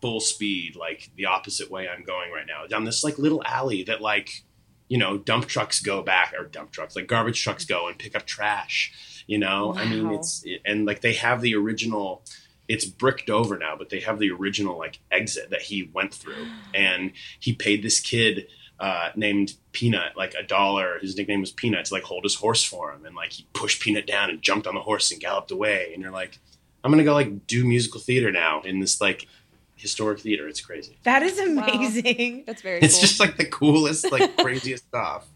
full 0.00 0.18
speed, 0.20 0.74
like 0.74 1.10
the 1.16 1.26
opposite 1.26 1.70
way 1.70 1.88
I'm 1.88 2.02
going 2.02 2.32
right 2.32 2.46
now, 2.46 2.66
down 2.66 2.84
this 2.84 3.04
like 3.04 3.18
little 3.18 3.40
alley 3.46 3.84
that 3.84 4.00
like 4.00 4.42
you 4.88 4.98
know 4.98 5.16
dump 5.16 5.46
trucks 5.46 5.80
go 5.80 6.02
back 6.02 6.34
or 6.36 6.44
dump 6.44 6.72
trucks 6.72 6.96
like 6.96 7.06
garbage 7.06 7.40
trucks 7.40 7.64
go 7.64 7.86
and 7.88 7.96
pick 7.98 8.16
up 8.16 8.26
trash. 8.26 9.24
You 9.28 9.38
know, 9.38 9.74
I 9.76 9.86
mean, 9.86 10.08
Wow. 10.08 10.14
it's 10.16 10.44
and 10.64 10.84
like 10.84 11.00
they 11.00 11.12
have 11.12 11.40
the 11.40 11.54
original 11.54 12.24
it's 12.72 12.84
bricked 12.84 13.28
over 13.30 13.56
now, 13.58 13.74
but 13.76 13.90
they 13.90 14.00
have 14.00 14.18
the 14.18 14.30
original 14.30 14.78
like 14.78 14.98
exit 15.10 15.50
that 15.50 15.62
he 15.62 15.90
went 15.92 16.14
through, 16.14 16.46
and 16.74 17.12
he 17.40 17.52
paid 17.52 17.82
this 17.82 18.00
kid 18.00 18.46
uh, 18.80 19.10
named 19.14 19.54
Peanut 19.72 20.16
like 20.16 20.34
a 20.34 20.42
dollar. 20.42 20.98
His 21.00 21.16
nickname 21.16 21.40
was 21.40 21.52
Peanut 21.52 21.84
to 21.86 21.94
like 21.94 22.02
hold 22.04 22.24
his 22.24 22.34
horse 22.36 22.64
for 22.64 22.92
him, 22.92 23.04
and 23.04 23.14
like 23.14 23.32
he 23.32 23.46
pushed 23.52 23.80
Peanut 23.82 24.06
down 24.06 24.30
and 24.30 24.42
jumped 24.42 24.66
on 24.66 24.74
the 24.74 24.80
horse 24.80 25.10
and 25.12 25.20
galloped 25.20 25.50
away. 25.50 25.90
And 25.92 26.02
you're 26.02 26.10
like, 26.12 26.38
I'm 26.82 26.90
gonna 26.90 27.04
go 27.04 27.14
like 27.14 27.46
do 27.46 27.64
musical 27.64 28.00
theater 28.00 28.32
now 28.32 28.62
in 28.62 28.80
this 28.80 29.00
like 29.00 29.28
historic 29.76 30.20
theater. 30.20 30.48
It's 30.48 30.60
crazy. 30.60 30.96
That 31.04 31.22
is 31.22 31.38
amazing. 31.38 32.44
that's 32.46 32.62
very 32.62 32.80
It's 32.80 32.94
cool. 32.94 33.00
just 33.02 33.20
like 33.20 33.36
the 33.36 33.46
coolest, 33.46 34.10
like 34.12 34.36
craziest 34.42 34.84
stuff. 34.86 35.26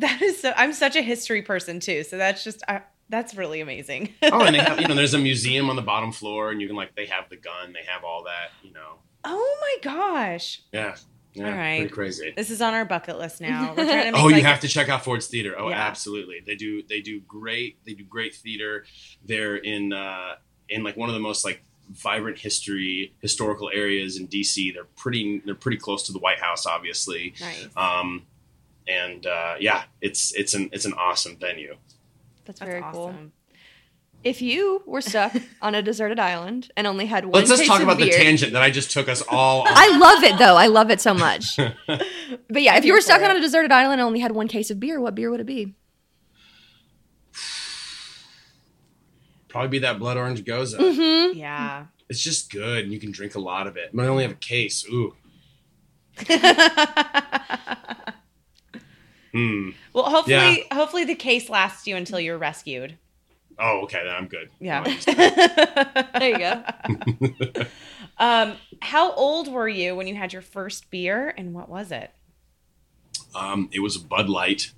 That 0.00 0.22
is 0.22 0.40
so. 0.40 0.52
I'm 0.56 0.72
such 0.72 0.96
a 0.96 1.02
history 1.02 1.42
person 1.42 1.80
too, 1.80 2.02
so 2.04 2.16
that's 2.18 2.44
just 2.44 2.62
I, 2.68 2.82
that's 3.08 3.34
really 3.34 3.60
amazing. 3.60 4.12
Oh, 4.22 4.42
and 4.44 4.54
they 4.54 4.58
have 4.60 4.80
you 4.80 4.88
know 4.88 4.94
there's 5.02 5.14
a 5.14 5.18
museum 5.18 5.70
on 5.70 5.76
the 5.76 5.82
bottom 5.82 6.12
floor, 6.12 6.50
and 6.50 6.60
you 6.60 6.66
can 6.66 6.76
like 6.76 6.94
they 6.94 7.06
have 7.06 7.28
the 7.28 7.36
gun, 7.36 7.72
they 7.72 7.84
have 7.90 8.04
all 8.04 8.24
that, 8.24 8.50
you 8.62 8.72
know. 8.72 8.94
oh 9.24 9.56
my 9.60 9.76
gosh, 9.82 10.62
Yeah, 10.72 10.94
yeah, 11.34 11.46
All 11.50 11.56
right. 11.56 11.78
pretty 11.80 11.94
crazy. 11.94 12.32
this 12.36 12.50
is 12.50 12.60
on 12.62 12.74
our 12.74 12.84
bucket 12.84 13.18
list 13.18 13.40
now. 13.40 13.74
We're 13.76 13.84
trying 13.84 14.06
to 14.06 14.12
make 14.12 14.20
Oh, 14.22 14.28
you 14.28 14.34
like, 14.36 14.44
have 14.44 14.60
to 14.60 14.68
check 14.68 14.88
out 14.88 15.04
Ford's 15.04 15.26
Theater. 15.26 15.54
Oh, 15.58 15.68
Yeah. 15.70 15.76
absolutely. 15.86 16.40
They 16.44 16.54
do. 16.54 16.82
They 16.88 17.00
do 17.00 17.20
great. 17.20 17.78
They 17.86 17.94
do 17.94 18.04
great 18.04 18.34
theater. 18.34 18.84
They're 19.24 19.56
in 19.56 19.92
uh, 19.92 20.34
in 20.68 20.82
like 20.82 20.96
one 20.96 21.08
of 21.08 21.14
the 21.14 21.20
most 21.20 21.44
like 21.44 21.62
vibrant 21.90 22.38
history, 22.38 23.14
historical 23.22 23.70
areas 23.72 24.18
in 24.18 24.28
DC. 24.28 24.72
They're 24.74 24.84
pretty 24.96 25.40
they're 25.44 25.54
pretty 25.54 25.78
close 25.78 26.02
to 26.04 26.12
the 26.12 26.18
White 26.18 26.38
House, 26.40 26.66
obviously. 26.66 27.34
Nice. 27.40 27.66
Um, 27.76 28.26
and 28.88 29.26
uh, 29.26 29.54
yeah, 29.60 29.84
it's 30.00 30.34
it's 30.34 30.54
an 30.54 30.70
it's 30.72 30.84
an 30.84 30.94
awesome 30.94 31.36
venue. 31.36 31.76
That's, 32.44 32.60
That's 32.60 32.70
very 32.70 32.82
cool. 32.92 33.14
If 34.24 34.42
you 34.42 34.82
were 34.84 35.00
stuck 35.00 35.32
on 35.62 35.74
a 35.74 35.82
deserted 35.82 36.18
island 36.18 36.70
and 36.76 36.86
only 36.86 37.06
had 37.06 37.24
one 37.24 37.34
Let's 37.34 37.50
just 37.50 37.66
talk 37.66 37.80
of 37.80 37.84
about 37.84 37.98
the 37.98 38.10
tangent 38.10 38.52
that 38.52 38.62
I 38.62 38.70
just 38.70 38.90
took 38.90 39.08
us 39.08 39.22
all. 39.28 39.60
on. 39.62 39.68
I 39.70 39.96
love 39.96 40.24
it 40.24 40.38
though. 40.38 40.56
I 40.56 40.66
love 40.66 40.90
it 40.90 41.00
so 41.00 41.14
much. 41.14 41.56
but 41.86 42.62
yeah, 42.62 42.76
if 42.76 42.84
you 42.84 42.92
were 42.92 43.00
stuck 43.00 43.22
on 43.22 43.36
a 43.36 43.40
deserted 43.40 43.70
island 43.70 44.00
and 44.00 44.06
only 44.06 44.20
had 44.20 44.32
one 44.32 44.48
case 44.48 44.70
of 44.70 44.80
beer, 44.80 45.00
what 45.00 45.14
beer 45.14 45.30
would 45.30 45.40
it 45.40 45.46
be? 45.46 45.74
Probably 49.48 49.68
be 49.68 49.78
that 49.80 49.98
blood 49.98 50.16
orange 50.16 50.44
gose. 50.44 50.74
Mm-hmm. 50.74 51.38
Yeah. 51.38 51.86
It's 52.08 52.20
just 52.20 52.50
good, 52.50 52.84
and 52.84 52.92
you 52.92 52.98
can 53.00 53.12
drink 53.12 53.34
a 53.34 53.40
lot 53.40 53.66
of 53.66 53.76
it. 53.76 53.90
But 53.92 54.04
I 54.04 54.08
only 54.08 54.22
have 54.22 54.32
a 54.32 54.36
case. 54.36 54.84
Ooh. 54.90 55.14
Hmm. 59.32 59.70
Well, 59.92 60.04
hopefully, 60.04 60.64
Yeah. 60.70 60.74
hopefully 60.74 61.04
the 61.04 61.14
case 61.14 61.48
lasts 61.48 61.86
you 61.86 61.96
until 61.96 62.18
you're 62.20 62.38
rescued. 62.38 62.96
Oh, 63.58 63.80
okay. 63.82 64.02
Then 64.04 64.14
I'm 64.14 64.28
good. 64.28 64.50
Yeah. 64.60 64.82
I'll 64.82 64.90
use 64.90 65.04
that. 65.06 66.10
There 66.18 66.30
you 66.30 66.38
go. 67.54 67.64
um, 68.18 68.56
how 68.80 69.12
old 69.12 69.48
were 69.52 69.68
you 69.68 69.96
when 69.96 70.06
you 70.06 70.14
had 70.14 70.32
your 70.32 70.42
first 70.42 70.90
beer, 70.90 71.34
and 71.36 71.52
what 71.54 71.68
was 71.68 71.90
it? 71.90 72.12
Um, 73.34 73.68
it 73.72 73.80
was 73.80 73.96
a 73.96 74.00
Bud 74.00 74.28
Light, 74.28 74.72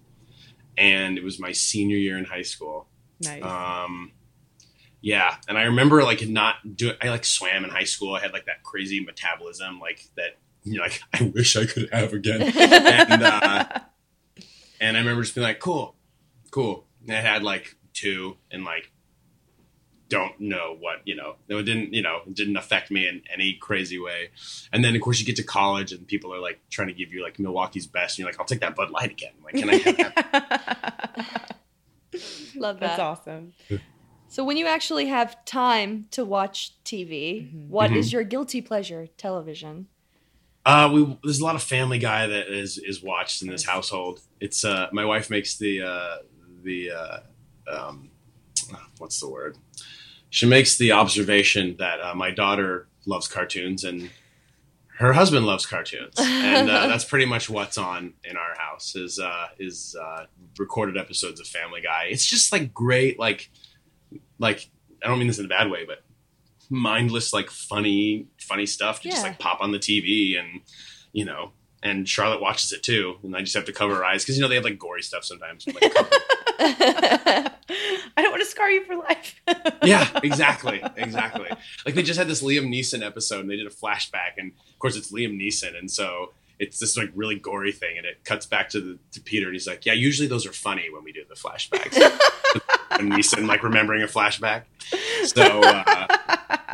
and 0.78 1.18
it 1.18 1.24
was 1.24 1.38
my 1.38 1.52
senior 1.52 1.96
year 1.96 2.16
in 2.18 2.24
high 2.24 2.42
school. 2.42 2.88
Nice. 3.20 3.42
Um, 3.42 4.12
yeah, 5.02 5.36
and 5.48 5.56
I 5.58 5.64
remember 5.64 6.02
like 6.02 6.26
not 6.26 6.76
doing. 6.76 6.96
I 7.02 7.10
like 7.10 7.24
swam 7.24 7.64
in 7.64 7.70
high 7.70 7.84
school. 7.84 8.14
I 8.14 8.20
had 8.20 8.32
like 8.32 8.46
that 8.46 8.62
crazy 8.62 9.00
metabolism, 9.04 9.78
like 9.78 10.08
that. 10.16 10.38
You 10.64 10.78
know, 10.78 10.82
like 10.84 11.00
I 11.12 11.24
wish 11.34 11.56
I 11.56 11.66
could 11.66 11.88
have 11.92 12.12
again. 12.12 12.42
and 12.56 13.22
uh, 13.22 13.64
and 14.80 14.96
I 14.96 15.00
remember 15.00 15.22
just 15.22 15.34
being 15.34 15.46
like, 15.46 15.60
cool, 15.60 15.94
cool. 16.50 16.86
And 17.06 17.16
I 17.16 17.20
had 17.20 17.42
like 17.42 17.76
two, 17.92 18.36
and 18.50 18.64
like 18.64 18.90
don't 20.08 20.38
know 20.40 20.76
what 20.78 20.96
you 21.04 21.14
know. 21.14 21.36
It 21.48 21.62
didn't 21.62 21.94
you 21.94 22.02
know 22.02 22.20
it 22.26 22.34
didn't 22.34 22.56
affect 22.56 22.90
me 22.90 23.06
in 23.06 23.22
any 23.32 23.54
crazy 23.54 23.98
way. 23.98 24.30
And 24.72 24.84
then 24.84 24.94
of 24.94 25.00
course 25.00 25.20
you 25.20 25.26
get 25.26 25.36
to 25.36 25.42
college, 25.42 25.92
and 25.92 26.06
people 26.06 26.34
are 26.34 26.40
like 26.40 26.60
trying 26.68 26.88
to 26.88 26.94
give 26.94 27.12
you 27.12 27.22
like 27.22 27.38
Milwaukee's 27.38 27.86
best, 27.86 28.18
and 28.18 28.24
you're 28.24 28.28
like, 28.28 28.40
I'll 28.40 28.46
take 28.46 28.60
that 28.60 28.74
Bud 28.74 28.90
Light 28.90 29.10
again. 29.10 29.32
Like, 29.44 29.54
can 29.54 29.70
I 29.70 29.74
have 29.76 29.96
that? 30.14 31.56
Love 32.56 32.80
that. 32.80 32.96
That's 32.96 33.00
awesome. 33.00 33.52
So 34.28 34.44
when 34.44 34.56
you 34.56 34.66
actually 34.66 35.06
have 35.06 35.44
time 35.44 36.06
to 36.12 36.24
watch 36.24 36.74
TV, 36.84 37.48
mm-hmm. 37.48 37.68
what 37.68 37.92
is 37.92 38.08
mm-hmm. 38.08 38.14
your 38.14 38.24
guilty 38.24 38.60
pleasure 38.60 39.08
television? 39.16 39.88
Uh, 40.64 40.90
we 40.92 41.18
there's 41.24 41.40
a 41.40 41.44
lot 41.44 41.54
of 41.54 41.62
Family 41.62 41.98
Guy 41.98 42.26
that 42.26 42.48
is 42.48 42.78
is 42.78 43.02
watched 43.02 43.42
in 43.42 43.48
this 43.48 43.64
household. 43.64 44.20
It's 44.40 44.64
uh, 44.64 44.88
my 44.92 45.04
wife 45.04 45.30
makes 45.30 45.56
the 45.56 45.82
uh, 45.82 46.16
the 46.62 46.90
uh, 46.90 47.20
um, 47.70 48.10
what's 48.98 49.18
the 49.20 49.28
word? 49.28 49.56
She 50.28 50.46
makes 50.46 50.76
the 50.76 50.92
observation 50.92 51.76
that 51.78 52.00
uh, 52.00 52.14
my 52.14 52.30
daughter 52.30 52.86
loves 53.06 53.26
cartoons 53.26 53.84
and 53.84 54.10
her 54.98 55.14
husband 55.14 55.46
loves 55.46 55.64
cartoons, 55.64 56.14
and 56.18 56.68
uh, 56.68 56.86
that's 56.86 57.04
pretty 57.06 57.24
much 57.24 57.48
what's 57.48 57.78
on 57.78 58.12
in 58.22 58.36
our 58.36 58.54
house 58.58 58.94
is 58.94 59.18
uh, 59.18 59.46
is 59.58 59.96
uh, 59.98 60.26
recorded 60.58 60.98
episodes 60.98 61.40
of 61.40 61.46
Family 61.46 61.80
Guy. 61.80 62.08
It's 62.10 62.26
just 62.26 62.52
like 62.52 62.74
great, 62.74 63.18
like 63.18 63.50
like 64.38 64.68
I 65.02 65.08
don't 65.08 65.18
mean 65.18 65.28
this 65.28 65.38
in 65.38 65.46
a 65.46 65.48
bad 65.48 65.70
way, 65.70 65.86
but 65.86 66.02
mindless, 66.70 67.32
like 67.32 67.50
funny, 67.50 68.26
funny 68.38 68.66
stuff 68.66 69.02
to 69.02 69.10
just 69.10 69.24
like 69.24 69.38
pop 69.38 69.60
on 69.60 69.72
the 69.72 69.78
TV 69.78 70.38
and 70.38 70.60
you 71.12 71.24
know. 71.24 71.52
And 71.82 72.06
Charlotte 72.06 72.42
watches 72.42 72.72
it 72.72 72.82
too, 72.82 73.16
and 73.22 73.34
I 73.34 73.40
just 73.40 73.54
have 73.54 73.64
to 73.64 73.72
cover 73.72 73.94
her 73.94 74.04
eyes 74.04 74.22
because 74.22 74.36
you 74.36 74.42
know 74.42 74.48
they 74.48 74.56
have 74.56 74.64
like 74.64 74.78
gory 74.78 75.02
stuff 75.02 75.24
sometimes. 75.24 75.66
I'm 75.66 75.74
like, 75.74 75.92
I 76.60 78.22
don't 78.22 78.30
want 78.30 78.42
to 78.42 78.46
scar 78.46 78.70
you 78.70 78.84
for 78.84 78.96
life. 78.96 79.40
yeah, 79.82 80.06
exactly, 80.22 80.82
exactly. 80.96 81.48
Like 81.86 81.94
they 81.94 82.02
just 82.02 82.18
had 82.18 82.28
this 82.28 82.42
Liam 82.42 82.68
Neeson 82.68 83.02
episode, 83.02 83.40
and 83.40 83.50
they 83.50 83.56
did 83.56 83.66
a 83.66 83.70
flashback, 83.70 84.36
and 84.36 84.52
of 84.68 84.78
course 84.78 84.94
it's 84.94 85.10
Liam 85.10 85.40
Neeson, 85.40 85.78
and 85.78 85.90
so 85.90 86.32
it's 86.58 86.78
this 86.78 86.98
like 86.98 87.10
really 87.14 87.36
gory 87.36 87.72
thing, 87.72 87.96
and 87.96 88.06
it 88.06 88.22
cuts 88.24 88.44
back 88.44 88.68
to 88.70 88.80
the 88.80 88.98
to 89.12 89.20
Peter, 89.22 89.46
and 89.46 89.54
he's 89.54 89.66
like, 89.66 89.86
"Yeah, 89.86 89.94
usually 89.94 90.28
those 90.28 90.46
are 90.46 90.52
funny 90.52 90.90
when 90.92 91.02
we 91.02 91.12
do 91.12 91.24
the 91.26 91.34
flashbacks." 91.34 91.96
and 92.90 93.12
Neeson 93.12 93.46
like 93.46 93.62
remembering 93.62 94.02
a 94.02 94.06
flashback. 94.06 94.64
So, 95.24 95.62
uh, 95.62 96.06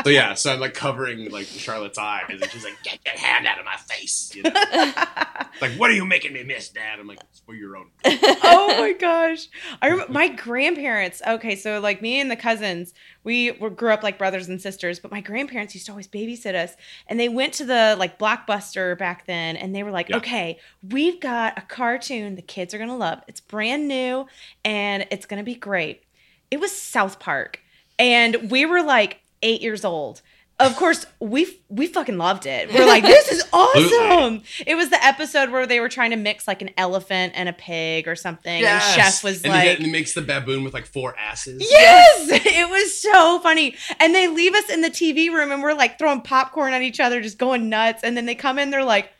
so 0.06 0.10
yeah, 0.10 0.34
so 0.34 0.52
I'm 0.52 0.60
like 0.60 0.74
covering 0.74 1.32
like 1.32 1.46
Charlotte's 1.46 1.98
eyes, 1.98 2.26
and 2.28 2.48
she's 2.52 2.62
like, 2.62 2.80
"Get 2.84 3.00
your 3.04 3.18
hand 3.18 3.44
out 3.44 3.58
of 3.58 3.64
my 3.64 3.74
face!" 3.74 4.32
You 4.36 4.44
know? 4.44 4.52
like, 5.60 5.72
what 5.72 5.90
are 5.90 5.94
you 5.94 6.04
making 6.04 6.32
me 6.32 6.44
miss, 6.44 6.68
Dad? 6.68 7.00
I'm 7.00 7.08
like, 7.08 7.18
"It's 7.28 7.40
for 7.40 7.56
your 7.56 7.76
own." 7.76 7.90
oh 8.04 8.76
my 8.78 8.92
gosh. 8.92 9.48
I 9.82 9.88
remember 9.88 10.12
my 10.12 10.28
grandparents. 10.28 11.20
Okay, 11.26 11.56
so 11.56 11.80
like 11.80 12.02
me 12.02 12.20
and 12.20 12.30
the 12.30 12.36
cousins, 12.36 12.94
we 13.24 13.50
were, 13.50 13.68
grew 13.68 13.90
up 13.90 14.04
like 14.04 14.16
brothers 14.16 14.48
and 14.48 14.62
sisters, 14.62 15.00
but 15.00 15.10
my 15.10 15.20
grandparents 15.20 15.74
used 15.74 15.86
to 15.86 15.92
always 15.92 16.06
babysit 16.06 16.54
us. 16.54 16.76
And 17.08 17.18
they 17.18 17.28
went 17.28 17.54
to 17.54 17.64
the 17.64 17.96
like 17.98 18.16
Blockbuster 18.16 18.96
back 18.96 19.26
then 19.26 19.56
and 19.56 19.74
they 19.74 19.82
were 19.82 19.90
like, 19.90 20.08
Yeah. 20.08 20.18
okay, 20.18 20.60
we've 20.88 21.18
got 21.18 21.58
a 21.58 21.62
cartoon 21.62 22.36
the 22.36 22.42
kids 22.42 22.72
are 22.74 22.78
going 22.78 22.90
to 22.90 22.94
love. 22.94 23.22
It's 23.26 23.40
brand 23.40 23.88
new 23.88 24.28
and 24.64 25.04
it's 25.10 25.26
going 25.26 25.38
to 25.38 25.44
be 25.44 25.56
great. 25.56 26.04
It 26.52 26.60
was 26.60 26.70
South 26.70 27.18
Park. 27.18 27.60
And 27.98 28.52
we 28.52 28.66
were 28.66 28.84
like 28.84 29.22
eight 29.42 29.62
years 29.62 29.84
old. 29.84 30.22
Of 30.58 30.74
course, 30.76 31.04
we 31.20 31.60
we 31.68 31.86
fucking 31.86 32.16
loved 32.16 32.46
it. 32.46 32.72
We're 32.72 32.86
like, 32.86 33.02
this 33.02 33.30
is 33.30 33.44
awesome. 33.52 34.42
It 34.66 34.74
was 34.74 34.88
the 34.88 35.04
episode 35.04 35.50
where 35.50 35.66
they 35.66 35.80
were 35.80 35.90
trying 35.90 36.12
to 36.12 36.16
mix 36.16 36.48
like 36.48 36.62
an 36.62 36.70
elephant 36.78 37.34
and 37.36 37.46
a 37.46 37.52
pig 37.52 38.08
or 38.08 38.16
something. 38.16 38.64
And 38.64 38.82
Chef 38.82 39.22
was 39.22 39.42
and 39.44 39.52
like, 39.52 39.64
he, 39.64 39.68
and 39.74 39.84
he 39.84 39.90
makes 39.92 40.14
the 40.14 40.22
baboon 40.22 40.64
with 40.64 40.72
like 40.72 40.86
four 40.86 41.14
asses. 41.18 41.60
Yes, 41.60 42.28
it 42.46 42.70
was 42.70 42.98
so 42.98 43.38
funny. 43.40 43.76
And 44.00 44.14
they 44.14 44.28
leave 44.28 44.54
us 44.54 44.70
in 44.70 44.80
the 44.80 44.88
TV 44.88 45.30
room 45.30 45.52
and 45.52 45.62
we're 45.62 45.74
like 45.74 45.98
throwing 45.98 46.22
popcorn 46.22 46.72
at 46.72 46.80
each 46.80 47.00
other, 47.00 47.20
just 47.20 47.36
going 47.36 47.68
nuts. 47.68 48.02
And 48.02 48.16
then 48.16 48.24
they 48.24 48.34
come 48.34 48.58
in, 48.58 48.70
they're 48.70 48.82
like, 48.82 49.10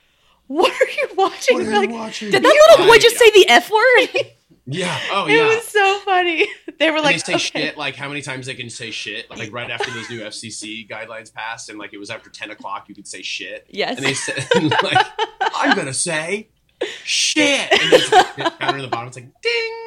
What 0.47 0.73
are 0.73 0.91
you 0.91 1.09
watching? 1.17 1.59
What 1.59 1.67
We're 1.67 1.73
you 1.73 1.81
like, 1.81 1.91
watching? 1.91 2.31
Did 2.31 2.43
that 2.45 2.69
little 2.71 2.87
boy 2.87 2.97
just 2.97 3.19
say 3.19 3.31
the 3.33 3.47
F 3.51 3.71
word? 3.71 4.27
Yeah. 4.67 4.99
Oh 5.13 5.27
yeah. 5.29 5.45
It 5.45 5.57
was 5.57 5.69
so 5.69 5.99
funny. 6.01 6.47
They 6.79 6.91
were 6.91 6.97
And 6.97 7.05
like, 7.07 7.25
they 7.25 7.33
say 7.33 7.35
"Okay." 7.37 7.61
shit 7.69 7.79
like 7.79 7.97
how 7.97 8.07
many 8.09 8.21
times 8.21 8.45
they 8.45 8.55
can 8.55 8.69
say 8.69 8.91
shit 8.91 9.31
like 9.31 9.51
right 9.51 9.71
after 9.71 9.91
those 9.93 10.11
new 10.11 10.21
FCC 10.21 10.87
guidelines 10.87 11.33
passed 11.33 11.71
and 11.71 11.79
like 11.79 11.95
it 11.95 11.99
was 11.99 12.11
after 12.11 12.29
ten 12.29 12.51
o'clock 12.51 12.87
you 12.91 12.95
could 12.95 13.07
say 13.09 13.23
shit 13.23 13.67
Yes. 13.71 13.97
and 13.97 14.05
they 14.05 14.13
said 14.13 14.45
like 14.83 15.07
I'm 15.41 15.75
gonna 15.75 15.95
say 15.95 16.49
shit 17.03 17.73
and 17.73 17.91
there's 17.93 18.13
a 18.13 18.51
counter 18.61 18.77
in 18.77 18.83
the 18.83 18.89
bottom 18.89 19.09
it's 19.09 19.17
like 19.17 19.41
ding 19.41 19.87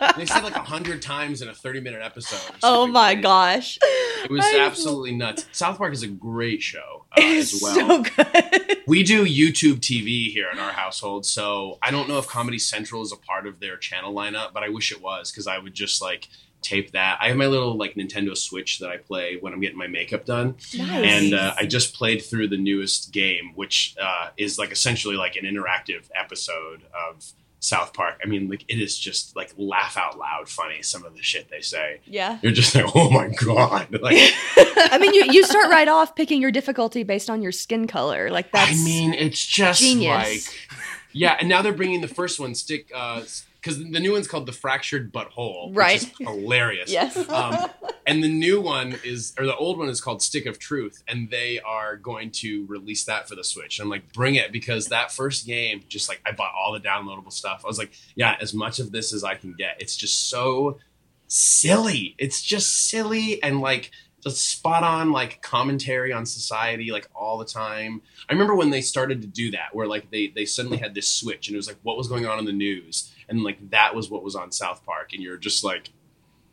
and 0.00 0.14
they 0.16 0.26
said 0.26 0.42
like 0.42 0.56
a 0.56 0.60
hundred 0.64 1.02
times 1.02 1.40
in 1.40 1.48
a 1.48 1.54
thirty 1.54 1.78
minute 1.80 2.02
episode 2.02 2.56
oh 2.64 2.84
my 2.88 3.12
crazy. 3.14 3.22
gosh. 3.22 3.78
It 4.24 4.30
was 4.30 4.44
I- 4.44 4.58
absolutely 4.60 5.12
nuts 5.14 5.46
South 5.52 5.78
Park 5.78 5.92
is 5.92 6.02
a 6.02 6.08
great 6.08 6.62
show 6.62 7.04
uh, 7.16 7.20
as 7.22 7.60
well 7.62 7.74
so 7.74 8.02
good. 8.02 8.78
we 8.86 9.02
do 9.02 9.24
YouTube 9.24 9.76
TV 9.80 10.30
here 10.32 10.48
in 10.52 10.58
our 10.58 10.72
household, 10.72 11.24
so 11.26 11.78
I 11.82 11.90
don't 11.90 12.08
know 12.08 12.18
if 12.18 12.26
Comedy 12.26 12.58
Central 12.58 13.02
is 13.02 13.12
a 13.12 13.16
part 13.16 13.46
of 13.46 13.60
their 13.60 13.76
channel 13.76 14.12
lineup, 14.14 14.52
but 14.52 14.62
I 14.62 14.68
wish 14.68 14.90
it 14.92 15.00
was 15.00 15.30
because 15.30 15.46
I 15.46 15.58
would 15.58 15.74
just 15.74 16.02
like 16.02 16.28
tape 16.62 16.92
that. 16.92 17.18
I 17.20 17.28
have 17.28 17.36
my 17.36 17.46
little 17.46 17.76
like 17.76 17.94
Nintendo 17.94 18.36
Switch 18.36 18.78
that 18.80 18.88
I 18.90 18.96
play 18.96 19.36
when 19.40 19.52
I'm 19.52 19.60
getting 19.60 19.76
my 19.78 19.86
makeup 19.86 20.24
done, 20.24 20.56
Nice. 20.76 21.04
and 21.24 21.34
uh, 21.34 21.54
I 21.58 21.66
just 21.66 21.94
played 21.94 22.22
through 22.24 22.48
the 22.48 22.56
newest 22.58 23.12
game, 23.12 23.52
which 23.54 23.94
uh, 24.00 24.30
is 24.36 24.58
like 24.58 24.72
essentially 24.72 25.16
like 25.16 25.36
an 25.36 25.44
interactive 25.44 26.08
episode 26.18 26.82
of 27.10 27.24
South 27.64 27.94
Park. 27.94 28.20
I 28.22 28.26
mean, 28.26 28.50
like 28.50 28.62
it 28.68 28.78
is 28.78 28.98
just 28.98 29.34
like 29.34 29.54
laugh 29.56 29.96
out 29.96 30.18
loud 30.18 30.50
funny. 30.50 30.82
Some 30.82 31.02
of 31.06 31.16
the 31.16 31.22
shit 31.22 31.48
they 31.48 31.62
say, 31.62 32.00
yeah. 32.04 32.38
you're 32.42 32.52
just 32.52 32.74
like, 32.74 32.84
oh 32.94 33.08
my 33.08 33.28
god, 33.28 33.90
like. 34.02 34.18
I 34.56 34.98
mean, 35.00 35.14
you, 35.14 35.32
you 35.32 35.44
start 35.44 35.70
right 35.70 35.88
off 35.88 36.14
picking 36.14 36.42
your 36.42 36.50
difficulty 36.50 37.04
based 37.04 37.30
on 37.30 37.40
your 37.40 37.52
skin 37.52 37.86
color. 37.86 38.30
Like 38.30 38.52
that's 38.52 38.70
I 38.70 38.84
mean, 38.84 39.14
it's 39.14 39.44
just 39.44 39.80
genius. 39.80 40.46
like, 40.46 40.78
yeah. 41.12 41.38
And 41.40 41.48
now 41.48 41.62
they're 41.62 41.72
bringing 41.72 42.02
the 42.02 42.08
first 42.08 42.38
one, 42.38 42.54
stick, 42.54 42.90
uh, 42.94 43.22
because 43.64 43.78
the 43.78 43.98
new 44.00 44.12
one's 44.12 44.28
called 44.28 44.44
the 44.44 44.52
Fractured 44.52 45.10
But 45.10 45.28
Whole, 45.28 45.70
which 45.70 45.76
Right. 45.78 46.02
is 46.02 46.10
hilarious. 46.20 46.90
Yes. 46.92 47.16
Um, 47.30 47.70
and 48.06 48.22
the 48.22 48.28
new 48.28 48.60
one 48.60 48.98
is, 49.02 49.32
or 49.38 49.46
the 49.46 49.56
old 49.56 49.78
one 49.78 49.88
is 49.88 50.02
called 50.02 50.20
Stick 50.20 50.44
of 50.44 50.58
Truth, 50.58 51.02
and 51.08 51.30
they 51.30 51.60
are 51.60 51.96
going 51.96 52.30
to 52.32 52.66
release 52.66 53.04
that 53.04 53.26
for 53.26 53.34
the 53.34 53.42
Switch. 53.42 53.78
And 53.78 53.84
I'm 53.86 53.90
like, 53.90 54.12
bring 54.12 54.34
it 54.34 54.52
because 54.52 54.88
that 54.88 55.10
first 55.12 55.46
game, 55.46 55.82
just 55.88 56.10
like 56.10 56.20
I 56.26 56.32
bought 56.32 56.52
all 56.54 56.74
the 56.74 56.80
downloadable 56.80 57.32
stuff. 57.32 57.62
I 57.64 57.66
was 57.68 57.78
like, 57.78 57.92
yeah, 58.14 58.36
as 58.38 58.52
much 58.52 58.80
of 58.80 58.92
this 58.92 59.14
as 59.14 59.24
I 59.24 59.34
can 59.34 59.54
get. 59.54 59.76
It's 59.80 59.96
just 59.96 60.28
so 60.28 60.78
silly. 61.26 62.14
It's 62.18 62.42
just 62.42 62.88
silly 62.88 63.42
and 63.42 63.60
like 63.60 63.90
just 64.24 64.48
spot 64.48 64.82
on 64.82 65.12
like 65.12 65.42
commentary 65.42 66.12
on 66.12 66.26
society 66.26 66.90
like 66.90 67.08
all 67.14 67.38
the 67.38 67.44
time. 67.44 68.02
I 68.28 68.32
remember 68.32 68.54
when 68.54 68.70
they 68.70 68.80
started 68.80 69.20
to 69.22 69.28
do 69.28 69.50
that 69.52 69.74
where 69.74 69.86
like 69.86 70.10
they 70.10 70.28
they 70.28 70.46
suddenly 70.46 70.78
had 70.78 70.94
this 70.94 71.08
switch 71.08 71.48
and 71.48 71.54
it 71.54 71.58
was 71.58 71.68
like 71.68 71.78
what 71.82 71.96
was 71.96 72.08
going 72.08 72.26
on 72.26 72.38
in 72.38 72.44
the 72.44 72.52
news 72.52 73.12
and 73.28 73.42
like 73.42 73.70
that 73.70 73.94
was 73.94 74.10
what 74.10 74.24
was 74.24 74.34
on 74.34 74.50
South 74.50 74.84
Park 74.84 75.12
and 75.12 75.22
you're 75.22 75.36
just 75.36 75.62
like 75.62 75.90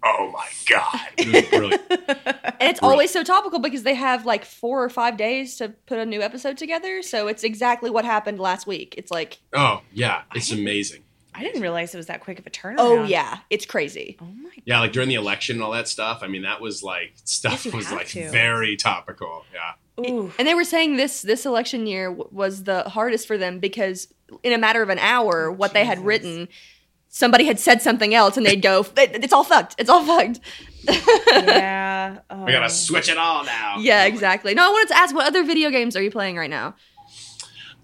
oh 0.04 0.32
my 0.32 0.48
god, 0.68 1.00
it 1.18 1.32
was 1.32 1.50
brilliant. 1.50 1.82
And 2.62 2.70
it's 2.70 2.80
always 2.84 3.10
so 3.10 3.24
topical 3.24 3.58
because 3.58 3.82
they 3.82 3.96
have 3.96 4.24
like 4.24 4.46
four 4.46 4.84
or 4.84 4.90
five 4.90 5.18
days 5.18 5.56
to 5.58 5.70
put 5.88 5.98
a 5.98 6.06
new 6.06 6.22
episode 6.22 6.60
together. 6.60 7.02
So 7.02 7.28
it's 7.28 7.44
exactly 7.44 7.90
what 7.90 8.06
happened 8.06 8.40
last 8.40 8.68
week. 8.68 8.94
It's 9.00 9.10
like, 9.10 9.40
oh 9.54 9.82
yeah, 9.92 10.22
it's 10.36 10.52
amazing. 10.52 11.02
I 11.34 11.44
didn't 11.44 11.62
realize 11.62 11.94
it 11.94 11.98
was 11.98 12.08
that 12.08 12.22
quick 12.22 12.40
of 12.40 12.46
a 12.46 12.50
turnaround. 12.50 12.76
oh 12.80 13.04
yeah, 13.04 13.40
it's 13.50 13.66
crazy. 13.66 14.18
Oh 14.22 14.26
my. 14.26 14.50
Yeah, 14.66 14.80
like 14.80 14.92
during 14.92 15.10
the 15.10 15.16
election 15.16 15.56
and 15.58 15.64
all 15.64 15.72
that 15.72 15.88
stuff. 15.88 16.20
I 16.24 16.28
mean, 16.28 16.42
that 16.44 16.62
was 16.62 16.84
like 16.84 17.14
stuff 17.24 17.66
Yes, 17.66 17.74
was 17.74 17.92
like 17.92 18.08
to. 18.10 18.30
very 18.30 18.76
topical. 18.76 19.46
Yeah. 19.54 20.06
Ooh. 20.06 20.32
And 20.38 20.48
they 20.48 20.54
were 20.54 20.64
saying 20.64 20.98
this 20.98 21.22
this 21.22 21.46
election 21.46 21.88
year 21.88 22.12
was 22.12 22.64
the 22.64 22.84
hardest 22.84 23.28
for 23.28 23.38
them 23.38 23.60
because 23.60 24.08
in 24.44 24.54
a 24.54 24.58
matter 24.58 24.82
of 24.82 24.90
an 24.90 25.00
hour, 25.00 25.48
oh, 25.48 25.52
what 25.54 25.74
they 25.74 25.86
had 25.86 26.00
written, 26.00 26.48
somebody 27.10 27.46
had 27.46 27.60
said 27.60 27.82
something 27.82 28.14
else, 28.14 28.38
and 28.38 28.46
they'd 28.46 28.62
go, 28.62 28.86
"It's 28.98 29.34
all 29.34 29.44
fucked. 29.44 29.76
It's 29.78 29.90
all 29.90 30.04
fucked." 30.04 30.40
Yeah. 31.32 32.20
Oh. 32.30 32.44
We 32.46 32.52
gotta 32.52 32.66
oh. 32.66 32.70
switch 32.70 33.08
it 33.10 33.18
all 33.18 33.46
now. 33.46 33.76
yeah, 33.80 34.06
exactly. 34.06 34.54
No, 34.56 34.66
I 34.66 34.70
wanted 34.70 34.88
to 34.90 34.98
ask, 34.98 35.14
what 35.14 35.28
other 35.28 35.44
video 35.44 35.70
games 35.70 35.96
are 35.96 36.02
you 36.02 36.10
playing 36.12 36.38
right 36.38 36.50
now? 36.50 36.76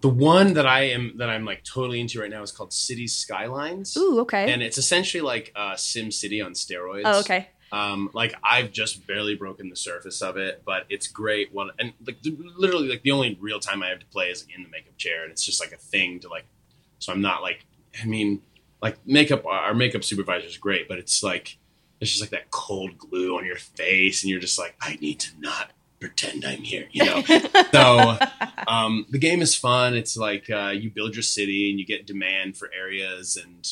The 0.01 0.09
one 0.09 0.53
that 0.53 0.67
I 0.67 0.83
am 0.83 1.13
that 1.17 1.29
I'm 1.29 1.43
like 1.43 1.63
totally 1.63 1.99
into 1.99 2.19
right 2.21 2.29
now 2.29 2.43
is 2.43 2.51
called 2.51 2.71
Cities 2.71 3.15
Skylines. 3.15 3.97
Ooh, 3.97 4.19
okay. 4.21 4.51
And 4.51 4.61
it's 4.61 4.77
essentially 4.77 5.21
like 5.21 5.51
uh, 5.55 5.75
Sim 5.75 6.11
City 6.11 6.41
on 6.41 6.53
steroids. 6.53 7.03
oh, 7.05 7.19
okay. 7.21 7.49
Um, 7.71 8.09
like 8.13 8.33
I've 8.43 8.71
just 8.71 9.05
barely 9.07 9.35
broken 9.35 9.69
the 9.69 9.75
surface 9.75 10.21
of 10.21 10.37
it, 10.37 10.61
but 10.65 10.85
it's 10.89 11.07
great. 11.07 11.53
One 11.53 11.71
and 11.79 11.93
like 12.05 12.17
literally 12.23 12.87
like 12.87 13.01
the 13.01 13.11
only 13.11 13.37
real 13.41 13.59
time 13.59 13.83
I 13.83 13.87
have 13.89 13.99
to 13.99 14.05
play 14.05 14.27
is 14.27 14.45
in 14.55 14.63
the 14.63 14.69
makeup 14.69 14.97
chair, 14.97 15.23
and 15.23 15.31
it's 15.31 15.43
just 15.43 15.59
like 15.59 15.71
a 15.71 15.77
thing 15.77 16.19
to 16.21 16.29
like. 16.29 16.45
So 16.99 17.11
I'm 17.11 17.21
not 17.21 17.41
like 17.41 17.65
I 18.01 18.05
mean 18.05 18.41
like 18.81 18.97
makeup. 19.05 19.45
Our 19.45 19.73
makeup 19.73 20.03
supervisor 20.03 20.47
is 20.47 20.57
great, 20.57 20.87
but 20.87 20.97
it's 20.97 21.23
like 21.23 21.57
it's 21.99 22.11
just 22.11 22.21
like 22.21 22.29
that 22.29 22.51
cold 22.51 22.97
glue 22.97 23.37
on 23.37 23.45
your 23.45 23.57
face, 23.57 24.23
and 24.23 24.29
you're 24.29 24.39
just 24.39 24.59
like 24.59 24.75
I 24.79 24.95
need 25.01 25.19
to 25.21 25.31
not 25.39 25.71
pretend 25.99 26.45
I'm 26.45 26.61
here, 26.61 26.87
you 26.91 27.05
know. 27.05 27.21
so 27.71 28.17
um, 28.67 29.05
the 29.09 29.17
game 29.17 29.41
is 29.41 29.55
fun. 29.55 29.95
It's 29.95 30.17
like 30.17 30.49
uh, 30.49 30.69
you 30.69 30.89
build 30.89 31.15
your 31.15 31.23
city 31.23 31.69
and 31.69 31.79
you 31.79 31.85
get 31.85 32.05
demand 32.05 32.57
for 32.57 32.69
areas, 32.77 33.37
and 33.37 33.67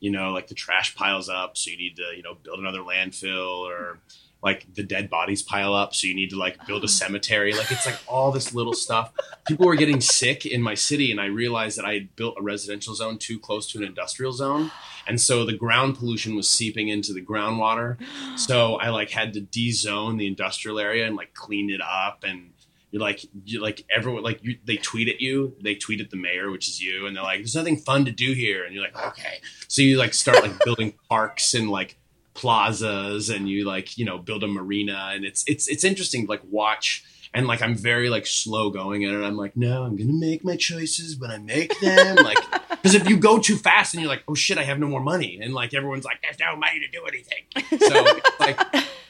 you 0.00 0.10
know, 0.10 0.30
like 0.30 0.48
the 0.48 0.54
trash 0.54 0.94
piles 0.94 1.28
up, 1.28 1.56
so 1.56 1.70
you 1.70 1.76
need 1.76 1.96
to 1.96 2.16
you 2.16 2.22
know 2.22 2.34
build 2.34 2.58
another 2.58 2.80
landfill, 2.80 3.58
or 3.58 3.98
like 4.46 4.72
the 4.74 4.84
dead 4.84 5.10
bodies 5.10 5.42
pile 5.42 5.74
up, 5.74 5.92
so 5.92 6.06
you 6.06 6.14
need 6.14 6.30
to 6.30 6.38
like 6.38 6.64
build 6.68 6.82
a 6.82 6.84
oh. 6.84 6.86
cemetery. 6.86 7.52
Like 7.52 7.72
it's 7.72 7.84
like 7.84 7.98
all 8.06 8.30
this 8.30 8.54
little 8.54 8.74
stuff. 8.74 9.12
People 9.44 9.66
were 9.66 9.74
getting 9.74 10.00
sick 10.00 10.46
in 10.46 10.62
my 10.62 10.74
city, 10.74 11.10
and 11.10 11.20
I 11.20 11.26
realized 11.26 11.76
that 11.78 11.84
I 11.84 11.94
had 11.94 12.14
built 12.14 12.36
a 12.38 12.42
residential 12.42 12.94
zone 12.94 13.18
too 13.18 13.40
close 13.40 13.68
to 13.72 13.78
an 13.78 13.84
industrial 13.84 14.32
zone. 14.32 14.70
And 15.08 15.20
so 15.20 15.44
the 15.44 15.52
ground 15.52 15.96
pollution 15.96 16.36
was 16.36 16.48
seeping 16.48 16.88
into 16.88 17.12
the 17.12 17.20
groundwater. 17.22 17.98
So 18.36 18.76
I 18.76 18.90
like 18.90 19.10
had 19.10 19.32
to 19.32 19.40
de-zone 19.40 20.18
the 20.18 20.26
industrial 20.26 20.78
area 20.78 21.06
and 21.06 21.16
like 21.16 21.32
clean 21.32 21.70
it 21.70 21.80
up 21.80 22.22
and 22.22 22.50
you're 22.90 23.00
like 23.00 23.24
you 23.44 23.60
like 23.60 23.84
everyone 23.88 24.22
like 24.22 24.40
you, 24.42 24.58
they 24.64 24.76
tweet 24.76 25.08
at 25.08 25.20
you 25.20 25.56
they 25.62 25.74
tweet 25.74 26.00
at 26.00 26.10
the 26.10 26.16
mayor 26.16 26.50
which 26.50 26.68
is 26.68 26.80
you 26.80 27.06
and 27.06 27.16
they're 27.16 27.22
like 27.22 27.38
there's 27.38 27.56
nothing 27.56 27.78
fun 27.78 28.04
to 28.04 28.12
do 28.12 28.32
here 28.32 28.64
and 28.64 28.74
you're 28.74 28.84
like 28.84 28.96
okay 28.96 29.40
so 29.68 29.80
you 29.80 29.96
like 29.96 30.12
start 30.12 30.42
like 30.42 30.52
building 30.64 30.92
parks 31.08 31.54
and 31.54 31.70
like 31.70 31.96
plazas 32.36 33.30
and 33.30 33.48
you 33.48 33.64
like 33.64 33.96
you 33.96 34.04
know 34.04 34.18
build 34.18 34.44
a 34.44 34.46
marina 34.46 35.10
and 35.14 35.24
it's 35.24 35.42
it's 35.46 35.66
it's 35.68 35.84
interesting 35.84 36.26
to 36.26 36.30
like 36.30 36.42
watch 36.50 37.02
and 37.36 37.46
like 37.46 37.60
I'm 37.60 37.74
very 37.74 38.08
like 38.08 38.26
slow 38.26 38.70
going 38.70 39.04
at 39.04 39.12
it. 39.12 39.22
I'm 39.22 39.36
like, 39.36 39.56
no, 39.56 39.82
I'm 39.82 39.94
gonna 39.94 40.14
make 40.14 40.42
my 40.42 40.56
choices 40.56 41.18
when 41.18 41.30
I 41.30 41.36
make 41.36 41.78
them. 41.80 42.16
like, 42.24 42.38
because 42.70 42.94
if 42.94 43.08
you 43.08 43.18
go 43.18 43.38
too 43.38 43.56
fast 43.56 43.92
and 43.92 44.00
you're 44.00 44.08
like, 44.08 44.24
oh 44.26 44.34
shit, 44.34 44.56
I 44.56 44.62
have 44.62 44.78
no 44.78 44.86
more 44.86 45.02
money, 45.02 45.38
and 45.42 45.52
like 45.52 45.74
everyone's 45.74 46.04
like, 46.04 46.22
there's 46.22 46.38
no 46.38 46.56
money 46.56 46.80
to 46.80 46.88
do 46.88 47.04
anything. 47.04 47.80
So 47.88 48.20
like, 48.40 48.58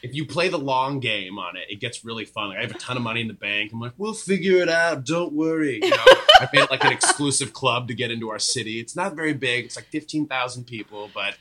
if 0.01 0.13
you 0.13 0.25
play 0.25 0.49
the 0.49 0.59
long 0.59 0.99
game 0.99 1.39
on 1.39 1.55
it, 1.55 1.67
it 1.69 1.79
gets 1.79 2.03
really 2.03 2.25
fun. 2.25 2.49
Like 2.49 2.57
I 2.57 2.61
have 2.61 2.71
a 2.71 2.77
ton 2.77 2.97
of 2.97 3.03
money 3.03 3.21
in 3.21 3.29
the 3.29 3.33
bank. 3.33 3.71
I'm 3.71 3.79
like, 3.79 3.93
we'll 3.97 4.13
figure 4.13 4.57
it 4.57 4.67
out. 4.67 5.05
Don't 5.05 5.31
worry. 5.31 5.79
You 5.81 5.89
know, 5.89 6.05
I 6.41 6.49
made 6.51 6.69
like 6.69 6.83
an 6.83 6.91
exclusive 6.91 7.53
club 7.53 7.87
to 7.87 7.93
get 7.93 8.11
into 8.11 8.29
our 8.29 8.39
city. 8.39 8.81
It's 8.81 8.95
not 8.95 9.15
very 9.15 9.33
big. 9.33 9.65
It's 9.65 9.77
like 9.77 9.85
fifteen 9.85 10.27
thousand 10.27 10.65
people, 10.65 11.09
but 11.13 11.37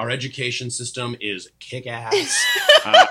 our 0.00 0.08
education 0.08 0.70
system 0.70 1.14
is 1.20 1.50
kick 1.58 1.86
ass. 1.86 2.42
uh, 2.86 3.06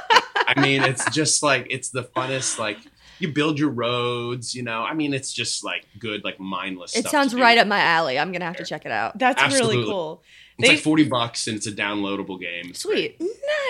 I 0.47 0.59
mean, 0.59 0.81
it's 0.81 1.05
just 1.11 1.43
like 1.43 1.67
it's 1.69 1.89
the 1.89 2.03
funnest 2.03 2.57
like 2.57 2.79
you 3.19 3.27
build 3.31 3.59
your 3.59 3.69
roads, 3.69 4.55
you 4.55 4.63
know. 4.63 4.81
I 4.81 4.95
mean, 4.95 5.13
it's 5.13 5.31
just 5.31 5.63
like 5.63 5.85
good, 5.99 6.23
like 6.23 6.39
mindless. 6.39 6.95
It 6.95 7.01
stuff 7.01 7.11
sounds 7.11 7.35
right 7.35 7.57
up 7.59 7.67
my 7.67 7.79
alley. 7.79 8.17
I'm 8.17 8.31
gonna 8.31 8.45
have 8.45 8.57
to 8.57 8.65
check 8.65 8.85
it 8.85 8.91
out. 8.91 9.19
That's 9.19 9.39
Absolutely. 9.41 9.77
really 9.77 9.87
cool. 9.89 10.23
It's 10.57 10.67
They- 10.67 10.75
like 10.75 10.83
forty 10.83 11.03
bucks, 11.03 11.47
and 11.47 11.55
it's 11.55 11.67
a 11.67 11.71
downloadable 11.71 12.39
game. 12.41 12.73
Sweet. 12.73 13.21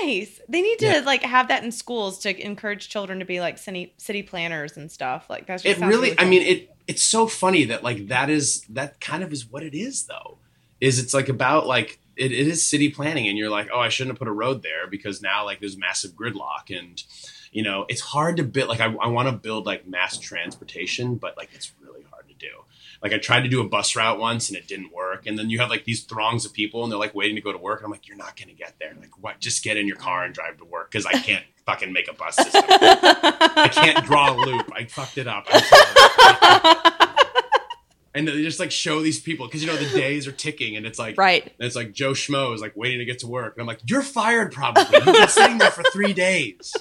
Nice. 0.01 0.39
They 0.47 0.61
need 0.61 0.79
to 0.79 0.85
Yeah. 0.85 0.99
like 1.05 1.23
have 1.23 1.49
that 1.49 1.61
in 1.63 1.73
schools 1.73 2.19
to 2.19 2.39
encourage 2.45 2.87
children 2.87 3.19
to 3.19 3.25
be 3.25 3.41
like 3.41 3.57
city 3.57 3.93
city 3.97 4.23
planners 4.23 4.77
and 4.77 4.89
stuff. 4.89 5.29
Like 5.29 5.45
that's 5.45 5.63
just 5.63 5.77
It 5.77 5.79
sounds 5.81 5.93
really, 5.93 6.17
I 6.17 6.23
mean, 6.23 6.41
it. 6.43 6.71
It's 6.87 7.03
so 7.03 7.27
funny 7.27 7.65
that 7.65 7.83
like 7.83 8.07
that 8.07 8.29
is 8.29 8.61
that 8.69 9.01
kind 9.01 9.23
of 9.23 9.33
is 9.33 9.45
what 9.45 9.61
it 9.63 9.75
is 9.75 10.05
though. 10.05 10.37
Is 10.79 10.97
it's 10.97 11.13
like 11.13 11.27
about 11.27 11.67
like 11.67 11.99
it, 12.19 12.31
it 12.31 12.47
is 12.47 12.67
city 12.67 12.89
planning, 12.89 13.27
and 13.27 13.37
you're 13.37 13.49
like, 13.49 13.69
oh, 13.73 13.79
I 13.79 13.89
shouldn't 13.89 14.13
have 14.13 14.19
put 14.19 14.27
a 14.27 14.33
road 14.33 14.61
there 14.61 14.87
because 14.89 15.21
now 15.21 15.45
like 15.45 15.59
there's 15.59 15.77
massive 15.77 16.11
gridlock 16.11 16.69
and. 16.69 17.01
You 17.51 17.63
know, 17.63 17.87
it's 17.89 18.01
hard 18.01 18.37
to 18.37 18.43
build. 18.43 18.69
Like, 18.69 18.79
I, 18.79 18.93
I 18.93 19.07
want 19.07 19.27
to 19.27 19.31
build 19.31 19.65
like 19.65 19.87
mass 19.87 20.19
transportation, 20.19 21.15
but 21.15 21.35
like 21.35 21.49
it's 21.55 21.71
really 21.81 22.03
hard 22.03 22.27
to 22.27 22.35
do. 22.35 22.51
Like, 23.01 23.11
I 23.11 23.17
tried 23.17 23.41
to 23.41 23.47
do 23.47 23.59
a 23.59 23.67
bus 23.67 23.95
route 23.95 24.19
once 24.19 24.49
and 24.49 24.57
it 24.57 24.67
didn't 24.67 24.93
work. 24.93 25.25
And 25.25 25.39
then 25.39 25.49
you 25.49 25.57
have 25.57 25.71
like 25.71 25.83
these 25.83 26.03
throngs 26.03 26.45
of 26.45 26.53
people 26.53 26.83
and 26.83 26.91
they're 26.91 26.99
like 26.99 27.15
waiting 27.15 27.35
to 27.37 27.41
go 27.41 27.51
to 27.51 27.57
work. 27.57 27.79
And 27.79 27.85
I'm 27.85 27.91
like, 27.91 28.07
you're 28.07 28.17
not 28.17 28.37
going 28.37 28.49
to 28.49 28.53
get 28.53 28.75
there. 28.79 28.93
Like, 28.99 29.17
what? 29.19 29.39
Just 29.39 29.63
get 29.63 29.77
in 29.77 29.87
your 29.87 29.95
car 29.95 30.25
and 30.25 30.33
drive 30.33 30.57
to 30.57 30.65
work 30.65 30.91
because 30.91 31.07
I 31.07 31.13
can't 31.13 31.43
fucking 31.65 31.91
make 31.91 32.07
a 32.07 32.13
bus 32.13 32.35
system. 32.35 32.63
I 32.67 33.69
can't 33.73 34.05
draw 34.05 34.33
a 34.33 34.35
loop. 34.35 34.69
I 34.75 34.85
fucked 34.85 35.17
it 35.17 35.27
up. 35.27 35.47
I'm 38.15 38.19
and 38.19 38.27
they 38.27 38.41
just 38.43 38.59
like 38.59 38.71
show 38.71 39.01
these 39.01 39.19
people 39.19 39.45
because 39.47 39.61
you 39.63 39.67
know 39.67 39.77
the 39.77 39.89
days 39.99 40.27
are 40.27 40.31
ticking 40.31 40.75
and 40.75 40.85
it's 40.85 40.97
like 40.99 41.17
Right. 41.17 41.43
and 41.43 41.53
it's 41.67 41.75
like 41.75 41.91
Joe 41.93 42.11
Schmo 42.11 42.53
is 42.55 42.61
like 42.61 42.75
waiting 42.75 42.99
to 42.99 43.05
get 43.05 43.19
to 43.19 43.27
work 43.27 43.53
and 43.55 43.61
I'm 43.61 43.67
like 43.67 43.79
you're 43.87 44.01
fired 44.01 44.51
probably 44.51 44.83
you've 44.91 45.05
been 45.05 45.27
sitting 45.27 45.57
there 45.57 45.71
for 45.71 45.83
three 45.91 46.13
days 46.13 46.75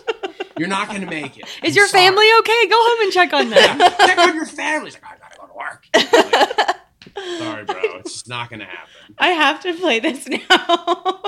you're 0.59 0.69
not 0.69 0.89
going 0.89 1.01
to 1.03 1.07
make 1.07 1.37
it 1.39 1.45
Is 1.63 1.75
I'm 1.75 1.77
your 1.77 1.89
sorry." 1.89 2.05
family 2.05 2.27
okay? 2.41 2.69
Go 2.69 2.77
home 2.79 3.03
and 3.03 3.13
check 3.13 3.33
on 3.33 3.51
them. 3.51 3.79
yeah, 3.81 3.89
check 4.07 4.19
on 4.19 4.35
your 4.35 4.47
family 4.47 4.87
He's 4.91 4.95
like 4.95 5.05
I 5.05 5.17
gotta 5.19 5.39
go 5.39 5.47
to 5.47 5.55
work 5.55 5.87
Like, 7.17 7.39
sorry 7.39 7.65
bro 7.65 7.81
it's 7.99 8.13
just 8.13 8.29
not 8.29 8.49
going 8.51 8.61
to 8.61 8.67
happen 8.67 9.15
I 9.19 9.29
have 9.29 9.61
to 9.63 9.75
play 9.75 9.99
this 10.01 10.29
now. 10.29 11.25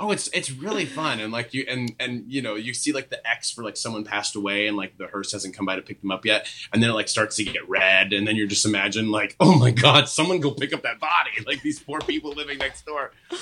Oh 0.00 0.10
it's 0.10 0.28
it's 0.28 0.50
really 0.50 0.84
fun. 0.84 1.20
And 1.20 1.32
like 1.32 1.54
you 1.54 1.64
and 1.68 1.94
and 1.98 2.24
you 2.26 2.42
know 2.42 2.54
you 2.54 2.74
see 2.74 2.92
like 2.92 3.10
the 3.10 3.26
X 3.28 3.50
for 3.50 3.62
like 3.62 3.76
someone 3.76 4.04
passed 4.04 4.36
away 4.36 4.66
and 4.66 4.76
like 4.76 4.96
the 4.98 5.06
hearse 5.06 5.32
hasn't 5.32 5.54
come 5.54 5.66
by 5.66 5.76
to 5.76 5.82
pick 5.82 6.00
them 6.00 6.10
up 6.10 6.24
yet. 6.24 6.46
And 6.72 6.82
then 6.82 6.90
it 6.90 6.94
like 6.94 7.08
starts 7.08 7.36
to 7.36 7.44
get 7.44 7.68
red. 7.68 8.12
And 8.12 8.26
then 8.26 8.36
you're 8.36 8.46
just 8.46 8.64
imagine 8.64 9.10
like 9.10 9.36
oh 9.40 9.58
my 9.58 9.70
god 9.70 10.08
someone 10.08 10.40
go 10.40 10.50
pick 10.50 10.72
up 10.72 10.82
that 10.82 11.00
body. 11.00 11.30
Like 11.46 11.62
these 11.62 11.80
poor 11.80 12.00
people 12.00 12.32
living 12.32 12.58
next 12.58 12.84
door. 12.84 13.12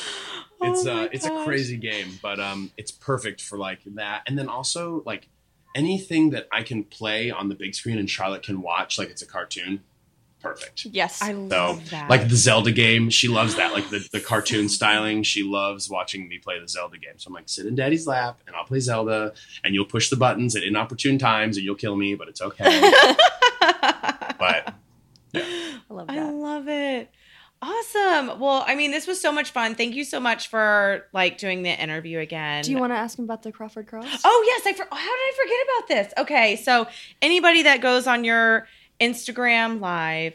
It's 0.62 0.86
Oh 0.86 1.02
uh 1.02 1.08
it's 1.12 1.26
a 1.26 1.44
crazy 1.44 1.76
game 1.76 2.18
but 2.22 2.40
um 2.40 2.70
it's 2.76 2.90
perfect 2.90 3.42
for 3.42 3.58
like 3.58 3.80
that. 3.94 4.22
And 4.26 4.38
then 4.38 4.48
also 4.48 5.02
like 5.04 5.28
anything 5.74 6.30
that 6.30 6.48
I 6.50 6.62
can 6.62 6.84
play 6.84 7.30
on 7.30 7.48
the 7.48 7.54
big 7.54 7.74
screen 7.74 7.98
and 7.98 8.08
Charlotte 8.08 8.42
can 8.42 8.62
watch 8.62 8.98
like 8.98 9.10
it's 9.10 9.22
a 9.22 9.26
cartoon 9.26 9.82
perfect 10.46 10.86
Yes. 10.86 11.20
I 11.22 11.32
so 11.32 11.40
love 11.40 11.90
that. 11.90 12.08
like 12.10 12.28
the 12.28 12.36
Zelda 12.36 12.70
game, 12.72 13.10
she 13.10 13.28
loves 13.28 13.56
that. 13.56 13.72
Like 13.72 13.88
the, 13.90 14.06
the 14.12 14.20
cartoon 14.20 14.68
styling, 14.68 15.22
she 15.22 15.42
loves 15.42 15.88
watching 15.90 16.28
me 16.28 16.38
play 16.38 16.58
the 16.60 16.68
Zelda 16.68 16.98
game. 16.98 17.14
So 17.18 17.28
I'm 17.28 17.34
like, 17.34 17.48
sit 17.48 17.66
in 17.66 17.74
daddy's 17.74 18.06
lap 18.06 18.40
and 18.46 18.54
I'll 18.56 18.64
play 18.64 18.80
Zelda 18.80 19.32
and 19.64 19.74
you'll 19.74 19.84
push 19.86 20.10
the 20.10 20.16
buttons 20.16 20.54
at 20.56 20.62
inopportune 20.62 21.18
times 21.18 21.56
and 21.56 21.64
you'll 21.64 21.74
kill 21.74 21.96
me, 21.96 22.14
but 22.14 22.28
it's 22.28 22.40
okay. 22.40 22.64
but 24.38 24.74
I 25.34 25.80
love 25.90 26.06
that. 26.08 26.18
I 26.18 26.30
love 26.30 26.68
it. 26.68 27.10
Awesome. 27.62 28.38
Well, 28.38 28.64
I 28.66 28.74
mean, 28.74 28.90
this 28.90 29.06
was 29.06 29.18
so 29.20 29.32
much 29.32 29.50
fun. 29.50 29.74
Thank 29.74 29.94
you 29.94 30.04
so 30.04 30.20
much 30.20 30.48
for 30.48 31.06
like 31.14 31.38
doing 31.38 31.62
the 31.62 31.70
interview 31.70 32.18
again. 32.18 32.62
Do 32.62 32.70
you 32.70 32.78
want 32.78 32.92
to 32.92 32.96
ask 32.96 33.18
him 33.18 33.24
about 33.24 33.42
the 33.42 33.50
Crawford 33.50 33.86
Cross? 33.86 34.20
Oh 34.24 34.44
yes, 34.46 34.62
I 34.66 34.72
for- 34.76 34.86
how 34.94 34.96
did 34.96 35.00
I 35.00 35.32
forget 35.42 35.58
about 35.66 35.88
this? 35.88 36.14
Okay, 36.18 36.56
so 36.56 36.86
anybody 37.22 37.62
that 37.62 37.80
goes 37.80 38.06
on 38.06 38.24
your 38.24 38.68
Instagram 39.00 39.80
live 39.80 40.34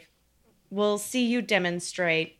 will 0.70 0.98
see 0.98 1.26
you 1.26 1.42
demonstrate 1.42 2.38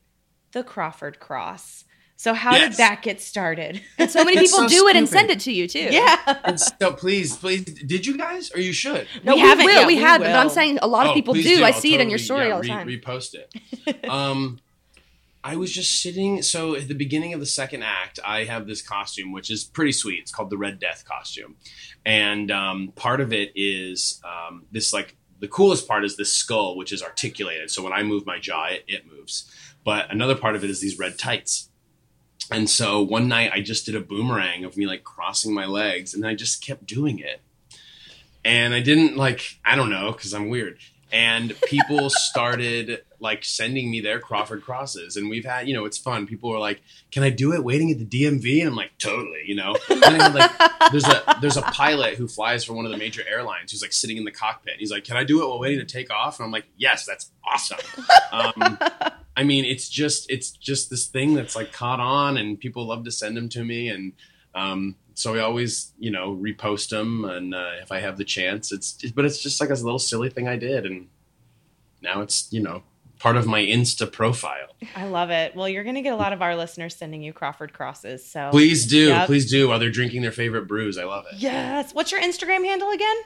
the 0.52 0.62
Crawford 0.62 1.18
Cross. 1.20 1.84
So 2.16 2.34
how 2.34 2.54
Yes. 2.54 2.70
did 2.70 2.78
that 2.78 3.02
get 3.02 3.20
started? 3.20 3.82
So 4.08 4.24
many 4.24 4.38
people 4.38 4.58
so 4.60 4.68
do 4.68 4.86
it 4.86 4.94
and 4.94 5.08
send 5.08 5.30
it 5.30 5.40
to 5.40 5.52
you 5.52 5.66
too. 5.66 5.88
yeah. 5.90 6.38
and 6.44 6.60
so 6.60 6.92
please, 6.92 7.36
please, 7.36 7.64
did 7.64 8.06
you 8.06 8.16
guys 8.16 8.52
or 8.54 8.60
you 8.60 8.72
should? 8.72 9.08
No, 9.24 9.34
We 9.34 9.42
we, 9.42 9.48
haven't 9.48 9.64
will. 9.66 9.72
yet. 9.74 9.86
we, 9.88 9.94
We 9.96 10.00
have, 10.02 10.20
but 10.20 10.30
I'm 10.36 10.48
saying 10.48 10.78
a 10.82 10.86
lot 10.86 11.06
of 11.06 11.10
Oh, 11.12 11.14
people 11.14 11.34
please 11.34 11.46
do. 11.58 11.64
I 11.64 11.68
I'll 11.68 11.72
see 11.72 11.94
it 11.94 12.00
in 12.00 12.08
your 12.08 12.18
story 12.18 12.46
yeah, 12.46 12.52
all 12.54 12.58
the 12.62 12.68
re- 12.68 12.68
time. 12.68 12.86
Repost 12.86 13.34
it. 13.34 14.08
um, 14.08 14.60
I 15.42 15.56
was 15.56 15.72
just 15.72 16.00
sitting. 16.00 16.42
So 16.42 16.76
at 16.76 16.86
the 16.86 16.94
beginning 16.94 17.34
of 17.34 17.40
the 17.40 17.46
second 17.46 17.82
act, 17.82 18.20
I 18.24 18.44
have 18.44 18.68
this 18.68 18.80
costume, 18.82 19.32
which 19.32 19.50
is 19.50 19.64
pretty 19.64 19.90
sweet. 19.92 20.20
It's 20.20 20.30
called 20.30 20.50
the 20.50 20.56
Red 20.58 20.78
Death 20.78 21.04
costume, 21.04 21.56
and 22.06 22.52
um, 22.52 22.92
part 22.94 23.20
of 23.20 23.32
it 23.32 23.50
is 23.56 24.20
um, 24.24 24.66
this 24.70 24.92
like 24.92 25.16
the 25.42 25.48
coolest 25.48 25.88
part 25.88 26.04
is 26.04 26.16
this 26.16 26.32
skull, 26.32 26.76
which 26.76 26.92
is 26.92 27.02
articulated. 27.02 27.68
So 27.68 27.82
when 27.82 27.92
I 27.92 28.04
move 28.04 28.24
my 28.24 28.38
jaw, 28.38 28.66
it, 28.66 28.84
it 28.86 29.10
moves. 29.12 29.52
But 29.82 30.08
another 30.08 30.36
part 30.36 30.54
of 30.54 30.62
it 30.62 30.70
is 30.70 30.80
these 30.80 31.00
red 31.00 31.18
tights. 31.18 31.68
And 32.52 32.70
so 32.70 33.02
one 33.02 33.26
night 33.26 33.50
I 33.52 33.60
just 33.60 33.84
did 33.84 33.96
a 33.96 34.00
boomerang 34.00 34.64
of 34.64 34.76
me 34.76 34.86
like 34.86 35.02
crossing 35.02 35.52
my 35.52 35.66
legs 35.66 36.14
and 36.14 36.24
I 36.24 36.36
just 36.36 36.64
kept 36.64 36.86
doing 36.86 37.18
it. 37.18 37.40
And 38.44 38.72
I 38.72 38.78
didn't 38.78 39.16
like, 39.16 39.58
I 39.64 39.74
don't 39.74 39.90
know, 39.90 40.12
because 40.12 40.32
I'm 40.32 40.48
weird. 40.48 40.78
And 41.10 41.60
people 41.62 42.08
started 42.10 43.02
like 43.22 43.44
sending 43.44 43.90
me 43.90 44.00
their 44.00 44.18
Crawford 44.18 44.62
crosses. 44.62 45.16
And 45.16 45.30
we've 45.30 45.44
had, 45.44 45.68
you 45.68 45.74
know, 45.74 45.84
it's 45.84 45.96
fun. 45.96 46.26
People 46.26 46.52
are 46.52 46.58
like, 46.58 46.82
Can 47.10 47.22
I 47.22 47.30
do 47.30 47.52
it 47.52 47.62
waiting 47.64 47.90
at 47.90 47.98
the 47.98 48.04
DMV? 48.04 48.60
And 48.60 48.68
I'm 48.68 48.74
like, 48.74 48.98
totally, 48.98 49.44
you 49.46 49.54
know. 49.54 49.76
Had, 49.88 50.34
like 50.34 50.50
there's 50.90 51.06
a 51.06 51.38
there's 51.40 51.56
a 51.56 51.62
pilot 51.62 52.14
who 52.14 52.26
flies 52.26 52.64
for 52.64 52.72
one 52.74 52.84
of 52.84 52.90
the 52.90 52.98
major 52.98 53.22
airlines 53.26 53.70
who's 53.70 53.80
like 53.80 53.92
sitting 53.92 54.16
in 54.16 54.24
the 54.24 54.32
cockpit. 54.32 54.74
He's 54.78 54.90
like, 54.90 55.04
Can 55.04 55.16
I 55.16 55.24
do 55.24 55.42
it 55.42 55.48
while 55.48 55.60
waiting 55.60 55.78
to 55.78 55.90
take 55.90 56.10
off? 56.10 56.38
And 56.38 56.46
I'm 56.46 56.52
like, 56.52 56.66
Yes, 56.76 57.06
that's 57.06 57.30
awesome. 57.46 57.78
Um, 58.32 58.78
I 59.36 59.44
mean, 59.44 59.64
it's 59.64 59.88
just 59.88 60.30
it's 60.30 60.50
just 60.50 60.90
this 60.90 61.06
thing 61.06 61.34
that's 61.34 61.54
like 61.54 61.72
caught 61.72 62.00
on, 62.00 62.36
and 62.36 62.58
people 62.58 62.86
love 62.86 63.04
to 63.04 63.12
send 63.12 63.36
them 63.36 63.48
to 63.50 63.64
me, 63.64 63.88
and 63.88 64.12
um, 64.54 64.96
so 65.14 65.34
I 65.36 65.40
always 65.40 65.92
you 65.98 66.10
know 66.10 66.36
repost 66.36 66.90
them, 66.90 67.24
and 67.24 67.54
uh, 67.54 67.72
if 67.80 67.92
I 67.92 68.00
have 68.00 68.18
the 68.18 68.24
chance, 68.24 68.72
it's 68.72 69.10
but 69.12 69.24
it's 69.24 69.40
just 69.40 69.60
like 69.60 69.70
a 69.70 69.74
little 69.74 69.98
silly 69.98 70.28
thing 70.28 70.48
I 70.48 70.56
did, 70.56 70.86
and 70.86 71.08
now 72.02 72.20
it's 72.20 72.52
you 72.52 72.60
know 72.60 72.82
part 73.22 73.36
of 73.36 73.46
my 73.46 73.60
Insta 73.62 74.10
profile. 74.10 74.66
I 74.96 75.06
love 75.06 75.30
it. 75.30 75.54
Well, 75.54 75.68
you're 75.68 75.84
going 75.84 75.94
to 75.94 76.02
get 76.02 76.12
a 76.12 76.16
lot 76.16 76.32
of 76.32 76.42
our 76.42 76.56
listeners 76.56 76.96
sending 76.96 77.22
you 77.22 77.32
Crawford 77.32 77.72
crosses. 77.72 78.28
So 78.28 78.48
Please 78.50 78.84
do, 78.84 79.08
Yep. 79.08 79.26
please 79.26 79.48
do 79.48 79.68
while 79.68 79.78
they're 79.78 79.90
drinking 79.90 80.22
their 80.22 80.32
favorite 80.32 80.66
brews. 80.66 80.98
I 80.98 81.04
love 81.04 81.24
it. 81.32 81.38
Yes. 81.38 81.94
What's 81.94 82.10
your 82.10 82.20
Instagram 82.20 82.64
handle 82.64 82.90
again? 82.90 83.16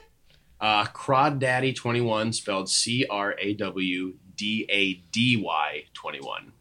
Uh, 0.61 0.85
Crawd 0.85 1.39
Daddy 1.39 1.71
twenty 1.73 2.01
one 2.01 2.33
spelled 2.33 2.67
C 2.69 3.05
R 3.09 3.35
A 3.39 3.53
W 3.55 4.15
D 4.35 4.65
A 4.69 4.93
D 5.11 5.37
Y 5.43 5.83
twenty 5.93 6.19
one. 6.19 6.51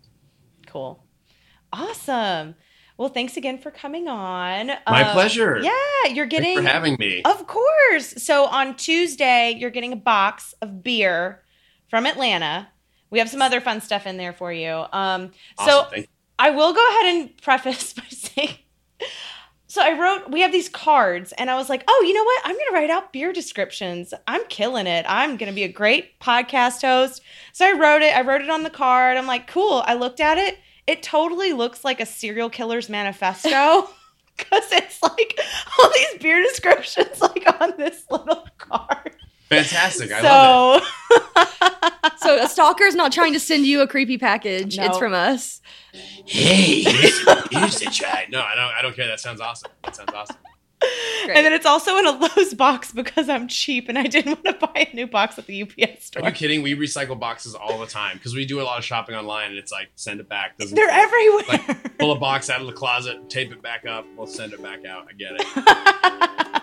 Cool. 0.66 1.02
Awesome. 1.72 2.54
Well, 2.98 3.08
thanks 3.10 3.36
again 3.36 3.58
for 3.58 3.70
coming 3.70 4.08
on. 4.08 4.68
My 4.88 5.02
Um, 5.04 5.12
pleasure. 5.12 5.58
Yeah, 5.62 6.12
you're 6.12 6.26
getting 6.26 6.56
Thanks 6.56 6.70
for 6.70 6.74
having 6.74 6.96
me. 6.98 7.22
Of 7.22 7.46
course. 7.46 8.22
So 8.22 8.46
on 8.46 8.76
Tuesday, 8.76 9.54
you're 9.58 9.70
getting 9.70 9.92
a 9.92 9.96
box 9.96 10.54
of 10.62 10.82
beer 10.82 11.42
from 11.88 12.06
Atlanta. 12.06 12.68
We 13.10 13.18
have 13.18 13.28
some 13.30 13.42
other 13.42 13.60
fun 13.60 13.80
stuff 13.80 14.06
in 14.06 14.16
there 14.16 14.32
for 14.32 14.52
you. 14.52 14.84
Um, 14.92 15.32
so 15.64 15.86
I 16.38 16.50
will 16.50 16.72
go 16.72 16.88
ahead 16.88 17.14
and 17.14 17.36
preface 17.42 17.92
by 17.92 18.04
saying 18.08 18.58
so 19.76 19.82
I 19.82 19.92
wrote 19.92 20.30
we 20.30 20.40
have 20.40 20.52
these 20.52 20.70
cards 20.70 21.32
and 21.36 21.50
I 21.50 21.56
was 21.56 21.68
like, 21.68 21.84
"Oh, 21.86 22.04
you 22.06 22.14
know 22.14 22.24
what? 22.24 22.40
I'm 22.44 22.54
going 22.54 22.66
to 22.68 22.74
write 22.74 22.88
out 22.88 23.12
beer 23.12 23.30
descriptions. 23.30 24.14
I'm 24.26 24.46
killing 24.46 24.86
it. 24.86 25.04
I'm 25.06 25.36
going 25.36 25.50
to 25.50 25.54
be 25.54 25.64
a 25.64 25.68
great 25.68 26.18
podcast 26.18 26.80
host." 26.80 27.20
So 27.52 27.66
I 27.66 27.78
wrote 27.78 28.00
it. 28.00 28.16
I 28.16 28.22
wrote 28.22 28.40
it 28.40 28.48
on 28.48 28.62
the 28.62 28.70
card. 28.70 29.18
I'm 29.18 29.26
like, 29.26 29.46
"Cool." 29.46 29.82
I 29.84 29.92
looked 29.92 30.20
at 30.20 30.38
it. 30.38 30.56
It 30.86 31.02
totally 31.02 31.52
looks 31.52 31.84
like 31.84 32.00
a 32.00 32.06
serial 32.06 32.48
killer's 32.48 32.88
manifesto 32.88 33.50
cuz 34.38 34.72
it's 34.72 35.02
like 35.02 35.38
all 35.78 35.92
these 35.92 36.22
beer 36.22 36.42
descriptions 36.42 37.20
like 37.20 37.44
on 37.60 37.74
this 37.76 38.04
little 38.10 38.48
card. 38.56 39.14
Fantastic. 39.48 40.10
I 40.12 40.20
love 40.20 40.82
it. 40.82 40.84
So 40.84 42.16
So 42.18 42.42
a 42.42 42.48
stalker's 42.48 42.94
not 42.94 43.12
trying 43.12 43.32
to 43.34 43.40
send 43.40 43.66
you 43.66 43.80
a 43.80 43.86
creepy 43.86 44.18
package. 44.18 44.78
It's 44.78 44.98
from 44.98 45.12
us. 45.14 45.60
Hey, 45.92 46.82
here's, 46.82 47.18
here's 47.52 47.78
the 47.78 47.90
try. 47.92 48.26
No, 48.30 48.40
I 48.40 48.54
don't. 48.56 48.74
I 48.74 48.82
don't 48.82 48.96
care. 48.96 49.06
That 49.06 49.20
sounds 49.20 49.40
awesome. 49.40 49.70
That 49.84 49.94
sounds 49.94 50.12
awesome. 50.12 50.36
Great. 51.24 51.36
and 51.36 51.46
then 51.46 51.52
it's 51.52 51.64
also 51.66 51.96
in 51.98 52.06
a 52.06 52.10
Lowe's 52.10 52.52
box 52.54 52.92
because 52.92 53.28
I'm 53.28 53.48
cheap 53.48 53.88
and 53.88 53.98
I 53.98 54.02
didn't 54.04 54.44
want 54.44 54.60
to 54.60 54.66
buy 54.66 54.88
a 54.92 54.94
new 54.94 55.06
box 55.06 55.38
at 55.38 55.46
the 55.46 55.62
UPS 55.62 56.06
store. 56.06 56.22
Are 56.22 56.28
you 56.28 56.34
kidding? 56.34 56.62
We 56.62 56.74
recycle 56.74 57.18
boxes 57.18 57.54
all 57.54 57.78
the 57.78 57.86
time 57.86 58.16
because 58.18 58.34
we 58.34 58.44
do 58.44 58.60
a 58.60 58.64
lot 58.64 58.78
of 58.78 58.84
shopping 58.84 59.14
online, 59.14 59.50
and 59.50 59.58
it's 59.58 59.72
like 59.72 59.88
send 59.94 60.20
it 60.20 60.28
back. 60.28 60.58
Doesn't 60.58 60.74
They're 60.74 60.90
everywhere. 60.90 61.44
like 61.48 61.98
pull 61.98 62.12
a 62.12 62.18
box 62.18 62.50
out 62.50 62.60
of 62.60 62.66
the 62.66 62.72
closet, 62.72 63.30
tape 63.30 63.52
it 63.52 63.62
back 63.62 63.86
up. 63.86 64.04
We'll 64.16 64.26
send 64.26 64.52
it 64.52 64.62
back 64.62 64.84
out. 64.84 65.06
I 65.08 65.12
get 65.12 65.32
it. 65.38 66.62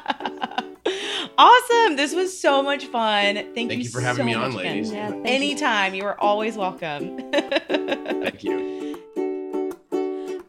Awesome. 1.38 1.96
This 1.96 2.14
was 2.14 2.38
so 2.38 2.62
much 2.62 2.86
fun. 2.86 3.36
Thank, 3.36 3.56
Thank 3.56 3.72
you, 3.72 3.78
you 3.80 3.90
for 3.90 4.02
having 4.02 4.22
so 4.22 4.26
me 4.26 4.34
on, 4.34 4.54
ladies. 4.54 4.92
Yeah, 4.92 5.10
thank 5.10 5.26
you. 5.26 5.32
Anytime. 5.34 5.94
You 5.94 6.06
are 6.06 6.20
always 6.20 6.58
welcome. 6.58 7.32
Thank 7.32 8.44
you. 8.44 8.93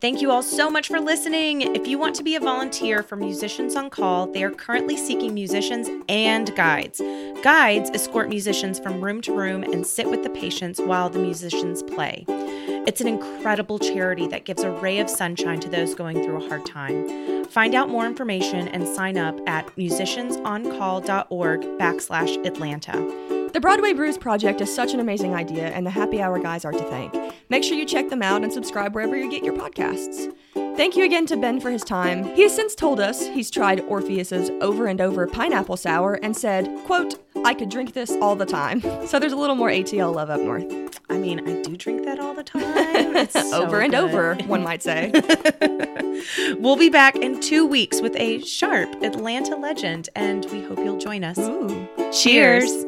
Thank 0.04 0.20
you 0.20 0.30
all 0.30 0.42
so 0.42 0.68
much 0.68 0.88
for 0.88 1.00
listening. 1.00 1.62
If 1.62 1.86
you 1.86 1.98
want 1.98 2.14
to 2.16 2.22
be 2.22 2.34
a 2.34 2.40
volunteer 2.40 3.02
for 3.02 3.16
Musicians 3.16 3.74
on 3.74 3.88
Call, 3.88 4.26
they 4.26 4.44
are 4.44 4.50
currently 4.50 4.98
seeking 4.98 5.32
musicians 5.32 5.88
and 6.10 6.54
guides. 6.54 7.00
Guides 7.42 7.88
escort 7.88 8.28
musicians 8.28 8.78
from 8.78 9.02
room 9.02 9.22
to 9.22 9.34
room 9.34 9.62
and 9.62 9.86
sit 9.86 10.10
with 10.10 10.22
the 10.22 10.28
patients 10.28 10.78
while 10.78 11.08
the 11.08 11.18
musicians 11.18 11.82
play. 11.82 12.26
It's 12.28 13.00
an 13.00 13.08
incredible 13.08 13.78
charity 13.78 14.26
that 14.28 14.44
gives 14.44 14.62
a 14.62 14.70
ray 14.72 14.98
of 14.98 15.08
sunshine 15.08 15.60
to 15.60 15.70
those 15.70 15.94
going 15.94 16.22
through 16.22 16.44
a 16.44 16.48
hard 16.50 16.66
time. 16.66 17.46
Find 17.46 17.74
out 17.74 17.88
more 17.88 18.04
information 18.04 18.68
and 18.68 18.86
sign 18.86 19.16
up 19.16 19.40
at 19.48 19.74
musiciansoncall.org 19.76 21.60
backslash 21.78 22.46
Atlanta. 22.46 23.33
The 23.54 23.60
Broadway 23.60 23.92
Brews 23.92 24.18
Project 24.18 24.60
is 24.60 24.74
such 24.74 24.94
an 24.94 24.98
amazing 24.98 25.32
idea, 25.32 25.68
and 25.68 25.86
the 25.86 25.90
Happy 25.90 26.20
Hour 26.20 26.40
guys 26.40 26.64
are 26.64 26.72
to 26.72 26.84
thank. 26.86 27.14
Make 27.50 27.62
sure 27.62 27.78
you 27.78 27.86
check 27.86 28.08
them 28.08 28.20
out 28.20 28.42
and 28.42 28.52
subscribe 28.52 28.96
wherever 28.96 29.16
you 29.16 29.30
get 29.30 29.44
your 29.44 29.54
podcasts. 29.54 30.34
Thank 30.76 30.96
you 30.96 31.04
again 31.04 31.24
to 31.26 31.36
Ben 31.36 31.60
for 31.60 31.70
his 31.70 31.84
time. 31.84 32.24
He 32.34 32.42
has 32.42 32.52
since 32.52 32.74
told 32.74 32.98
us 32.98 33.24
he's 33.28 33.52
tried 33.52 33.78
Orpheus's 33.82 34.50
over 34.60 34.88
and 34.88 35.00
over 35.00 35.28
pineapple 35.28 35.76
sour 35.76 36.14
and 36.14 36.36
said, 36.36 36.68
quote, 36.84 37.14
I 37.44 37.54
could 37.54 37.68
drink 37.68 37.92
this 37.92 38.10
all 38.20 38.34
the 38.34 38.44
time. 38.44 38.82
So 39.06 39.20
there's 39.20 39.32
a 39.32 39.36
little 39.36 39.54
more 39.54 39.68
ATL 39.68 40.12
love 40.12 40.30
up 40.30 40.40
north. 40.40 40.98
I 41.08 41.18
mean, 41.18 41.48
I 41.48 41.62
do 41.62 41.76
drink 41.76 42.04
that 42.06 42.18
all 42.18 42.34
the 42.34 42.42
time. 42.42 42.64
It's 43.16 43.34
so 43.50 43.62
over 43.62 43.78
and 43.78 43.92
good. 43.92 44.02
over, 44.02 44.34
one 44.48 44.64
might 44.64 44.82
say. 44.82 45.12
We'll 46.58 46.76
be 46.76 46.90
back 46.90 47.14
in 47.14 47.38
two 47.40 47.64
weeks 47.66 48.00
with 48.00 48.16
a 48.16 48.40
sharp 48.40 49.00
Atlanta 49.02 49.54
legend, 49.54 50.08
and 50.16 50.44
we 50.46 50.62
hope 50.64 50.78
you'll 50.78 50.98
join 50.98 51.22
us. 51.22 51.38
Ooh. 51.38 51.88
Cheers. 52.12 52.84